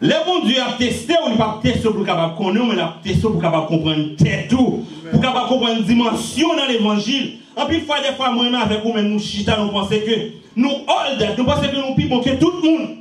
Le 0.01 0.14
bon 0.27 0.45
Dieu 0.45 0.57
a 0.61 0.72
testé, 0.72 1.14
on 1.25 1.31
n'est 1.31 1.37
pas 1.37 1.61
testé 1.62 1.89
pour 1.89 2.05
capable 2.05 2.37
connaître, 2.37 2.66
mais 2.66 2.75
il 2.75 2.81
a 2.81 2.97
testé 3.03 3.22
pour 3.22 3.41
capable 3.41 3.66
comprendre 3.66 4.16
tête 4.16 4.49
tout, 4.49 4.85
pour 5.12 5.20
capable 5.20 5.49
comprendre 5.49 5.83
dimension 5.83 6.49
dans 6.57 6.66
l'évangile. 6.66 7.35
En 7.57 7.67
plus, 7.67 7.81
fois, 7.81 8.01
des 8.01 8.15
fois, 8.17 8.31
moi, 8.31 8.47
avec 8.61 8.83
vous, 8.83 8.93
même 8.93 9.09
nous, 9.09 9.21
chita, 9.21 9.57
nous 9.59 9.69
pensons 9.69 9.91
que 9.91 10.31
nous, 10.57 10.71
that, 11.19 11.37
nous 11.37 11.45
pensons 11.45 11.69
que 11.69 11.77
nous 11.77 11.95
plus 11.95 12.07
bon 12.07 12.21
que 12.21 12.31
tout 12.31 12.53
le 12.63 12.69
monde. 12.69 12.97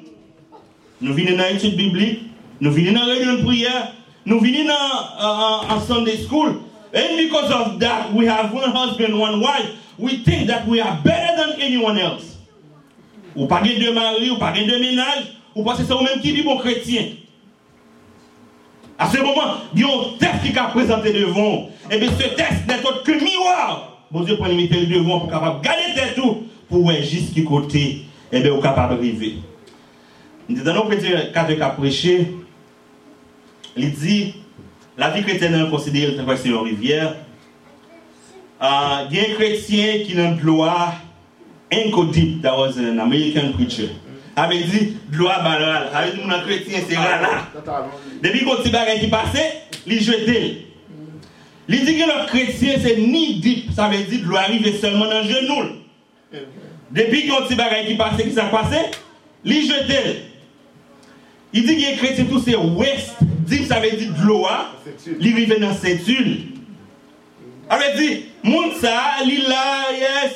Nous 1.02 1.14
venons 1.14 1.38
dans 1.38 1.44
l'étude 1.52 1.76
biblique, 1.76 2.20
nous 2.62 2.72
venons 2.72 2.94
dans 2.94 3.06
réunion 3.06 3.34
de 3.34 3.44
prière, 3.44 3.94
nous 4.26 4.40
venons 4.40 4.66
dans, 4.66 5.76
en 5.76 5.82
Sunday 5.82 6.18
school. 6.18 6.62
And 6.96 7.18
because 7.18 7.52
of 7.52 7.80
that, 7.80 8.14
we 8.14 8.28
have 8.28 8.54
one 8.54 8.70
husband, 8.72 9.20
one 9.20 9.42
wife. 9.42 9.72
We 9.98 10.24
think 10.24 10.48
that 10.48 10.68
we 10.68 10.80
are 10.80 11.00
better 11.04 11.36
than 11.36 11.62
anyone 11.62 11.98
else. 11.98 12.38
Ou 13.36 13.48
pas 13.48 13.62
de 13.62 13.92
mari, 13.92 14.30
ou 14.30 14.38
pas 14.38 14.52
de 14.52 14.80
ménage, 14.80 15.36
ou 15.56 15.64
parce 15.64 15.80
que 15.80 15.86
c'est 15.86 15.94
vous-même 15.94 16.22
qui 16.22 16.34
dit 16.34 16.44
bon 16.44 16.58
chrétien. 16.58 17.06
À 18.98 19.10
ce 19.10 19.18
moment, 19.18 19.58
il 19.74 19.82
y 19.82 19.84
a 19.84 19.88
un 19.88 20.18
test 20.20 20.44
qui 20.44 20.58
a 20.58 20.66
présenté 20.66 21.12
devant. 21.12 21.70
Et 21.90 21.98
bien 21.98 22.12
ce 22.12 22.28
test 22.36 22.68
n'est 22.68 22.86
autre 22.86 23.04
que 23.04 23.12
miroir. 23.12 23.93
Bon 24.14 24.22
Dieu 24.22 24.38
prend 24.38 24.46
limiter 24.46 24.86
devant 24.86 25.22
pour 25.22 25.32
capable 25.32 25.60
garder 25.62 25.96
tête 25.96 26.14
tout 26.14 26.44
pour 26.70 26.84
voir 26.84 26.98
juste 26.98 27.34
qui 27.34 27.44
côté 27.44 28.06
et 28.32 28.42
bien 28.42 28.52
vous 28.52 28.62
capable 28.62 28.94
d'arriver. 28.94 29.38
Dans 30.48 30.74
nos 30.76 30.84
petits 30.84 31.10
cadres 31.34 31.56
qu'a 31.56 31.70
prêché, 31.70 32.28
il 33.76 33.92
dit 33.92 34.36
la 35.00 35.10
vie 35.10 35.24
chrétienne 35.24 35.56
est 35.56 35.68
considérée 35.68 36.16
comme 36.16 36.30
une 36.46 36.58
rivière. 36.58 37.16
Uh, 38.62 39.08
il 39.10 39.18
y 39.18 39.20
a 39.20 39.24
un 39.32 39.34
chrétien 39.34 40.04
qui 40.06 40.20
a 40.20 40.26
une 40.26 40.38
gloire 40.38 40.94
incodible. 41.74 42.40
That 42.44 42.56
was 42.56 42.78
an 42.78 43.00
American 43.00 43.54
preacher. 43.54 43.90
Avait 44.36 44.64
dit 44.64 44.98
gloire 45.12 45.44
banale. 45.44 45.90
Avait 45.92 46.12
dit 46.12 46.22
mon 46.24 46.40
chrétien 46.42 46.82
c'est 46.88 46.94
là. 46.94 47.48
Depuis 48.22 48.46
qu'on 48.46 48.58
petit 48.58 48.70
bagage 48.70 49.00
qui 49.00 49.08
passait, 49.08 49.64
il 49.88 50.00
jetait. 50.04 50.68
Il 51.70 51.86
dit 51.86 51.98
que 51.98 52.06
notre 52.06 52.28
chrétien 52.28 52.76
c'est 52.82 52.98
ni 52.98 53.40
deep, 53.40 53.72
ça 53.74 53.88
veut 53.88 54.04
dire 54.04 54.26
doit 54.26 54.42
arriver 54.42 54.74
seulement 54.74 55.06
dans 55.06 55.22
le 55.22 55.30
genou. 55.30 55.64
Depuis 56.92 57.28
qu'on 57.28 57.44
petit 57.44 57.56
bagage 57.56 57.88
qui 57.88 57.96
passait, 57.96 58.24
qui 58.24 58.32
s'est 58.32 58.42
passé, 58.52 58.78
il 59.46 59.66
jetait. 59.66 60.24
Il 61.54 61.66
dit 61.66 61.78
que 61.78 61.98
chrétien 61.98 62.26
tout 62.26 62.42
c'est 62.44 62.56
ouest, 62.56 63.16
deep 63.22 63.68
ça 63.68 63.80
veut 63.80 63.92
dire 63.92 64.14
de 64.14 64.26
l'eau, 64.26 64.46
il 65.20 65.34
arrive 65.34 65.60
dans 65.60 65.74
cette 65.74 66.06
huile. 66.06 66.48
Avait 67.70 67.96
dit, 67.98 68.26
moun 68.44 68.72
ça, 68.80 69.24
il 69.26 69.44
là, 69.48 69.92
yes. 69.98 70.34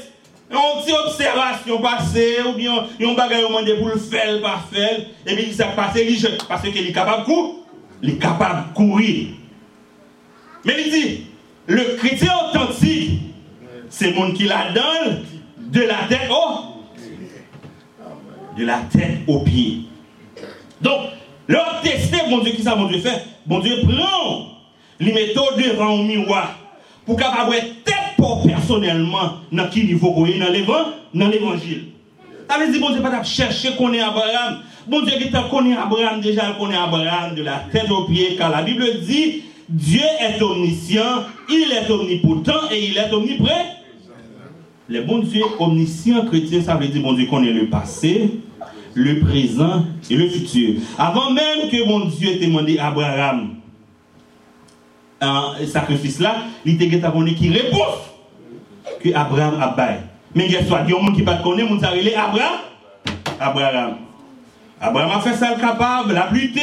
On 0.50 0.82
petite 0.82 0.96
observation 0.96 1.82
passée, 1.82 2.38
ou 2.48 2.54
bien 2.54 2.88
un 3.02 3.14
bagage 3.14 3.44
au 3.44 3.50
demandé 3.50 3.76
pour 3.76 3.90
le 3.90 3.98
faire, 3.98 4.42
pas 4.42 4.64
faire, 4.72 5.02
et 5.26 5.36
puis 5.36 5.54
s'est 5.54 5.66
passé, 5.76 6.08
il 6.10 6.18
jette, 6.18 6.48
parce 6.48 6.62
qu'il 6.62 6.88
est 6.88 6.94
capable 6.94 7.24
de 7.24 7.26
courir. 7.26 7.54
Il 8.02 8.10
est 8.12 8.18
capable 8.18 8.70
de 8.70 8.74
courir. 8.74 9.28
Mais 10.68 10.76
il 10.86 10.92
dit, 10.92 11.22
le 11.66 11.96
chrétien 11.96 12.34
authentique, 12.50 13.22
c'est 13.90 14.10
le 14.10 14.16
monde 14.16 14.34
qui 14.34 14.44
la 14.44 14.70
donne 14.74 15.24
de 15.60 15.82
la 15.82 16.04
tête 16.10 16.30
au 16.30 16.76
de 18.58 18.66
la 18.66 18.80
tête 18.92 19.20
aux 19.28 19.40
pieds. 19.42 19.84
Donc, 20.82 21.02
leur 21.48 21.80
tester, 21.82 22.18
mon 22.30 22.40
Dieu, 22.40 22.52
qui 22.52 22.64
ça, 22.64 22.76
mon 22.76 22.88
Dieu 22.88 23.00
fait? 23.00 23.24
Mon 23.46 23.60
Dieu 23.60 23.78
prend 23.84 24.48
les 25.00 25.14
méthodes 25.14 25.58
devant 25.58 25.92
au 25.92 26.04
miroir 26.04 26.58
pour 27.06 27.16
capable 27.18 27.56
tête 27.86 27.96
pour 28.18 28.46
personnellement 28.46 29.36
dans 29.52 29.68
qui 29.70 29.86
niveau 29.86 30.12
qu'on 30.12 30.26
est 30.26 30.40
dans 30.40 31.30
l'évangile. 31.30 31.86
Ça 32.50 32.58
veut 32.58 32.80
bon 32.80 32.90
Dieu, 32.92 33.02
pas 33.02 33.24
chercher 33.24 33.76
qu'on 33.76 33.94
est 33.94 34.02
Abraham. 34.02 34.60
Bon 34.88 35.02
Dieu, 35.02 35.18
qui 35.18 35.30
connaît 35.30 35.78
Abraham, 35.78 36.20
déjà, 36.20 36.50
il 36.50 36.58
connaît 36.58 36.78
Abraham 36.78 37.36
de 37.36 37.44
la 37.44 37.64
tête 37.72 37.90
aux 37.92 38.06
pieds, 38.06 38.36
car 38.38 38.50
la 38.50 38.64
Bible 38.64 39.02
dit, 39.02 39.44
Dieu 39.70 40.02
est 40.20 40.42
omniscient, 40.42 41.26
il 41.50 41.72
est 41.72 41.90
omnipotent 41.90 42.72
et 42.72 42.88
il 42.88 42.98
est 42.98 43.12
omniprésent. 43.12 43.54
Le 44.88 45.02
bon 45.02 45.20
Dieu 45.20 45.44
omniscient 45.60 46.26
chrétien, 46.26 46.62
ça 46.62 46.76
veut 46.76 46.88
dire, 46.88 47.02
bon 47.02 47.14
Dieu, 47.14 47.26
connaît 47.26 47.52
le 47.52 47.68
passé, 47.70 48.32
le 48.94 49.20
présent 49.20 49.86
et 50.10 50.16
le 50.16 50.30
futur. 50.30 50.76
Avant 50.98 51.32
même 51.32 51.70
que 51.70 51.86
mon 51.86 52.06
Dieu 52.06 52.30
ait 52.30 52.38
demandé 52.38 52.78
à 52.78 52.88
Abraham 52.88 53.56
un 55.20 55.54
sacrifice 55.66 56.20
là, 56.20 56.44
il 56.64 56.76
était 56.76 56.96
demandé 56.98 57.34
qui 57.34 57.50
réponse 57.50 58.12
que 59.02 59.10
Abraham 59.14 59.62
a 59.62 59.68
baillé. 59.70 60.00
Mais 60.36 60.56
a 60.56 60.64
soit 60.66 60.84
il 60.88 60.94
y 60.94 60.98
a 60.98 61.02
monde 61.02 61.16
qui 61.16 61.24
pas 61.24 61.38
connaît, 61.38 61.64
mon 61.64 61.80
s'arrêter 61.80 62.16
Abraham 62.16 62.60
Abraham. 63.40 63.98
Abraham 64.80 65.12
a 65.12 65.20
fait 65.22 65.34
ça 65.34 65.54
le 65.54 65.60
capable, 65.60 66.14
la 66.14 66.24
pluté. 66.24 66.62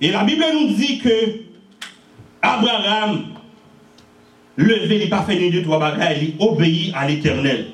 Et 0.00 0.10
la 0.10 0.24
Bible 0.24 0.44
nous 0.52 0.74
dit 0.74 0.98
que 0.98 1.49
Abraham 2.42 3.24
levé, 4.56 4.96
il 5.02 5.10
n'a 5.10 5.16
pas 5.16 5.22
fait 5.22 5.38
ni 5.38 5.50
deux, 5.50 5.62
trois 5.62 5.80
il 6.20 6.34
obéit 6.38 6.92
à 6.94 7.06
l'éternel. 7.06 7.66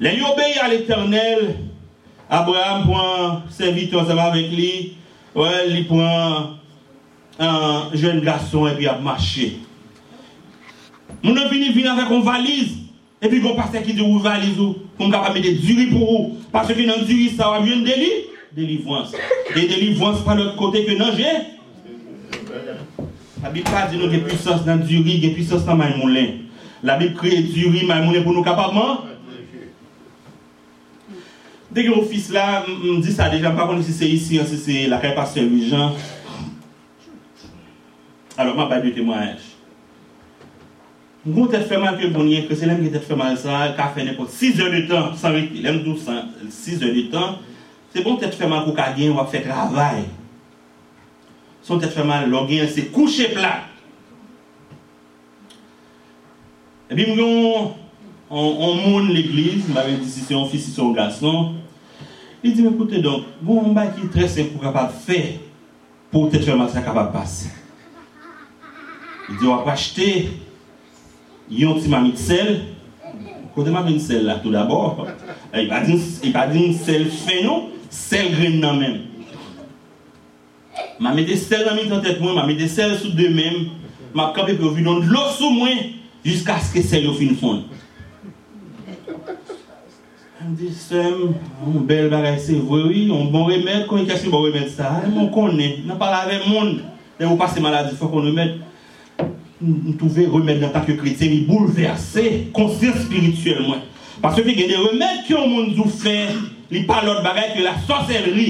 Il 0.00 0.22
obéit 0.22 0.58
à 0.62 0.68
l'éternel, 0.68 1.56
Abraham 2.28 2.84
prend 2.84 3.42
serviteur, 3.50 4.06
ça 4.06 4.14
va 4.14 4.24
avec 4.24 4.50
lui, 4.50 4.94
ouais, 5.34 5.70
il 5.70 5.86
prend 5.86 6.50
un 7.38 7.90
jeune 7.94 8.20
garçon 8.20 8.66
et 8.66 8.74
puis 8.74 8.84
il 8.84 8.88
a 8.88 8.98
marché. 8.98 9.58
Mon 11.22 11.34
venu 11.34 11.72
vient 11.72 11.96
avec 11.96 12.10
une 12.10 12.22
valise. 12.22 12.76
Et 13.22 13.28
puis, 13.28 13.42
on 13.42 13.54
passe 13.54 13.70
qui 13.82 13.94
dit 13.94 14.02
où 14.02 14.18
valise 14.18 14.58
ou 14.60 14.76
pour 14.98 15.10
capable 15.10 15.40
mettre 15.40 15.60
du 15.60 15.86
pour 15.88 16.06
vous. 16.06 16.36
Parce 16.52 16.68
que 16.68 16.86
dans 16.86 17.02
du 17.02 17.14
riz, 17.14 17.30
ça 17.30 17.48
va 17.48 17.60
bien 17.60 17.78
délivrance. 17.78 18.12
Délivrance. 18.52 19.12
Et 19.56 19.66
délivrance 19.66 20.20
par 20.22 20.36
l'autre 20.36 20.56
côté 20.56 20.84
que 20.84 20.92
non, 20.92 21.06
j'ai. 21.16 21.24
La 23.44 23.50
Bib 23.52 23.66
pa 23.68 23.82
di 23.90 23.98
nou 24.00 24.08
gen 24.08 24.22
pwisans 24.24 24.62
nan 24.64 24.78
duri, 24.88 25.18
gen 25.20 25.34
pwisans 25.36 25.66
nan 25.68 25.76
maymounen. 25.76 26.46
La 26.80 26.94
Bib 26.96 27.12
kreye 27.18 27.42
duri, 27.44 27.82
maymounen 27.84 28.24
pou 28.24 28.32
nou 28.32 28.44
kapabman. 28.46 29.02
Dè 31.68 31.84
gen 31.84 31.98
ofis 31.98 32.30
la, 32.32 32.62
m 32.64 33.02
di 33.04 33.12
sa 33.12 33.28
deja, 33.28 33.52
m 33.52 33.60
pa 33.60 33.66
konen 33.68 33.84
si 33.84 33.92
se 33.92 34.08
isi, 34.08 34.40
si 34.48 34.60
se 34.62 34.78
la 34.88 35.02
kay 35.02 35.12
pa 35.12 35.26
se 35.28 35.44
lujan. 35.44 35.92
Alors, 38.38 38.56
ma 38.56 38.64
bay 38.72 38.80
de 38.86 38.94
temwaj. 38.96 39.44
M 41.28 41.36
kon 41.36 41.52
te 41.52 41.60
fèman 41.68 42.00
ke 42.00 42.08
bonye, 42.16 42.46
ke 42.48 42.56
se 42.56 42.64
lèm 42.64 42.80
ki 42.80 42.96
te 42.96 43.04
fèman 43.04 43.36
sa, 43.44 43.66
ka 43.76 43.92
fè 43.92 44.08
nepot 44.08 44.32
6 44.32 44.56
zè 44.56 44.72
de 44.72 44.86
tan, 44.88 45.12
san 45.20 45.36
wik, 45.36 45.52
lèm 45.60 45.84
12, 45.84 46.48
6 46.48 46.80
zè 46.80 46.96
de 46.96 47.08
tan, 47.12 47.42
se 47.92 48.08
bon 48.08 48.16
te 48.16 48.32
fèman 48.32 48.64
kou 48.64 48.80
ka 48.80 48.94
gen 48.96 49.18
wap 49.20 49.28
fè 49.36 49.44
travay. 49.44 50.06
Son 51.64 51.80
tèt 51.80 51.94
fè 51.96 52.04
mal 52.04 52.28
gen 52.50 52.68
se 52.68 52.84
kouche 52.92 53.30
plat. 53.32 53.70
E 56.90 56.96
bi 56.96 57.06
mwen 57.08 57.22
yon, 57.22 57.70
on 58.28 58.82
moun 58.82 59.08
l'eglise, 59.14 59.70
mwen 59.70 59.80
avè 59.80 59.94
di 59.96 60.10
si 60.10 60.26
se 60.26 60.34
yon 60.34 60.44
fils, 60.50 60.66
si 60.66 60.74
se 60.74 60.82
yon 60.82 60.92
gason, 60.96 61.54
li 62.44 62.52
di 62.52 62.60
mwen 62.60 62.76
koute 62.76 63.00
don, 63.04 63.24
bon 63.40 63.62
mwen 63.62 63.76
baki 63.78 64.10
tre 64.12 64.28
se 64.28 64.44
pou 64.50 64.60
kapap 64.60 64.92
fè, 65.06 65.22
pou 66.12 66.28
tèt 66.28 66.44
fè 66.44 66.56
mal 66.58 66.68
sa 66.72 66.84
kapap 66.84 67.14
passe. 67.16 67.48
Li 69.30 69.38
di 69.40 69.48
wap 69.48 69.72
achete, 69.72 70.10
yon 71.48 71.80
ti 71.80 71.88
mami 71.88 72.12
de 72.12 72.20
sel, 72.20 72.52
kote 73.56 73.72
mami 73.72 73.96
de 73.96 74.04
sel 74.04 74.28
la 74.28 74.36
tout 74.44 74.52
d'abord, 74.52 75.08
e 75.48 75.64
pa 75.64 76.44
din 76.52 76.76
sel 76.76 77.08
fe 77.08 77.40
nou, 77.40 77.72
sel 77.88 78.34
gren 78.36 78.60
nan 78.60 78.84
men. 78.84 79.02
Ma 80.98 81.12
mette 81.12 81.36
sel 81.36 81.64
nan 81.66 81.74
mi 81.76 81.88
tan 81.90 82.02
tet 82.04 82.20
mwen, 82.22 82.36
ma 82.36 82.44
mette 82.46 82.68
sel 82.70 82.94
sou 83.00 83.10
de 83.18 83.26
men, 83.34 83.66
ma 84.14 84.28
kapè 84.34 84.54
pou 84.58 84.70
vi 84.74 84.84
don 84.86 85.02
lò 85.10 85.26
sou 85.34 85.50
mwen, 85.50 85.94
jiska 86.24 86.60
skè 86.62 86.84
sel 86.86 87.08
yo 87.08 87.14
fin 87.18 87.34
fon. 87.38 87.64
An 90.38 90.52
di 90.58 90.68
sem, 90.76 91.32
an 91.64 91.80
bel 91.88 92.10
bagay 92.12 92.36
se 92.42 92.60
vwe, 92.60 93.08
an 93.10 93.32
bon 93.32 93.48
remèd, 93.50 93.88
kon 93.88 94.02
yon 94.02 94.06
kèche 94.06 94.28
yon 94.28 94.36
bon 94.36 94.46
remèd 94.46 94.70
sa, 94.70 94.92
an 95.00 95.10
moun 95.10 95.32
konen, 95.34 95.80
nan 95.88 95.98
pala 95.98 96.22
avè 96.28 96.44
moun, 96.44 96.76
den 97.18 97.30
wou 97.30 97.40
pase 97.40 97.62
maladi, 97.64 97.96
fò 97.98 98.10
kon 98.12 98.28
remèd. 98.28 98.60
N 99.64 99.96
touve 99.98 100.28
remèd 100.30 100.62
nan 100.62 100.70
tak 100.74 100.92
yo 100.92 100.98
kretien, 101.00 101.32
ni 101.32 101.42
bouleverse, 101.48 102.52
konser 102.54 102.94
spirituel 103.00 103.64
mwen. 103.64 103.82
Paswe 104.22 104.44
fi 104.46 104.54
gen 104.60 104.70
de 104.70 104.78
remèd 104.78 105.24
ki 105.26 105.34
yon 105.34 105.50
moun 105.50 105.74
zou 105.74 105.90
fè, 105.90 106.20
li 106.70 106.84
pa 106.86 107.02
lòt 107.02 107.24
bagay 107.26 107.56
ki 107.56 107.66
la 107.66 107.74
sosèlri, 107.88 108.46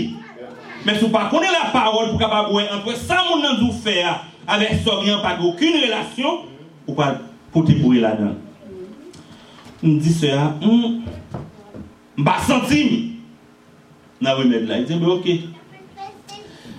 Men 0.84 0.98
sou 1.00 1.10
pa 1.12 1.26
konen 1.32 1.52
la 1.54 1.70
parol 1.72 2.10
pou 2.12 2.20
kapab 2.20 2.50
wè 2.54 2.66
antre 2.74 2.96
sa 3.00 3.22
moun 3.28 3.44
nan 3.44 3.58
zou 3.60 3.72
fè 3.84 4.02
a 4.04 4.14
avek 4.56 4.82
soryan 4.84 5.22
pa 5.24 5.34
d'okun 5.38 5.80
relasyon 5.80 6.42
ou 6.86 6.96
pa 6.98 7.14
pote 7.54 7.76
pou 7.80 7.96
la 7.96 8.14
dan. 8.18 8.34
M 9.84 9.98
di 10.00 10.12
se 10.12 10.32
a, 10.36 10.50
m 10.60 12.24
ba 12.24 12.36
sentim 12.44 13.16
nan 14.20 14.40
remèd 14.40 14.68
la. 14.68 14.82
M 14.82 14.88
di, 14.88 15.00
be 15.00 15.10
ok. 15.14 15.30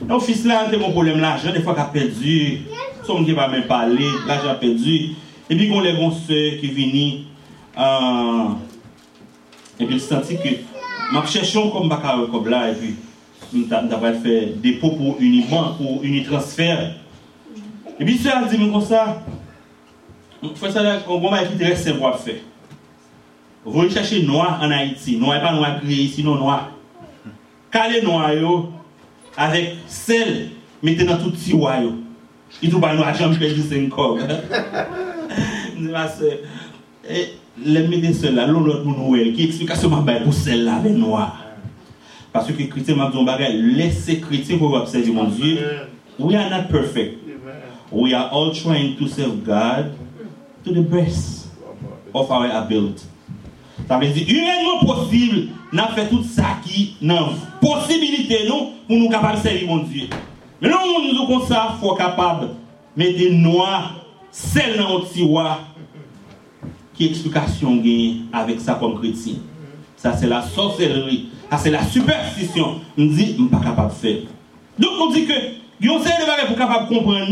Nan 0.06 0.22
fis 0.22 0.44
la, 0.46 0.66
te 0.70 0.78
moun 0.78 0.94
problem 0.94 1.22
la, 1.24 1.36
jen 1.42 1.56
defwa 1.56 1.74
ka 1.78 1.88
pedu, 1.94 2.38
son 3.08 3.26
ki 3.26 3.34
pa 3.38 3.50
men 3.50 3.66
pale, 3.70 4.12
la 4.30 4.38
jen 4.44 4.62
pedu, 4.62 5.02
e 5.50 5.58
pi 5.58 5.70
kon 5.72 5.86
le 5.86 5.96
bon 5.98 6.14
se 6.26 6.46
ki 6.62 6.72
vini 6.78 7.10
an... 7.74 8.56
Uh, 8.56 8.56
e 9.80 9.86
pi 9.86 10.00
senti 10.00 10.38
ki 10.40 10.54
map 11.12 11.28
chèchon 11.28 11.72
kon 11.74 11.90
baka 11.92 12.16
wè 12.20 12.30
kob 12.32 12.48
la 12.52 12.70
e 12.72 12.76
pi 12.80 12.94
nous 13.56 13.74
avons 13.74 14.20
fait 14.22 14.54
dépôt 14.62 14.92
pour 14.92 15.18
uniquement, 15.20 15.74
pour 15.74 16.04
unitransfert. 16.04 16.96
Et 18.00 18.06
puis, 18.06 18.18
ça, 18.18 18.44
dit 18.50 18.58
comme 18.58 18.82
ça, 18.82 19.24
fais 20.56 20.72
ça, 20.72 21.00
on 21.08 21.20
va 21.20 21.46
qui 21.46 21.58
très 21.58 21.76
simple 21.76 22.04
à 22.06 22.14
faire. 22.14 22.36
Vous 23.64 23.90
chercher 23.90 24.22
noir 24.24 24.60
en 24.62 24.70
Haïti, 24.70 25.18
noir 25.18 25.42
pas 25.42 25.54
noir 25.54 25.80
créé 25.82 26.04
ici, 26.04 26.24
non 26.24 26.36
noir. 26.36 26.72
Calé 27.72 28.02
noir, 28.02 28.32
avec 29.36 29.76
sel, 29.88 30.50
mettez 30.84 31.04
dans 31.04 31.18
tout 31.18 31.32
tiroir. 31.32 31.80
Il 32.62 32.70
trouve 32.70 32.82
pas 32.82 32.94
noir, 32.94 33.14
j'en 33.16 33.34
perdu 33.34 33.62
5 33.62 33.90
corps. 33.90 34.20
Les 37.58 37.88
médecins 37.88 38.32
là, 38.32 38.46
l'autre 38.46 38.84
nous, 38.86 39.16
qui 39.34 39.46
explique 39.46 39.72
seulement 39.76 40.04
pour 40.24 40.34
celle-là, 40.34 40.82
noir. 40.90 41.45
Parce 42.36 42.52
que 42.52 42.64
chrétien 42.64 42.98
m'a 42.98 43.10
dit 43.10 43.18
un 43.18 43.24
bagage, 43.24 43.54
laissez 43.54 44.20
chrétien 44.20 44.58
pour 44.58 44.74
observer 44.74 45.10
mon 45.10 45.24
Dieu. 45.24 45.58
We 46.20 46.36
are 46.36 46.50
not 46.50 46.68
perfect. 46.70 47.18
We 47.94 48.14
are 48.14 48.30
all 48.30 48.52
trying 48.52 48.98
to 48.98 49.08
serve 49.08 49.46
God 49.46 49.94
to 50.66 50.74
the 50.74 50.82
best 50.82 51.48
of 52.14 52.30
our 52.30 52.52
ability. 52.52 53.06
Ça 53.88 53.98
veut 53.98 54.10
dire, 54.10 54.28
humainement 54.28 54.86
possible, 54.86 55.48
n'a 55.72 55.88
fait 55.96 56.10
tout 56.10 56.24
ça 56.24 56.58
qui 56.62 56.98
n'a 57.02 57.30
possibilité 57.62 58.50
non, 58.50 58.74
pour 58.86 58.98
nous 58.98 59.08
capables 59.08 59.38
de 59.38 59.48
servir 59.48 59.68
mon 59.70 59.84
Dieu. 59.84 60.10
Mais 60.62 60.68
non, 60.68 60.80
nous 60.86 61.14
nous 61.14 61.28
comme 61.28 61.48
ça, 61.48 61.78
il 61.78 61.80
faut 61.80 61.96
capable 61.96 62.48
de 62.98 63.02
mettre 63.02 63.32
noir, 63.32 63.96
sel 64.30 64.76
dans 64.78 64.90
notre 64.90 65.10
tiroir. 65.10 65.70
Qui 66.96 67.06
explication 67.06 67.78
gagne 67.78 68.24
avec 68.34 68.60
ça 68.60 68.74
comme 68.74 69.00
chrétien? 69.00 69.36
Ça, 69.96 70.12
c'est 70.18 70.28
la 70.28 70.42
sorcellerie. 70.42 71.30
Ça, 71.52 71.58
c'est 71.58 71.70
la 71.72 71.84
superstition. 71.86 72.82
On 72.98 73.06
dit, 73.06 73.36
je 73.38 73.42
ne 73.44 73.48
suis 73.48 73.50
pas 73.50 73.60
capable 73.60 73.90
de 73.90 73.96
faire. 73.96 74.18
Donc, 74.80 74.92
on 75.00 75.12
dit 75.12 75.26
que, 75.26 75.34
il 75.80 75.88
y 75.88 75.94
a 75.94 75.98
de 75.98 76.56
capable 76.58 76.90
de 76.90 76.96
comprendre 76.96 77.28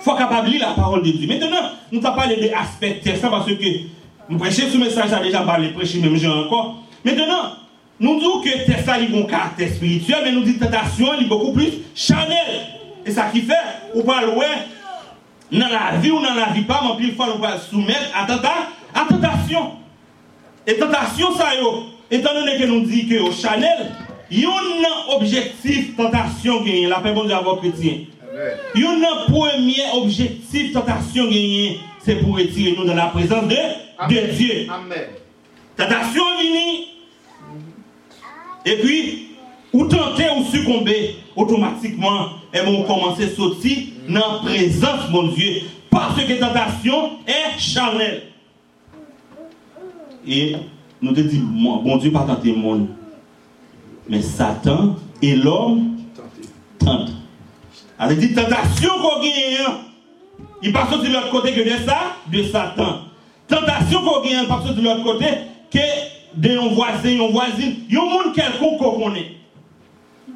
il 0.00 0.02
faut 0.02 0.14
capable 0.14 0.46
de 0.46 0.52
lire 0.52 0.66
la 0.68 0.74
parole 0.74 1.02
de 1.02 1.10
Dieu. 1.10 1.28
Maintenant, 1.28 1.70
nous 1.92 2.04
avons 2.04 2.16
parlé 2.16 2.36
aspects 2.52 3.02
ça 3.16 3.28
parce 3.28 3.46
que 3.46 3.52
nous 4.28 4.38
prêchons 4.38 4.62
ce 4.72 4.78
message, 4.78 5.12
a 5.12 5.20
déjà 5.22 5.42
parlé, 5.42 5.68
prêcher 5.70 5.98
même 6.00 6.16
gens 6.16 6.44
encore. 6.46 6.76
Maintenant, 7.04 7.52
nous 7.98 8.18
disons 8.18 8.40
que 8.40 8.48
c'est 8.66 8.82
ça, 8.82 8.98
il 8.98 9.14
un 9.14 9.22
caractère 9.24 9.68
spirituel, 9.68 10.20
mais 10.24 10.32
nous 10.32 10.42
disons 10.42 10.58
que 10.58 10.64
tentation, 10.64 11.12
est 11.14 11.24
beaucoup 11.26 11.52
plus 11.52 11.70
charnel. 11.94 12.66
Et 13.04 13.10
ça 13.10 13.24
qui 13.32 13.40
fait, 13.42 13.54
ou 13.94 14.02
pas 14.02 14.22
loin, 14.22 14.46
dans 15.52 15.68
la 15.68 15.98
vie 15.98 16.10
ou 16.10 16.20
dans 16.20 16.34
la 16.34 16.52
vie 16.52 16.62
pas, 16.62 16.80
mais 16.82 16.96
plus 16.96 17.12
fois, 17.14 17.26
nous 17.34 17.42
va 17.42 17.58
soumettre 17.58 18.10
à, 18.14 18.24
tenta- 18.26 18.68
à 18.94 19.04
tentation. 19.06 19.72
Et 20.66 20.76
tentation, 20.78 21.34
ça, 21.36 21.54
yo, 21.60 21.84
étant 22.10 22.34
donné 22.34 22.58
que 22.58 22.64
nous 22.64 22.80
disons 22.80 23.08
que 23.08 23.20
au 23.20 23.32
Chanel, 23.32 23.92
il 24.30 24.40
y 24.40 24.44
a 24.44 24.48
un 24.48 25.14
objectif 25.16 25.96
tentation 25.96 26.62
gagné, 26.62 26.86
la 26.86 27.00
paix 27.00 27.12
bon 27.12 27.24
Dieu 27.24 27.34
à 27.34 27.40
vos 27.40 27.56
chrétiens. 27.56 27.98
Il 28.74 28.80
y 28.80 28.84
a 28.84 28.90
un 28.90 29.30
premier 29.30 29.82
objectif 29.94 30.72
tentation 30.72 31.24
gagné, 31.24 31.80
c'est 31.98 32.16
pour 32.16 32.36
retirer 32.36 32.74
nous 32.76 32.84
dans 32.84 32.94
la 32.94 33.06
présence 33.06 33.44
de, 33.48 33.56
de 34.08 34.32
Dieu. 34.32 34.66
Amen. 34.70 35.08
Tentation 35.76 36.22
vini. 36.40 36.86
Et 38.64 38.76
puis, 38.76 39.28
ou 39.72 39.86
tenter 39.86 40.26
ou 40.36 40.44
succomber, 40.44 41.16
automatiquement, 41.34 42.28
et 42.52 42.60
vont 42.60 42.82
commencer 42.84 43.24
à 43.24 43.30
sortir 43.30 43.78
dans 44.08 44.14
la 44.14 44.38
présence, 44.44 45.10
mon 45.10 45.28
Dieu. 45.28 45.62
Parce 45.90 46.22
que 46.22 46.32
tentation 46.38 47.18
est 47.26 47.58
charnelle. 47.58 48.22
Et 50.26 50.54
nous 51.02 51.12
te 51.12 51.20
mon 51.36 51.76
bon 51.82 51.96
Dieu, 51.96 52.10
pas 52.12 52.24
tenter 52.24 52.50
le 52.52 52.56
monde. 52.58 52.88
Mais 54.08 54.22
Satan 54.22 54.96
et 55.22 55.36
l'homme 55.36 55.96
tentent. 56.78 57.12
Elle 57.98 58.18
dit 58.18 58.34
tentation 58.34 58.90
qu'on 59.00 59.20
gagne. 59.20 59.66
hein. 59.66 59.78
Il 60.62 60.72
passe 60.72 60.90
de 60.90 61.08
l'autre 61.12 61.30
côté 61.30 61.52
que 61.52 61.60
de 61.60 61.84
ça, 61.86 62.16
de 62.30 62.42
Satan. 62.42 63.00
Tentation 63.48 64.00
qu'on 64.02 64.22
gagne, 64.22 64.40
il 64.42 64.48
passe 64.48 64.74
de 64.74 64.80
l'autre 64.82 65.02
côté 65.04 65.26
que 65.70 65.78
de 66.34 66.58
un 66.58 66.68
voisin, 66.74 67.20
un 67.20 67.30
voisine, 67.30 67.76
il 67.88 67.94
y 67.94 67.98
un 67.98 68.02
monde 68.04 68.34
quelconque 68.34 68.78
qu'on 68.78 69.00
connaît. 69.00 69.32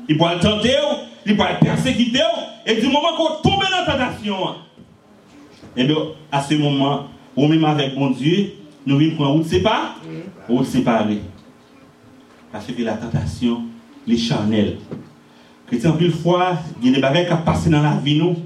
Il 0.09 0.19
peut 0.19 0.25
tenter, 0.41 0.77
il 1.25 1.37
peut 1.37 1.43
le 1.43 1.65
persécuter, 1.65 2.21
et 2.67 2.75
du 2.81 2.87
moment 2.89 3.15
qu'on 3.17 3.49
tombe 3.49 3.63
dans 3.63 3.71
la 3.71 3.87
tentation, 3.87 4.49
hein, 4.49 4.57
et 5.77 5.85
bien, 5.85 5.97
à 6.31 6.43
ce 6.43 6.55
moment, 6.55 7.05
ou 7.37 7.47
même 7.47 7.65
avec 7.65 7.97
mon 7.97 8.11
Dieu, 8.11 8.53
nous 8.87 8.99
vivons 8.99 9.17
pour 9.17 9.27
une 9.27 9.33
route 9.33 9.47
séparée, 9.47 9.89
route 10.49 10.67
séparée. 10.67 11.21
Parce 12.53 12.67
que 12.67 12.83
la 12.83 12.95
tentation, 12.95 13.63
les 14.07 14.17
charnels. 14.17 14.79
Chrétien, 15.67 15.93
plus 15.93 16.11
fois, 16.11 16.59
il 16.83 16.89
y 16.89 16.93
a 16.93 16.95
des 16.95 17.01
bagages 17.01 17.29
qui 17.29 17.45
passent 17.45 17.69
dans 17.69 17.83
la 17.83 17.97
vie, 17.97 18.19
nous. 18.19 18.37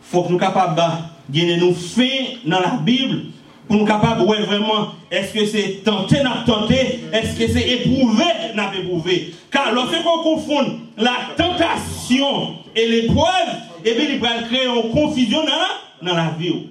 faut 0.00 0.22
que 0.22 0.32
nous 0.32 0.38
soyons 0.38 0.52
capables 0.52 0.76
de 0.76 1.38
gagner 1.38 1.56
nous 1.58 1.74
faits 1.74 2.38
dans 2.46 2.60
la 2.60 2.78
Bible 2.82 3.26
pour 3.68 3.76
nous 3.76 3.84
capables 3.84 4.20
de 4.20 4.24
voir 4.24 4.40
vraiment 4.42 4.88
est-ce 5.10 5.34
que 5.34 5.44
c'est 5.44 5.82
tenté 5.84 6.22
n'a 6.22 6.44
tenté, 6.46 7.00
est-ce 7.12 7.38
que 7.38 7.48
c'est 7.48 7.68
éprouvé 7.68 8.24
n'a 8.54 8.72
éprouvé? 8.74 9.34
Car 9.50 9.72
lorsque 9.72 9.96
on 10.04 10.22
confond 10.22 10.78
la 10.96 11.14
tentation 11.36 12.56
et 12.74 12.88
l'épreuve, 12.88 13.48
eh 13.84 13.94
bien, 13.94 14.06
il 14.10 14.18
va 14.20 14.42
créer 14.42 14.66
une 14.66 14.90
confusion 14.90 15.40
dans 15.40 15.46
la, 15.46 16.10
dans 16.10 16.16
la 16.16 16.30
vie. 16.38 16.68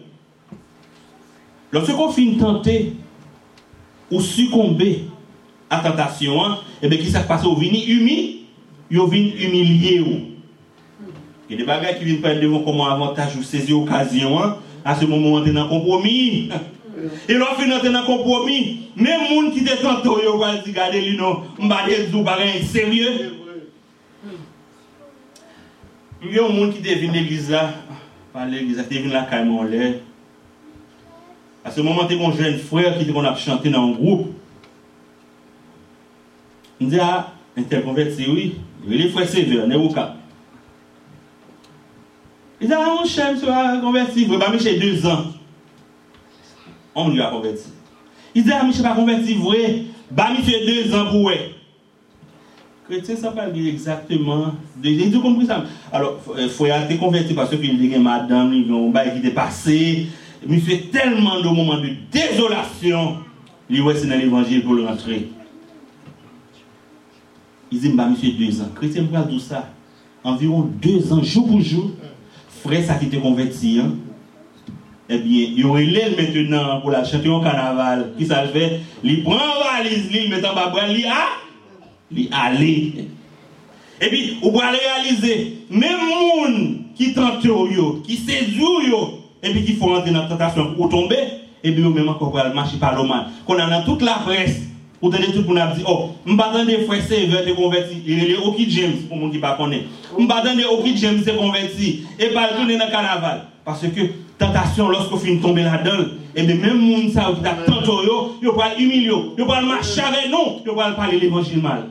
Lopse 1.76 1.92
kon 1.92 2.14
fin 2.16 2.38
tante 2.40 2.94
ou 4.08 4.22
sukombe 4.24 5.10
a 5.68 5.82
tentasyon 5.84 6.38
an, 6.40 6.54
ebe 6.80 6.96
eh 6.96 7.02
ki 7.02 7.10
sa 7.12 7.26
kpase 7.26 7.50
ou 7.50 7.60
vini 7.60 7.82
umi, 7.98 8.16
yo 8.88 9.10
vini 9.12 9.34
umilye 9.44 9.98
ou. 10.06 10.22
Ke 11.50 11.60
de 11.60 11.68
bagay 11.68 11.98
ki 11.98 12.08
vini 12.08 12.22
pen 12.24 12.40
devon 12.40 12.64
koman 12.64 12.94
avantaj 12.94 13.36
ou 13.36 13.44
sezi 13.44 13.76
okasyon 13.76 14.38
an, 14.40 14.56
a 14.88 14.96
se 14.96 15.04
moun 15.10 15.20
moun 15.20 15.42
anten 15.42 15.58
nan 15.58 15.68
kompromi. 15.68 16.48
E 17.28 17.36
lò 17.36 17.52
fin 17.60 17.76
anten 17.76 17.92
nan 17.92 18.08
kompromi, 18.08 18.88
men 18.96 19.28
moun 19.28 19.52
ki 19.52 19.68
de 19.68 19.76
tanto 19.84 20.16
yo 20.24 20.38
wal 20.40 20.62
si 20.64 20.72
gade 20.72 21.04
li 21.04 21.18
nou, 21.20 21.44
mbade 21.60 22.06
zou 22.08 22.24
bagay 22.24 22.62
serye. 22.72 23.34
Yon 26.24 26.56
moun 26.56 26.72
ki 26.72 26.80
devine 26.80 27.20
l'Eglise 27.20 27.52
la, 27.52 27.68
pa 28.32 28.48
l'Eglise 28.48 28.80
la, 28.80 28.88
devine 28.88 29.12
la 29.12 29.28
kay 29.28 29.44
moun 29.44 29.68
lè, 29.68 29.98
A 31.66 31.72
se 31.74 31.82
moman 31.82 32.08
te 32.08 32.18
kon 32.20 32.36
jen 32.38 32.60
fwèr 32.62 33.00
ki 33.00 33.08
te 33.08 33.16
kon 33.16 33.26
ap 33.26 33.40
chante 33.42 33.72
nan 33.72 33.90
an 33.90 33.96
group. 33.98 34.28
N 36.80 36.92
di 36.92 37.00
a, 37.02 37.10
interkonverti 37.58 38.30
wè, 38.30 38.46
wè 38.86 39.00
li 39.00 39.10
fwè 39.10 39.26
se 39.26 39.48
vè, 39.50 39.64
ne 39.66 39.80
wou 39.80 39.90
ka. 39.96 40.12
I 42.62 42.70
di 42.70 42.76
a, 42.76 42.80
ah, 42.80 43.02
an 43.02 43.10
chèm 43.10 43.40
se 43.42 43.50
a 43.50 43.80
konverti, 43.82 44.28
vè 44.30 44.40
ba 44.40 44.52
mi 44.54 44.62
chè 44.62 44.78
2 44.78 45.10
an. 45.10 45.26
An 46.96 47.12
mi 47.12 47.20
a 47.24 47.32
konverti. 47.34 47.74
I 48.36 48.46
di 48.46 48.54
a, 48.54 48.62
mi 48.64 48.76
chè 48.76 48.86
pa 48.86 48.94
konverti 49.00 49.40
vè, 49.42 49.66
ba 50.14 50.30
mi 50.36 50.46
chè 50.46 50.62
2 50.70 50.94
an 50.94 51.10
pou 51.10 51.32
wè. 51.32 51.40
chrétien, 52.88 53.16
ça 53.16 53.32
parle 53.32 53.58
exactement. 53.68 54.54
J'ai 54.82 55.12
tout 55.12 55.22
compris 55.22 55.48
ça. 55.48 55.64
Alors, 55.92 56.20
il 56.38 56.50
faut 56.50 56.66
être 56.66 57.00
converti 57.00 57.34
parce 57.34 57.50
que 57.50 57.56
il 57.56 57.86
y 57.86 57.96
a 57.96 58.00
madame, 58.00 58.54
il 58.54 58.68
y 58.68 58.72
a 58.72 58.76
un 58.76 58.90
bail 58.90 59.20
qui 59.20 59.28
est 59.28 59.32
passé, 59.32 60.08
Monsieur, 60.46 60.82
tellement 60.92 61.42
de 61.42 61.48
moments 61.48 61.80
de 61.80 61.90
désolation. 62.12 63.18
Il 63.70 63.82
ouais, 63.82 63.96
c'est 63.96 64.08
dans 64.08 64.18
l'évangile 64.18 64.64
pour 64.64 64.74
le 64.74 64.86
rentrer. 64.86 65.30
Il 67.72 67.80
dit, 67.80 67.90
bah, 67.90 68.08
monsieur, 68.08 68.32
deux 68.32 68.62
ans. 68.62 68.70
Chrétien, 68.76 69.06
parle 69.06 69.34
de 69.34 69.40
ça. 69.40 69.70
Environ 70.24 70.70
deux 70.82 71.12
ans, 71.14 71.22
jour 71.24 71.48
pour 71.48 71.62
jour 71.62 71.92
frère 72.66 72.84
ça 72.84 72.96
qui 72.96 73.06
était 73.06 73.18
converti, 73.18 73.80
hein, 73.80 73.94
eh 75.08 75.20
bien, 75.20 75.48
il 75.52 75.60
y 75.60 75.64
aurait 75.64 75.86
l'aile 75.86 76.16
maintenant 76.18 76.82
pour 76.82 76.90
la 76.90 77.04
chanter 77.04 77.30
au 77.30 77.40
carnaval. 77.40 78.14
Qui 78.18 78.26
ça 78.26 78.48
fait? 78.48 78.82
Il 79.04 79.24
prend 79.24 79.36
la 79.36 79.84
valise, 79.84 80.10
il 80.12 80.30
met 80.30 80.46
en 80.46 80.56
bas, 80.56 80.72
il 80.90 81.06
a, 81.06 81.28
il 82.12 82.30
aller. 82.32 83.08
Et 84.02 84.08
puis, 84.08 84.38
on 84.42 84.52
va 84.52 84.72
réaliser, 84.72 85.66
même 85.70 86.00
monde 86.00 86.78
qui 86.96 87.14
tente 87.14 87.44
yo, 87.44 88.02
qui 88.06 88.18
séduit 88.18 88.90
yo, 88.90 89.25
et 89.46 89.52
puis 89.52 89.64
qui 89.64 89.74
font 89.74 89.88
rentrer 89.88 90.12
dans 90.12 90.24
la 90.24 90.28
tentation 90.28 90.74
pour 90.74 90.90
tomber, 90.90 91.18
et 91.64 91.72
puis, 91.72 91.82
même 91.82 92.10
encore 92.10 92.32
pour 92.32 92.54
marcher 92.54 92.78
par 92.78 93.02
le 93.02 93.08
mal. 93.08 93.28
Qu'on 93.46 93.58
a 93.58 93.70
dans 93.70 93.84
toute 93.84 94.02
la 94.02 94.14
presse, 94.14 94.62
pour 95.00 95.10
donner 95.10 95.28
tout 95.28 95.40
le 95.40 95.48
monde 95.48 95.58
a 95.58 95.68
dit, 95.68 95.84
oh, 95.88 96.10
des 96.26 96.86
frères 96.86 97.04
sévères 97.04 97.46
de 97.46 97.54
convertis. 97.54 98.02
Il 98.06 98.20
est 98.20 98.38
Oki 98.38 98.70
James, 98.70 98.98
pour 99.08 99.18
monde 99.18 99.32
qui 99.32 99.40
connaît 99.40 99.86
pas. 100.28 100.42
Pas 100.42 100.56
des 100.56 100.64
Oki 100.64 100.98
James 100.98 101.22
de 101.22 101.32
convertis. 101.32 102.06
Et 102.20 102.28
pas 102.28 102.50
tourner 102.50 102.78
dans 102.78 102.86
le 102.86 102.92
carnaval. 102.92 103.46
Parce 103.64 103.82
que 103.82 104.02
tentation, 104.38 104.90
lorsqu'on 104.90 105.18
finit 105.18 105.40
tomber 105.40 105.64
là-dedans, 105.64 106.06
et 106.36 106.44
bien 106.44 106.56
même 106.56 106.80
monde 106.80 107.12
ça 107.12 107.32
qui 107.34 107.48
a 107.48 107.54
tant 107.54 108.04
yo, 108.04 108.36
yo 108.42 108.54
pas 108.54 108.78
humilier, 108.78 109.10
yo 109.38 109.46
pas 109.46 109.62
marcher 109.62 110.02
avec 110.02 110.30
nous, 110.30 110.66
yo 110.66 110.76
pas 110.76 110.92
parler 110.92 111.20
l'évangile 111.20 111.62
mal. 111.62 111.86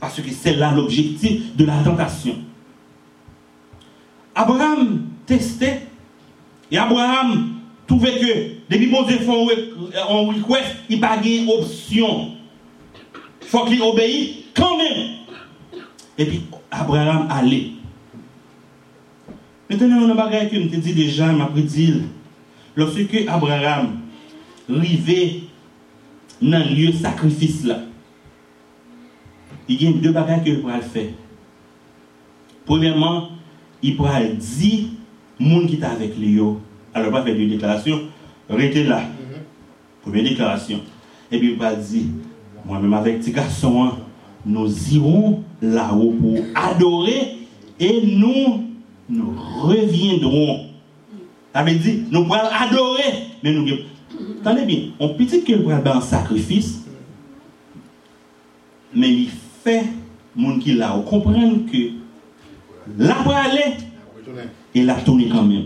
Parce 0.00 0.20
que 0.20 0.30
c'est 0.30 0.54
là 0.54 0.72
l'objectif 0.74 1.56
de 1.56 1.64
la 1.64 1.78
tentation. 1.84 2.36
Abraham 4.34 5.06
testait, 5.26 5.82
Et 6.70 6.78
Abraham 6.78 7.54
trouvait 7.86 8.18
que, 8.18 8.74
depuis 8.74 8.88
bon 8.88 9.02
Dieu 9.02 9.18
fait 9.18 9.30
un 9.30 10.26
request, 10.26 10.76
il 10.88 11.00
n'a 11.00 11.08
pas 11.08 11.16
d'option. 11.18 12.32
Il 13.42 13.46
faut 13.48 13.64
qu'il 13.64 13.80
obéisse 13.82 14.30
quand 14.54 14.76
même. 14.76 15.10
Et 16.18 16.24
puis 16.24 16.42
Abraham 16.70 17.28
allait. 17.30 17.70
Maintenant, 19.68 20.02
on 20.02 20.10
a 20.10 20.14
bagay 20.14 20.48
que 20.48 20.56
je 20.56 20.76
dit 20.76 20.94
déjà, 20.94 21.32
m'a 21.32 21.46
prédit. 21.46 22.02
Lorsque 22.76 23.14
Abraham 23.28 24.00
arrivait 24.68 25.40
dans 26.42 26.58
le 26.58 26.74
lieu 26.74 26.92
sacrifice 26.92 27.64
là, 27.64 27.80
il 29.68 29.82
y 29.82 29.88
a 29.88 29.92
deux 29.92 30.12
bagages 30.12 30.44
qu'il 30.44 30.60
pourra 30.60 30.80
faire. 30.80 31.10
Premièrement, 32.64 33.30
il 33.82 33.96
pourra 33.96 34.22
dire 34.22 34.84
moun 35.38 35.66
ki 35.68 35.78
ta 35.80 35.92
avek 35.94 36.16
li 36.20 36.36
yo, 36.38 36.56
alor 36.96 37.12
pa 37.12 37.24
fe 37.26 37.34
de 37.36 37.48
deklarasyon, 37.52 38.06
rete 38.48 38.84
la, 38.86 39.00
mm 39.00 39.26
-hmm. 39.26 39.42
poume 40.04 40.22
deklarasyon, 40.22 40.80
epi 41.30 41.56
pa 41.58 41.74
di, 41.74 42.06
mwen 42.64 42.82
mèm 42.82 42.94
avek 42.94 43.20
ti 43.22 43.32
gason 43.32 43.76
an, 43.82 43.92
nou 44.46 44.68
zirou 44.68 45.42
la 45.60 45.90
ou 45.94 46.12
pou 46.14 46.44
adore, 46.54 47.16
e 47.78 47.90
nou, 48.06 48.62
nou 49.08 49.34
reviendron. 49.68 50.66
Ame 51.56 51.76
di, 51.80 52.04
nou 52.10 52.26
pral 52.28 52.48
adore, 52.52 53.06
men 53.42 53.54
nou 53.56 53.66
gen, 53.66 53.84
tande 54.44 54.66
bin, 54.68 54.92
on 55.00 55.16
piti 55.18 55.42
ke 55.46 55.58
pral 55.64 55.82
ban 55.84 56.02
sakrifis, 56.04 56.76
men 58.92 59.10
li 59.10 59.28
fe, 59.64 59.82
moun 60.36 60.60
ki 60.62 60.76
la 60.78 60.94
ou, 60.96 61.04
komprende 61.08 61.64
ke, 61.70 61.82
la 62.98 63.20
pral 63.26 63.58
e, 63.58 63.66
et 64.76 64.82
la 64.82 64.94
tourner 64.94 65.28
quand 65.28 65.42
même. 65.42 65.64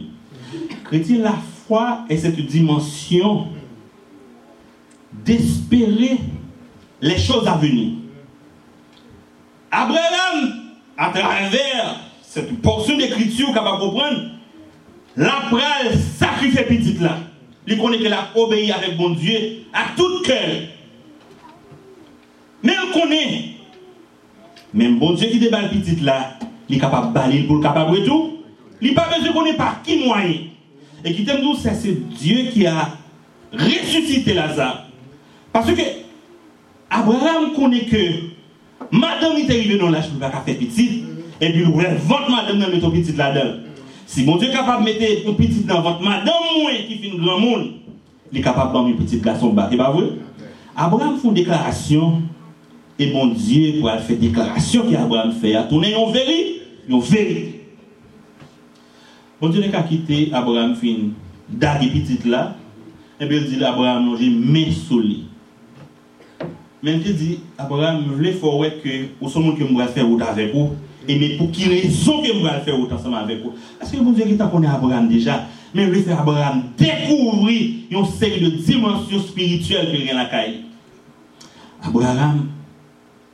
La 0.93 1.35
foi 1.67 2.05
est 2.09 2.17
cette 2.17 2.41
dimension 2.47 3.49
d'espérer 5.13 6.19
les 7.01 7.19
choses 7.19 7.47
à 7.47 7.57
venir. 7.57 7.95
Abraham, 9.71 10.53
à 10.97 11.11
travers 11.11 11.97
cette 12.23 12.61
portion 12.63 12.97
d'écriture 12.97 13.49
qu'on 13.49 13.63
va 13.63 13.79
comprendre, 13.79 14.21
la 15.17 15.43
pral 15.51 15.97
sacrifier 16.17 16.63
petite 16.65 17.01
là. 17.01 17.19
Il 17.67 17.79
connaît 17.79 17.99
qu'elle 17.99 18.13
a 18.13 18.29
obéi 18.37 18.73
avec 18.73 18.97
bon 18.97 19.11
Dieu 19.11 19.65
à 19.73 19.97
tout 19.97 20.23
cœur. 20.25 20.63
On 22.65 22.99
connaît, 23.01 23.57
même 24.75 24.99
bon 24.99 25.13
Dieu 25.13 25.29
qui 25.29 25.39
déballe 25.39 25.71
petite 25.71 26.03
là, 26.03 26.39
il 26.69 26.77
est 26.77 26.81
capable 26.81 27.09
de 27.09 27.13
balayer 27.13 27.43
pour 27.45 27.57
le 27.57 27.63
capable 27.63 28.01
de 28.01 28.05
tout. 28.05 28.40
Il 28.81 28.95
pas 28.95 29.09
besoin 29.15 29.33
qu'on 29.33 29.45
ait 29.47 29.57
par 29.57 29.83
qui 29.83 29.99
moyen. 30.05 30.35
Et 31.05 31.15
qui 31.15 31.25
t'aime 31.25 31.41
c'est 31.61 31.75
c'est 31.75 32.09
Dieu 32.11 32.51
qui 32.53 32.67
a 32.67 32.91
ressuscité 33.53 34.35
Lazare. 34.35 34.87
Parce 35.53 35.71
que 35.73 35.81
Abraham 36.91 37.53
connaît 37.55 37.85
que 37.85 37.97
madame 38.91 39.37
est 39.37 39.51
arrivée 39.51 39.79
dans 39.79 39.91
l'âge 39.91 40.09
pour 40.09 40.19
pas 40.19 40.31
faire 40.31 40.59
petit. 40.59 41.05
Et 41.41 41.51
puis 41.51 41.63
il 41.63 41.67
votre 41.67 42.31
madame 42.31 42.59
dans 42.59 42.69
mettre 42.69 42.91
petit 42.91 43.13
là-dedans. 43.13 43.61
Si 44.07 44.25
mon 44.25 44.37
Dieu 44.37 44.49
est 44.49 44.53
capable 44.53 44.85
de 44.85 44.91
mettre 44.91 45.29
un 45.29 45.33
petit 45.35 45.65
dans 45.65 45.83
votre 45.83 46.03
madame, 46.03 46.35
moi 46.61 46.73
qui 46.87 46.97
fait 46.97 47.11
un 47.17 47.23
grand 47.23 47.39
monde, 47.39 47.67
il 48.33 48.39
est 48.39 48.43
capable 48.43 48.73
de 48.73 48.91
mettre 48.91 49.01
un 49.01 49.05
petit 49.05 49.21
garçon 49.21 49.51
bas. 49.51 49.71
Pas 49.77 49.91
vrai? 49.91 50.07
Abraham 50.77 51.19
fait 51.19 51.29
une 51.29 51.35
déclaration. 51.35 52.23
Et 52.99 53.11
mon 53.13 53.29
Dieu, 53.29 53.81
pour 53.81 53.91
faire 53.91 54.17
déclaration 54.19 54.83
qu'Abraham 54.91 55.33
fait, 55.33 55.55
vérité. 55.55 56.55
En 56.91 56.99
vérité. 56.99 57.60
Bon 59.41 59.49
Dieu 59.49 59.63
n'a 59.63 59.69
qu'à 59.69 59.83
quitter 59.83 60.31
Abraham 60.35 60.75
fin 60.75 60.97
dague 61.49 61.91
petite 61.91 62.27
là. 62.27 62.57
Et 63.19 63.27
puis 63.27 63.39
il 63.39 63.47
dit 63.47 63.65
Abraham, 63.65 64.05
non, 64.05 64.17
j'ai 64.17 64.29
main 64.29 64.71
lui. 65.01 65.25
Mais 66.83 66.95
il 66.95 67.15
dit, 67.15 67.41
Abraham, 67.59 68.05
faire 68.33 68.55
ouais 68.55 68.81
que, 68.83 69.25
au 69.25 69.29
sommet 69.29 69.55
que 69.55 69.65
vais 69.65 69.87
faire 69.87 70.07
route 70.07 70.23
avec 70.23 70.55
vous. 70.55 70.71
Et 71.09 71.19
mais 71.19 71.37
pour 71.37 71.51
quelle 71.51 71.71
raison 71.71 72.23
que 72.23 72.27
vais 72.43 72.61
faire 72.65 72.77
route 72.77 72.93
ensemble 72.93 73.17
avec 73.17 73.43
vous? 73.43 73.53
Parce 73.79 73.91
que 73.91 73.97
bon 73.99 74.13
Dieu 74.13 74.25
qui 74.25 74.37
t'a 74.37 74.47
connu 74.47 74.67
Abraham 74.67 75.09
déjà. 75.09 75.47
Mais 75.75 75.85
voulais 75.91 76.03
faire 76.03 76.21
Abraham 76.21 76.65
découvrir 76.77 77.71
une 77.91 78.07
série 78.07 78.41
de 78.41 78.51
dimensions 78.51 79.21
spirituelles 79.21 79.89
a 79.91 80.07
dans 80.07 80.19
la 80.19 80.25
caille. 80.27 80.61
Abraham 81.83 82.49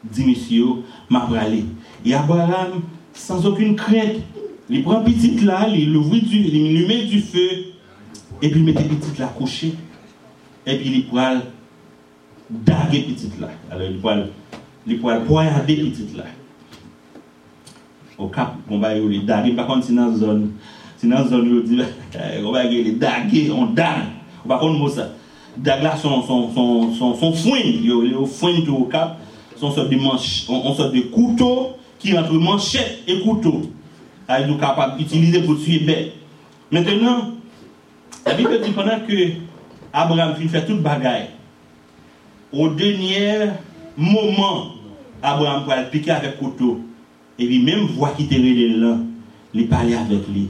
dit, 0.04 0.24
monsieur, 0.24 0.66
m'a. 1.08 1.64
Et 2.04 2.14
Abraham, 2.14 2.82
sans 3.12 3.44
aucune 3.46 3.74
crainte, 3.74 4.20
il 4.68 4.82
prend 4.82 5.02
petite 5.02 5.42
là, 5.42 5.68
il 5.68 5.92
l'ouvre 5.92 6.16
du, 6.16 6.38
il 6.38 6.86
met 6.86 7.04
du 7.04 7.20
feu, 7.20 7.48
et 8.42 8.50
puis 8.50 8.60
il 8.60 8.64
met 8.64 8.72
petite 8.72 9.18
là 9.18 9.26
couchée. 9.26 9.74
Et 10.66 10.76
puis 10.76 10.90
il 10.94 11.06
pourra 11.06 11.34
daguer 12.50 13.02
petite 13.02 13.38
là. 13.40 13.48
Alors 13.70 13.88
il 13.88 13.98
pourra, 13.98 14.16
il 14.86 14.98
pourra 14.98 15.16
poignarder 15.20 15.76
petite 15.76 16.16
là. 16.16 16.24
Au 18.18 18.28
cap, 18.28 18.56
on 18.68 18.78
va 18.78 18.96
y 18.96 19.20
daguer. 19.20 19.52
Par 19.52 19.66
contre, 19.66 19.86
c'est 19.86 19.94
dans 19.94 20.06
la 20.06 20.16
zone, 20.16 20.52
c'est 20.96 21.06
dans 21.06 21.18
la 21.18 21.28
zone, 21.28 21.62
on 21.62 21.66
dit, 21.66 21.80
on 22.44 22.50
va 22.50 22.64
daguer, 22.64 23.50
on 23.50 23.66
dague. 23.66 24.04
On 24.44 24.48
va 24.48 24.58
contre 24.58 24.90
ça. 24.90 25.10
Dague 25.56 25.82
là, 25.82 25.96
son, 25.96 26.22
son, 26.22 26.52
son, 26.52 26.92
son, 26.94 27.14
son 27.14 27.32
foin, 27.32 27.58
a 27.58 28.26
foin 28.26 28.52
au 28.68 28.84
cap, 28.84 29.18
son 29.56 29.70
sorte 29.70 29.90
de 29.90 29.96
manche, 29.96 30.44
on, 30.48 30.74
sorte 30.74 30.94
de 30.94 31.00
couteau 31.00 31.76
qui 31.98 32.16
entre 32.16 32.34
manchette 32.34 33.02
et 33.06 33.20
couteau. 33.20 33.62
Alors, 34.28 34.48
nous 34.48 34.58
capables 34.58 34.98
d'utiliser 34.98 35.42
pour 35.42 35.58
tuer 35.58 35.80
bête. 35.80 36.12
Maintenant, 36.70 37.32
la 38.26 38.34
Bible 38.34 38.60
dit 38.62 38.70
pendant 38.72 38.98
que 39.06 39.14
Abraham 39.92 40.34
fit 40.36 40.48
faire 40.48 40.66
toute 40.66 40.82
bagaille, 40.82 41.28
au 42.52 42.68
dernier 42.70 43.50
moment, 43.96 44.72
Abraham 45.22 45.64
peut 45.64 45.72
le 45.76 45.90
piquer 45.90 46.10
avec 46.10 46.38
couteau. 46.38 46.80
Et 47.38 47.46
puis 47.46 47.62
même 47.62 47.86
voix 47.86 48.10
qui 48.16 48.24
était 48.24 48.38
là, 48.38 48.96
il 49.54 49.68
parlait 49.68 49.94
avec 49.94 50.26
lui. 50.28 50.48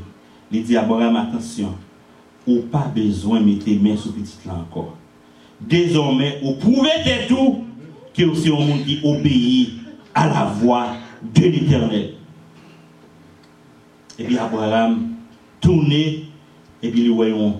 Il 0.51 0.62
dit 0.64 0.77
Abraham, 0.77 1.16
attention, 1.16 1.74
ou 2.47 2.61
pas 2.61 2.91
besoin 2.95 3.41
de 3.41 3.45
mettre 3.45 3.64
tes 3.64 3.77
mains 3.77 3.97
sur 3.97 4.12
petite 4.12 4.45
là 4.47 4.55
encore. 4.55 4.97
Désormais, 5.61 6.39
vous 6.43 6.55
pouvez 6.55 6.91
être 7.05 7.29
tout 7.29 7.64
que 8.14 8.24
aussi 8.24 8.49
un 8.49 8.53
monde 8.53 8.85
qui 8.85 9.01
obéit 9.03 9.70
à 10.14 10.29
la 10.29 10.45
voix 10.45 10.89
de 11.22 11.43
l'éternel. 11.43 12.16
epi 14.19 14.39
Abraham 14.39 14.99
tourne 15.61 16.03
epi 16.83 17.05
li 17.05 17.11
wayon 17.11 17.59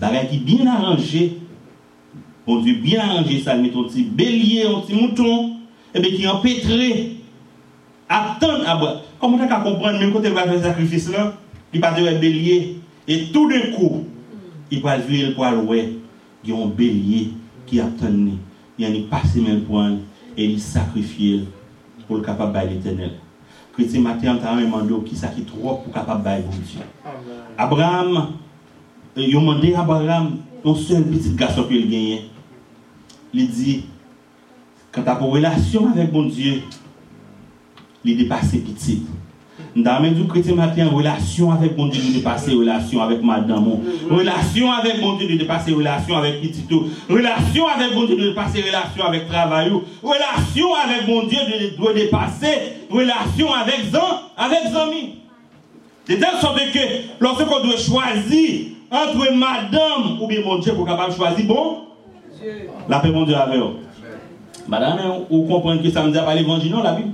bagay 0.00 0.28
ki 0.30 0.40
bien 0.46 0.68
aranje 0.68 1.26
on 2.48 2.62
di 2.64 2.74
bien 2.80 3.02
aranje 3.04 3.42
sa 3.44 3.56
met 3.56 3.76
on 3.76 3.88
ti 3.92 4.04
belye, 4.04 4.66
on 4.66 4.82
ti 4.86 4.96
mouton 4.96 5.58
epi 5.94 6.16
ki 6.16 6.26
an 6.26 6.40
petre 6.44 6.90
atan 8.08 8.64
Abraham. 8.64 9.04
Komon 9.18 9.40
ta 9.42 9.50
ka 9.50 9.64
kompran 9.66 9.98
men 9.98 10.12
kote 10.14 10.30
vajwe 10.30 10.60
sakrifis 10.62 11.08
lan 11.10 11.32
li 11.72 11.80
pa 11.82 11.90
diwe 11.96 12.14
belye 12.22 12.58
et 13.10 13.32
tout 13.34 13.50
de 13.50 13.72
kou 13.74 14.04
i 14.70 14.78
pa 14.84 14.94
jwe 15.00 15.24
l 15.26 15.32
po 15.34 15.42
alwe 15.42 15.80
yon 16.46 16.70
belye 16.78 17.32
ki 17.66 17.82
atan 17.82 18.14
ni 18.14 18.36
yon 18.78 18.94
ni 18.94 19.02
pase 19.10 19.42
men 19.42 19.64
pou 19.66 19.82
an 19.82 19.98
e 20.38 20.46
li 20.46 20.60
sakrifye 20.62 21.48
pou 22.06 22.20
l 22.20 22.22
kapab 22.22 22.54
bay 22.54 22.70
l'Eternel 22.70 23.16
chrétien 23.78 24.00
matin, 24.00 24.36
on 24.36 24.38
t'a 24.38 24.56
demandé 24.56 24.92
qui 25.08 25.14
ça 25.14 25.28
qui 25.28 25.42
trop 25.42 25.76
pour 25.76 25.92
capable 25.92 26.24
bon 26.24 26.50
Dieu. 26.50 26.80
Abraham, 27.56 28.32
il 29.16 29.36
a 29.36 29.40
demandé 29.40 29.72
à 29.72 29.82
Abraham, 29.82 30.38
ton 30.64 30.74
seul 30.74 31.04
petit 31.04 31.30
garçon 31.34 31.62
qu'il 31.64 31.88
gagne. 31.88 32.22
Il 33.32 33.48
dit, 33.48 33.86
quand 34.90 35.02
tu 35.02 35.08
as 35.08 35.20
une 35.20 35.26
relation 35.26 35.88
avec 35.92 36.10
bon 36.10 36.26
Dieu, 36.26 36.62
il 38.04 38.16
dépasse 38.16 38.50
petit. 38.50 39.06
Dans 39.84 40.00
même 40.00 40.14
du 40.14 40.26
chrétien 40.26 40.56
matin, 40.56 40.88
relation 40.88 41.52
avec 41.52 41.76
mon 41.76 41.86
Dieu, 41.86 42.02
de 42.02 42.14
dépasser 42.14 42.52
relation 42.52 43.00
avec 43.00 43.22
madame. 43.22 43.64
Relation 44.10 44.72
avec 44.72 45.00
mon 45.00 45.16
Dieu, 45.16 45.28
de 45.28 45.38
dépasser 45.38 45.72
relation 45.72 46.16
avec 46.16 46.40
petit 46.40 46.64
Relation 47.08 47.68
avec 47.68 47.94
mon 47.94 48.04
Dieu, 48.04 48.16
de 48.16 48.28
dépasser 48.30 48.60
relation 48.60 49.04
avec 49.04 49.28
travail. 49.28 49.70
Relation 50.02 50.74
avec 50.74 51.06
mon 51.06 51.26
Dieu, 51.28 51.38
de 51.78 51.92
dépasser 51.94 52.48
relation 52.90 53.52
avec 53.52 53.92
Zan, 53.92 54.22
avec 54.36 54.74
amis. 54.74 55.14
De 56.08 56.14
telle 56.14 56.40
sorte 56.40 56.58
que 56.72 56.78
lorsqu'on 57.20 57.62
doit 57.62 57.76
choisir 57.76 58.66
entre 58.90 59.32
madame 59.32 60.20
ou 60.20 60.26
bien 60.26 60.40
mon 60.44 60.58
Dieu 60.58 60.72
pour 60.72 60.86
capable 60.86 61.12
choisir, 61.12 61.46
bon, 61.46 61.82
la 62.88 62.98
paix 62.98 63.10
mon 63.10 63.24
Dieu 63.24 63.36
avec 63.36 63.60
vous. 63.60 63.74
Madame, 64.66 64.98
vous 65.30 65.44
comprenez 65.44 65.82
que 65.82 65.90
ça 65.90 66.02
ne 66.02 66.10
dit 66.10 66.18
pas 66.18 66.34
l'évangile, 66.34 66.72
non, 66.72 66.82
la 66.82 66.94
Bible 66.94 67.10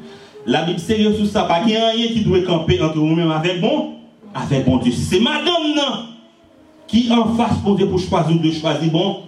la 0.47 0.63
Bible 0.63 0.79
sérieuse 0.79 1.17
sur 1.17 1.27
ça, 1.27 1.45
pas 1.45 1.61
qu'il 1.61 1.73
y 1.73 1.77
a 1.77 1.91
rien 1.91 2.07
qui 2.09 2.21
doit 2.23 2.43
camper 2.43 2.81
entre 2.83 2.99
vous-même 2.99 3.31
avec 3.31 3.61
bon, 3.61 3.95
avec 4.35 4.65
bon 4.65 4.77
Dieu. 4.79 4.93
C'est 4.93 5.21
madame 5.21 5.75
non, 5.75 6.07
qui 6.87 7.11
en 7.13 7.35
face 7.35 7.59
pour 7.63 7.77
Dieu 7.77 7.89
pour 7.89 7.99
choisir 7.99 8.41
de 8.41 8.51
choisir 8.51 8.91
bon. 8.91 9.21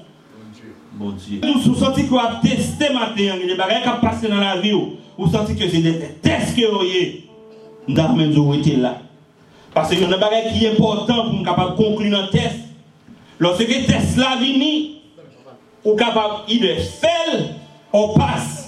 Bon 0.93 1.11
Dieu. 1.13 1.41
Nous 1.43 1.61
vous 1.61 1.75
sentez 1.75 2.05
que 2.05 2.09
vous 2.09 2.19
avez 2.19 2.49
testé 2.49 2.93
matin, 2.93 3.35
a 3.35 3.47
des 3.47 3.55
bagages 3.55 3.83
qui 3.83 4.01
passé 4.01 4.29
dans 4.29 4.41
la 4.41 4.57
vie, 4.61 4.73
vous 5.19 5.31
sentez 5.31 5.55
que 5.55 5.69
c'est 5.69 5.79
des 5.79 5.99
tests 6.23 6.57
que 6.57 6.67
vous 6.67 6.81
avez. 6.81 7.25
Nous 7.89 8.01
avons 8.01 8.55
été 8.55 8.77
là. 8.77 8.99
Parce 9.75 9.91
qu'il 9.91 10.01
y 10.01 10.05
a 10.05 10.09
des 10.09 10.19
bagages 10.19 10.53
qui 10.53 10.65
est 10.65 10.71
important 10.71 11.25
pour 11.25 11.35
nous 11.35 11.45
capable 11.45 11.73
de 11.73 11.77
conclure 11.77 12.19
un 12.19 12.29
test. 12.29 12.57
Lorsque 13.39 13.61
le 13.61 13.87
test 13.87 14.17
là 14.17 14.39
vient, 14.41 14.97
ou 15.85 15.95
capable, 15.95 16.35
il 16.49 16.61
de 16.61 16.75
faire, 16.75 17.57
on 17.93 18.09
passe. 18.15 18.66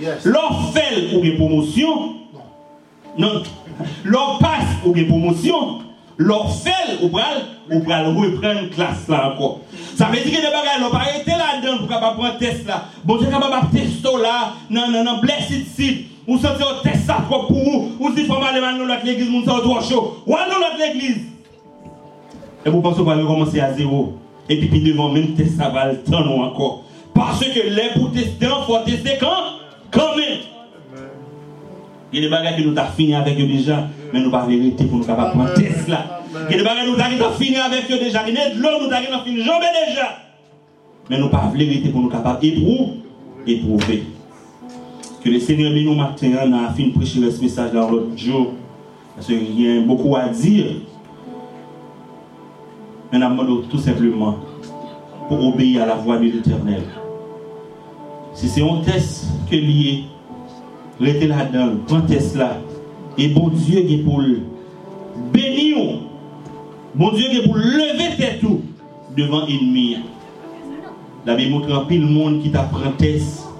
Fait 0.00 1.14
ou 1.14 1.20
bien 1.20 1.36
promotion, 1.36 2.14
non. 3.18 3.42
L'on 4.04 4.38
passe 4.38 4.76
ou 4.84 4.92
bien 4.92 5.04
promotion, 5.04 5.80
fèl, 6.64 6.98
ou 7.02 7.08
pral, 7.08 7.42
ou 7.70 7.80
pral 7.84 8.10
repren 8.16 8.68
klas 8.74 9.06
la 9.08 9.30
anko. 9.30 9.60
Sa 9.96 10.10
vè 10.12 10.22
di 10.24 10.32
gen 10.32 10.44
de 10.44 10.52
bagay, 10.52 10.80
lò 10.82 10.90
pa 10.92 11.04
rete 11.06 11.36
la 11.36 11.60
den 11.62 11.80
pou 11.80 11.88
kapap 11.90 12.16
pran 12.18 12.38
test 12.40 12.66
la. 12.68 12.82
Bon 13.04 13.20
di 13.20 13.28
kapap 13.30 13.56
ap 13.56 13.70
testo 13.72 14.16
la, 14.20 14.54
nan 14.72 14.92
nan 14.92 15.06
nan 15.08 15.20
blessed 15.22 15.68
seed. 15.76 16.06
Ou 16.26 16.38
santi 16.40 16.62
yo 16.62 16.80
test 16.84 17.08
sa 17.08 17.22
trop 17.26 17.48
pou 17.48 17.86
ou, 17.98 18.12
si 18.14 18.26
fòman 18.28 18.54
leman 18.56 18.76
nou 18.78 18.88
lot 18.88 19.04
l'eglise, 19.04 19.30
moun 19.30 19.46
sa 19.46 19.56
ou 19.58 19.64
dwa 19.64 19.80
chou. 19.84 20.20
Ou 20.26 20.36
an 20.36 20.50
nou 20.50 20.60
lot 20.60 20.76
l'eglise. 20.80 21.24
E 22.60 22.68
pou 22.68 22.84
panso 22.84 23.06
pa 23.06 23.16
lè 23.16 23.24
komanse 23.28 23.60
a 23.60 23.72
zero. 23.76 24.04
E 24.50 24.58
pi 24.58 24.68
pi 24.68 24.82
devan 24.84 25.14
men 25.16 25.32
test 25.38 25.56
sa 25.60 25.70
val 25.72 25.96
tan 26.08 26.28
nou 26.28 26.44
anko. 26.44 26.70
Parce 27.16 27.48
ke 27.52 27.64
lè 27.72 27.90
pou 27.96 28.12
teste 28.14 28.48
an, 28.48 28.64
fò 28.68 28.82
teste 29.90 29.98
kan? 29.98 30.06
Kan 30.06 30.16
men. 30.16 30.50
Gen 32.10 32.22
de 32.26 32.30
bagay 32.30 32.56
ki 32.56 32.64
nou 32.66 32.74
ta 32.74 32.88
fini 32.90 33.14
avèk 33.14 33.38
yo 33.38 33.46
deja, 33.46 33.76
men 34.10 34.24
nou 34.24 34.32
pa 34.34 34.42
verite 34.46 34.86
pou 34.88 34.98
nou 34.98 35.06
kapap 35.06 35.34
pran 35.34 35.52
test 35.54 35.90
la. 35.90 36.00
Gen 36.48 36.58
de 36.58 36.64
bagay 36.66 36.86
nou 36.88 36.98
ta 36.98 37.10
ki 37.10 37.20
ta 37.20 37.30
fini 37.38 37.60
avèk 37.62 37.90
yo 37.90 38.00
deja, 38.02 38.24
gen 38.26 38.34
de 38.34 38.46
lò 38.58 38.78
nou 38.80 38.90
ta 38.90 38.98
ki 39.02 39.12
ta 39.12 39.20
fini 39.22 39.44
jombe 39.46 39.68
deja. 39.76 40.08
Men 41.10 41.22
nou 41.22 41.30
pa 41.30 41.44
verite 41.54 41.92
pou 41.92 42.02
nou 42.02 42.10
kapap 42.10 42.42
eprou, 42.42 42.96
eprouve. 43.46 44.00
Que 45.22 45.28
le 45.28 45.38
Seigneur 45.38 45.70
nous 45.70 45.94
matin, 45.94 46.32
a 46.34 46.72
fini 46.72 46.92
de 46.92 46.96
prêcher 46.96 47.30
ce 47.30 47.42
message 47.42 47.72
dans 47.72 47.90
l'autre 47.90 48.16
jour. 48.16 48.54
Parce 49.14 49.26
qu'il 49.26 49.60
y 49.60 49.78
a 49.78 49.82
beaucoup 49.82 50.16
à 50.16 50.28
dire. 50.28 50.66
Mais 53.12 53.22
on 53.22 53.30
demande 53.30 53.68
tout 53.68 53.78
simplement 53.78 54.36
pour 55.28 55.46
obéir 55.46 55.82
à 55.82 55.86
la 55.86 55.94
voix 55.96 56.16
de 56.16 56.24
l'éternel. 56.24 56.82
Si 58.34 58.48
c'est 58.48 58.62
un 58.62 58.80
test 58.84 59.26
que 59.50 59.56
lié, 59.56 60.04
restez 61.00 61.26
là-dedans, 61.26 61.76
prends 61.86 62.00
test 62.02 62.36
là. 62.36 62.58
Et 63.18 63.28
bon 63.28 63.48
Dieu 63.48 63.82
qui 63.82 63.94
est 63.94 64.02
pour 64.04 64.20
le 64.20 64.40
bénir. 65.32 65.76
Bon 66.94 67.12
Dieu 67.12 67.28
qui 67.30 67.38
est 67.38 67.44
pour 67.44 67.56
lever 67.56 68.16
tête 68.16 68.40
tout 68.40 68.60
devant 69.16 69.44
l'ennemi. 69.46 69.96
La 71.26 71.34
Bible 71.34 71.52
montre 71.52 71.74
un 71.74 71.84
pile 71.84 72.06
monde 72.06 72.42
qui 72.42 72.50
t'apprend 72.50 72.92
test. 72.96 73.50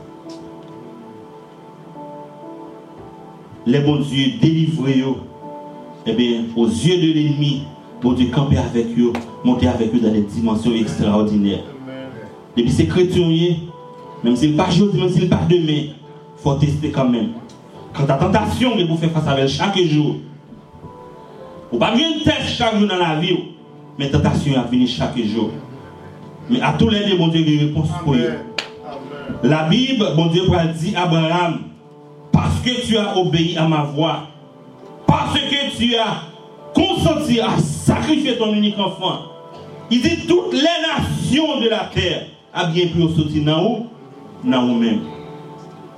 les 3.66 3.80
bons 3.80 4.00
dieux 4.00 4.32
délivrés, 4.40 5.04
eh 6.06 6.12
bien, 6.12 6.44
aux 6.56 6.66
yeux 6.66 6.96
de 6.96 7.12
l'ennemi, 7.12 7.62
bon 8.02 8.12
Dieu 8.12 8.28
camper 8.32 8.58
avec 8.58 8.86
eux, 8.98 9.12
monter 9.44 9.68
avec 9.68 9.94
eux 9.94 10.00
dans 10.00 10.12
des 10.12 10.22
dimensions 10.22 10.74
extraordinaires. 10.74 11.64
Depuis 12.56 12.72
ces 12.72 12.86
chrétiens, 12.86 13.28
même 14.22 14.36
s'il 14.36 14.56
pas 14.56 14.68
aujourd'hui, 14.68 15.00
même 15.00 15.10
s'il 15.10 15.28
pas 15.28 15.40
demain, 15.48 15.62
il 15.68 15.94
faut 16.36 16.54
tester 16.54 16.90
quand 16.90 17.08
même. 17.08 17.30
Quand 17.94 18.06
ta 18.06 18.14
tentation, 18.14 18.72
vous 18.76 18.96
faire 18.96 19.10
face 19.10 19.26
à 19.26 19.38
elle 19.38 19.48
chaque 19.48 19.78
jour. 19.78 20.16
Vous 21.72 21.78
pas 21.78 21.92
une 21.94 22.22
test 22.22 22.48
chaque 22.56 22.76
jour 22.78 22.88
dans 22.88 22.96
la 22.96 23.16
vie, 23.16 23.36
mais 23.98 24.06
la 24.06 24.18
tentation 24.18 24.58
a 24.58 24.62
venir 24.62 24.88
chaque 24.88 25.18
jour. 25.18 25.50
Mais 26.48 26.60
à 26.60 26.72
tous 26.72 26.88
les 26.88 27.04
deux, 27.04 27.16
bon 27.16 27.28
Dieu, 27.28 27.40
il 27.40 27.54
y 27.54 27.58
a 27.58 27.62
une 27.62 27.68
réponse 27.68 27.88
pour 28.04 28.14
eux. 28.14 28.32
La 29.42 29.64
Bible, 29.64 30.04
bon 30.16 30.26
Dieu, 30.26 30.42
dit 30.78 30.94
à 30.96 31.02
Abraham, 31.02 31.60
parce 32.32 32.60
que 32.60 32.86
tu 32.86 32.96
as 32.96 33.16
obéi 33.16 33.56
à 33.56 33.66
ma 33.66 33.82
voix, 33.82 34.28
parce 35.06 35.38
que 35.38 35.76
tu 35.76 35.94
as 35.96 36.22
consenti 36.74 37.40
à 37.40 37.56
sacrifier 37.58 38.36
ton 38.36 38.52
unique 38.52 38.78
enfant. 38.78 39.20
Il 39.90 40.02
dit 40.02 40.26
toutes 40.26 40.52
les 40.52 40.60
nations 40.60 41.60
de 41.60 41.68
la 41.68 41.90
terre 41.92 42.26
a 42.52 42.66
bien 42.66 42.86
pu 42.88 43.00
sortir 43.14 43.44
dans 43.44 43.64
où? 43.64 43.86
Dans 44.45 44.62
nous-mêmes. 44.62 45.01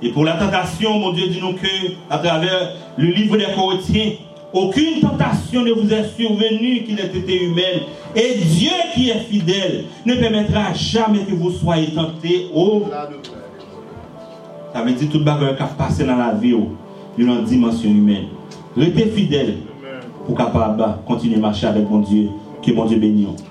Et 0.01 0.09
pour 0.09 0.25
la 0.25 0.33
tentation, 0.33 0.99
mon 0.99 1.13
Dieu 1.13 1.27
dit 1.27 1.39
nous 1.41 1.53
que, 1.53 1.67
à 2.09 2.17
travers 2.17 2.73
le 2.97 3.05
livre 3.05 3.37
des 3.37 3.47
Corinthiens, 3.55 4.11
aucune 4.51 4.99
tentation 4.99 5.63
ne 5.63 5.71
vous 5.71 5.91
est 5.93 6.09
survenue 6.17 6.83
qui 6.83 6.93
n'ait 6.93 7.05
été 7.05 7.43
humaine. 7.43 7.81
Et 8.15 8.35
Dieu 8.35 8.71
qui 8.93 9.09
est 9.09 9.19
fidèle 9.19 9.85
ne 10.05 10.15
permettra 10.15 10.73
jamais 10.73 11.19
que 11.19 11.33
vous 11.33 11.51
soyez 11.51 11.87
tentés 11.87 12.49
au 12.53 12.83
ça 14.73 14.81
veut 14.81 14.91
dire 14.91 15.07
tout 15.09 15.19
le 15.19 15.23
bagage 15.23 15.55
qui 15.55 15.61
a 15.61 15.67
passé 15.67 16.03
dans 16.03 16.15
la 16.15 16.31
vie, 16.31 16.51
dans 16.53 17.23
une 17.37 17.43
dimension 17.43 17.89
humaine. 17.89 18.25
Restez 18.75 19.05
fidèle 19.05 19.57
pour 20.25 20.35
capable 20.35 20.83
continuer 21.05 21.35
à 21.35 21.39
marcher 21.39 21.67
avec 21.67 21.87
mon 21.87 21.99
Dieu. 21.99 22.29
Que 22.65 22.71
mon 22.71 22.85
Dieu 22.85 22.97
bénisse. 22.97 23.43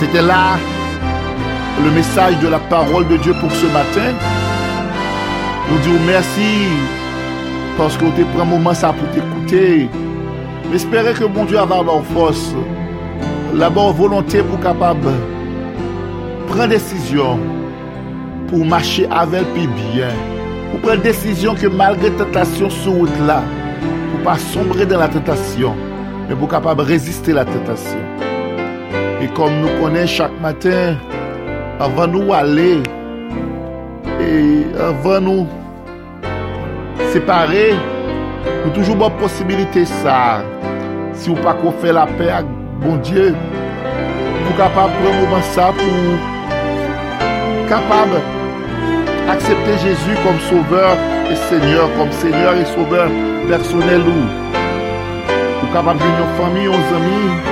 C'était 0.00 0.22
là 0.22 0.56
le 1.84 1.90
message 1.90 2.38
de 2.38 2.48
la 2.48 2.58
parole 2.58 3.06
de 3.06 3.18
Dieu 3.18 3.34
pour 3.38 3.52
ce 3.52 3.66
matin. 3.66 4.14
Nous 5.70 5.78
disons 5.80 6.00
merci 6.06 6.68
parce 7.76 7.98
que 7.98 8.06
tu 8.16 8.24
pris 8.24 8.40
un 8.40 8.46
moment 8.46 8.72
ça 8.72 8.94
pour 8.94 9.06
t'écouter. 9.10 9.90
J'espère 10.72 11.12
que 11.12 11.24
mon 11.24 11.44
Dieu 11.44 11.58
va 11.58 11.80
avoir 11.80 12.02
force, 12.14 12.54
la 13.54 13.68
bonne 13.68 13.94
volonté 13.94 14.42
pour 14.42 14.58
capable 14.60 15.10
prendre 16.48 16.68
décision 16.68 17.38
pour 18.48 18.64
marcher 18.64 19.06
avec 19.10 19.44
lui 19.54 19.66
bien. 19.66 20.08
Pour 20.70 20.80
prendre 20.80 21.02
décision 21.02 21.54
que 21.54 21.66
malgré 21.66 22.10
tentation 22.12 22.70
sur 22.70 22.92
route 22.92 23.20
là, 23.26 23.42
pour 24.12 24.22
pas 24.22 24.38
sombrer 24.38 24.86
dans 24.86 24.98
la 24.98 25.08
tentation, 25.08 25.74
mais 26.26 26.34
pour 26.34 26.48
capable 26.48 26.80
résister 26.80 27.32
à 27.32 27.34
la 27.34 27.44
tentation. 27.44 28.29
Et 29.22 29.28
comme 29.28 29.60
nous 29.60 29.68
connaissons 29.80 30.14
chaque 30.16 30.40
matin, 30.40 30.96
avant 31.78 32.06
nous 32.06 32.32
aller 32.32 32.82
et 34.20 34.64
avant 34.80 35.20
nous 35.20 35.46
séparer, 37.12 37.74
nous 38.64 38.70
toujours 38.72 38.96
bonne 38.96 39.12
possibilité 39.12 39.84
ça. 39.84 40.42
Si 41.12 41.28
vous 41.28 41.36
pas 41.36 41.54
qu'on 41.54 41.72
fait 41.72 41.92
la 41.92 42.06
paix 42.06 42.30
avec 42.30 42.46
bon 42.80 42.96
Dieu, 42.96 43.34
pour 44.46 44.56
capable 44.56 44.92
prendre 44.92 45.20
moment 45.20 45.42
ça 45.42 45.72
pour 45.72 46.38
capable 47.68 48.20
d'accepter 49.26 49.78
Jésus 49.82 50.16
comme 50.24 50.40
sauveur 50.40 50.96
et 51.30 51.36
Seigneur, 51.36 51.88
comme 51.98 52.10
Seigneur 52.12 52.54
et 52.54 52.64
sauveur 52.64 53.08
personnel 53.48 54.00
ou, 54.00 55.64
ou 55.64 55.72
capable 55.72 56.00
en 56.02 56.42
famille, 56.42 56.68
aux 56.68 56.94
amis, 56.96 57.49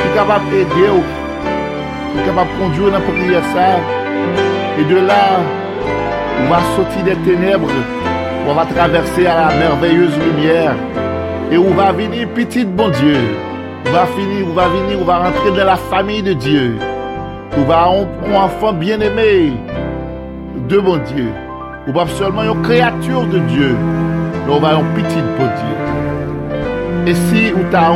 qui 0.00 0.08
capable 0.14 0.50
d'aider, 0.50 0.90
qui 2.12 2.24
capable 2.26 2.50
de 2.50 2.62
conduire 2.62 2.86
dans 2.86 2.92
la 2.92 3.00
prière 3.00 3.42
ça. 3.52 3.80
Et 4.78 4.84
de 4.84 4.96
là, 5.06 5.40
on 6.44 6.50
va 6.50 6.60
sortir 6.76 7.04
des 7.04 7.16
ténèbres, 7.30 7.68
on 8.48 8.54
va 8.54 8.64
traverser 8.64 9.26
à 9.26 9.48
la 9.48 9.56
merveilleuse 9.56 10.16
lumière. 10.18 10.74
Et 11.50 11.58
on 11.58 11.74
va 11.74 11.92
venir 11.92 12.28
petit 12.28 12.64
bon 12.64 12.90
Dieu. 12.90 13.16
On 13.86 13.90
va 13.90 14.06
finir, 14.06 14.46
on 14.48 14.54
va 14.54 14.68
venir, 14.68 14.98
on 15.00 15.04
va 15.04 15.18
rentrer 15.18 15.50
dans 15.50 15.64
la 15.64 15.76
famille 15.76 16.22
de 16.22 16.34
Dieu. 16.34 16.76
Ou 17.56 17.64
va 17.64 17.88
un 17.88 18.34
enfant 18.34 18.72
bien-aimé 18.72 19.52
de 20.68 20.78
mon 20.78 20.98
Dieu. 20.98 21.32
Ou 21.86 21.92
pas 21.92 22.06
seulement 22.06 22.42
une 22.42 22.60
créature 22.62 23.24
de 23.24 23.38
Dieu, 23.38 23.74
on 24.48 24.58
va 24.58 24.76
un 24.76 24.84
petit 24.94 25.22
pour 25.36 25.46
Dieu. 25.46 27.06
Et 27.06 27.14
si 27.14 27.52
ou 27.54 27.64
t'as 27.70 27.92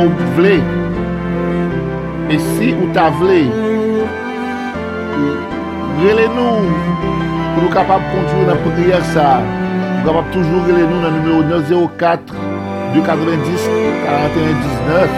et 2.29 2.39
si 2.39 2.73
ou 2.73 2.87
t'as 2.93 3.09
voulu, 3.09 3.47
relez-nous 6.01 6.57
pour 7.53 7.63
nous 7.63 7.69
capables 7.69 8.03
de 8.03 8.09
conduire 8.15 8.47
la 8.47 8.55
prière 8.55 9.05
ça. 9.13 9.41
Nous 9.99 10.09
capable 10.09 10.29
toujours 10.31 10.63
relez 10.63 10.83
nous 10.83 11.01
dans 11.01 11.09
le 11.09 11.19
numéro 11.19 11.43
904 11.43 12.33
290 12.93 13.69
41 14.05 14.53
19. 14.91 15.09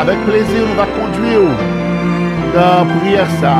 Avec 0.00 0.18
plaisir, 0.26 0.62
nous 0.68 0.76
va 0.76 0.86
conduire 0.86 1.40
la 2.54 2.84
prière 3.00 3.26
ça, 3.40 3.56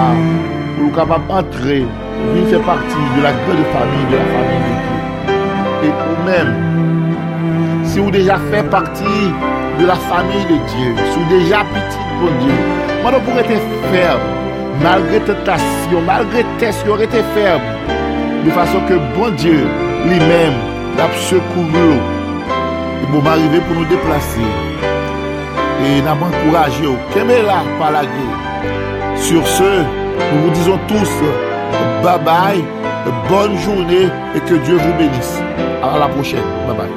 pour 0.76 0.84
nous 0.86 0.92
capables 0.92 1.26
d'entrer, 1.26 1.84
venir 2.32 2.48
faire 2.48 2.62
partie 2.62 3.04
de 3.16 3.22
la 3.22 3.32
grande 3.32 3.64
famille, 3.72 4.06
de 4.10 4.16
la 4.16 4.28
famille 4.34 4.62
de 4.64 4.74
Dieu. 4.84 4.98
Et 5.84 5.92
vous-même, 6.06 6.52
si 7.84 7.98
vous 7.98 8.10
déjà 8.10 8.36
fait 8.50 8.62
partie 8.64 9.26
de 9.80 9.86
la 9.86 9.94
famille 9.94 10.44
de 10.44 10.56
Dieu, 10.68 10.94
si 11.12 11.18
vous 11.18 11.38
déjà 11.38 11.58
petit 11.58 12.07
pour 12.18 12.30
Dieu, 12.40 12.52
moi 13.02 13.12
vous 13.12 13.20
pourrez 13.20 13.40
être 13.40 13.62
ferme, 13.92 14.20
malgré 14.82 15.20
tentation, 15.20 16.00
malgré 16.06 16.44
test, 16.58 16.84
vous 16.86 17.00
été 17.00 17.22
ferme, 17.34 17.62
de 18.44 18.50
façon 18.50 18.80
que 18.88 18.94
bon 19.16 19.30
Dieu 19.36 19.66
lui-même 20.04 20.54
l'a 20.96 21.08
secouru. 21.18 21.98
Bon, 23.10 23.22
m'arriver 23.22 23.60
pour 23.60 23.74
nous 23.74 23.86
déplacer. 23.86 24.40
Et 25.86 26.02
n'a 26.02 26.12
encouragé, 26.12 26.84
qu'aimez 27.14 27.40
là 27.40 27.62
par 27.78 27.90
la 27.90 28.02
guerre. 28.02 29.16
Sur 29.16 29.46
ce, 29.46 29.82
nous 30.34 30.42
vous 30.42 30.50
disons 30.50 30.78
tous 30.88 31.10
bye 32.02 32.18
bye, 32.24 32.64
bonne 33.28 33.56
journée 33.58 34.08
et 34.34 34.40
que 34.40 34.54
Dieu 34.54 34.76
vous 34.76 34.92
bénisse. 34.94 35.40
À 35.82 35.98
la 35.98 36.08
prochaine. 36.08 36.42
Bye 36.66 36.76
bye. 36.76 36.87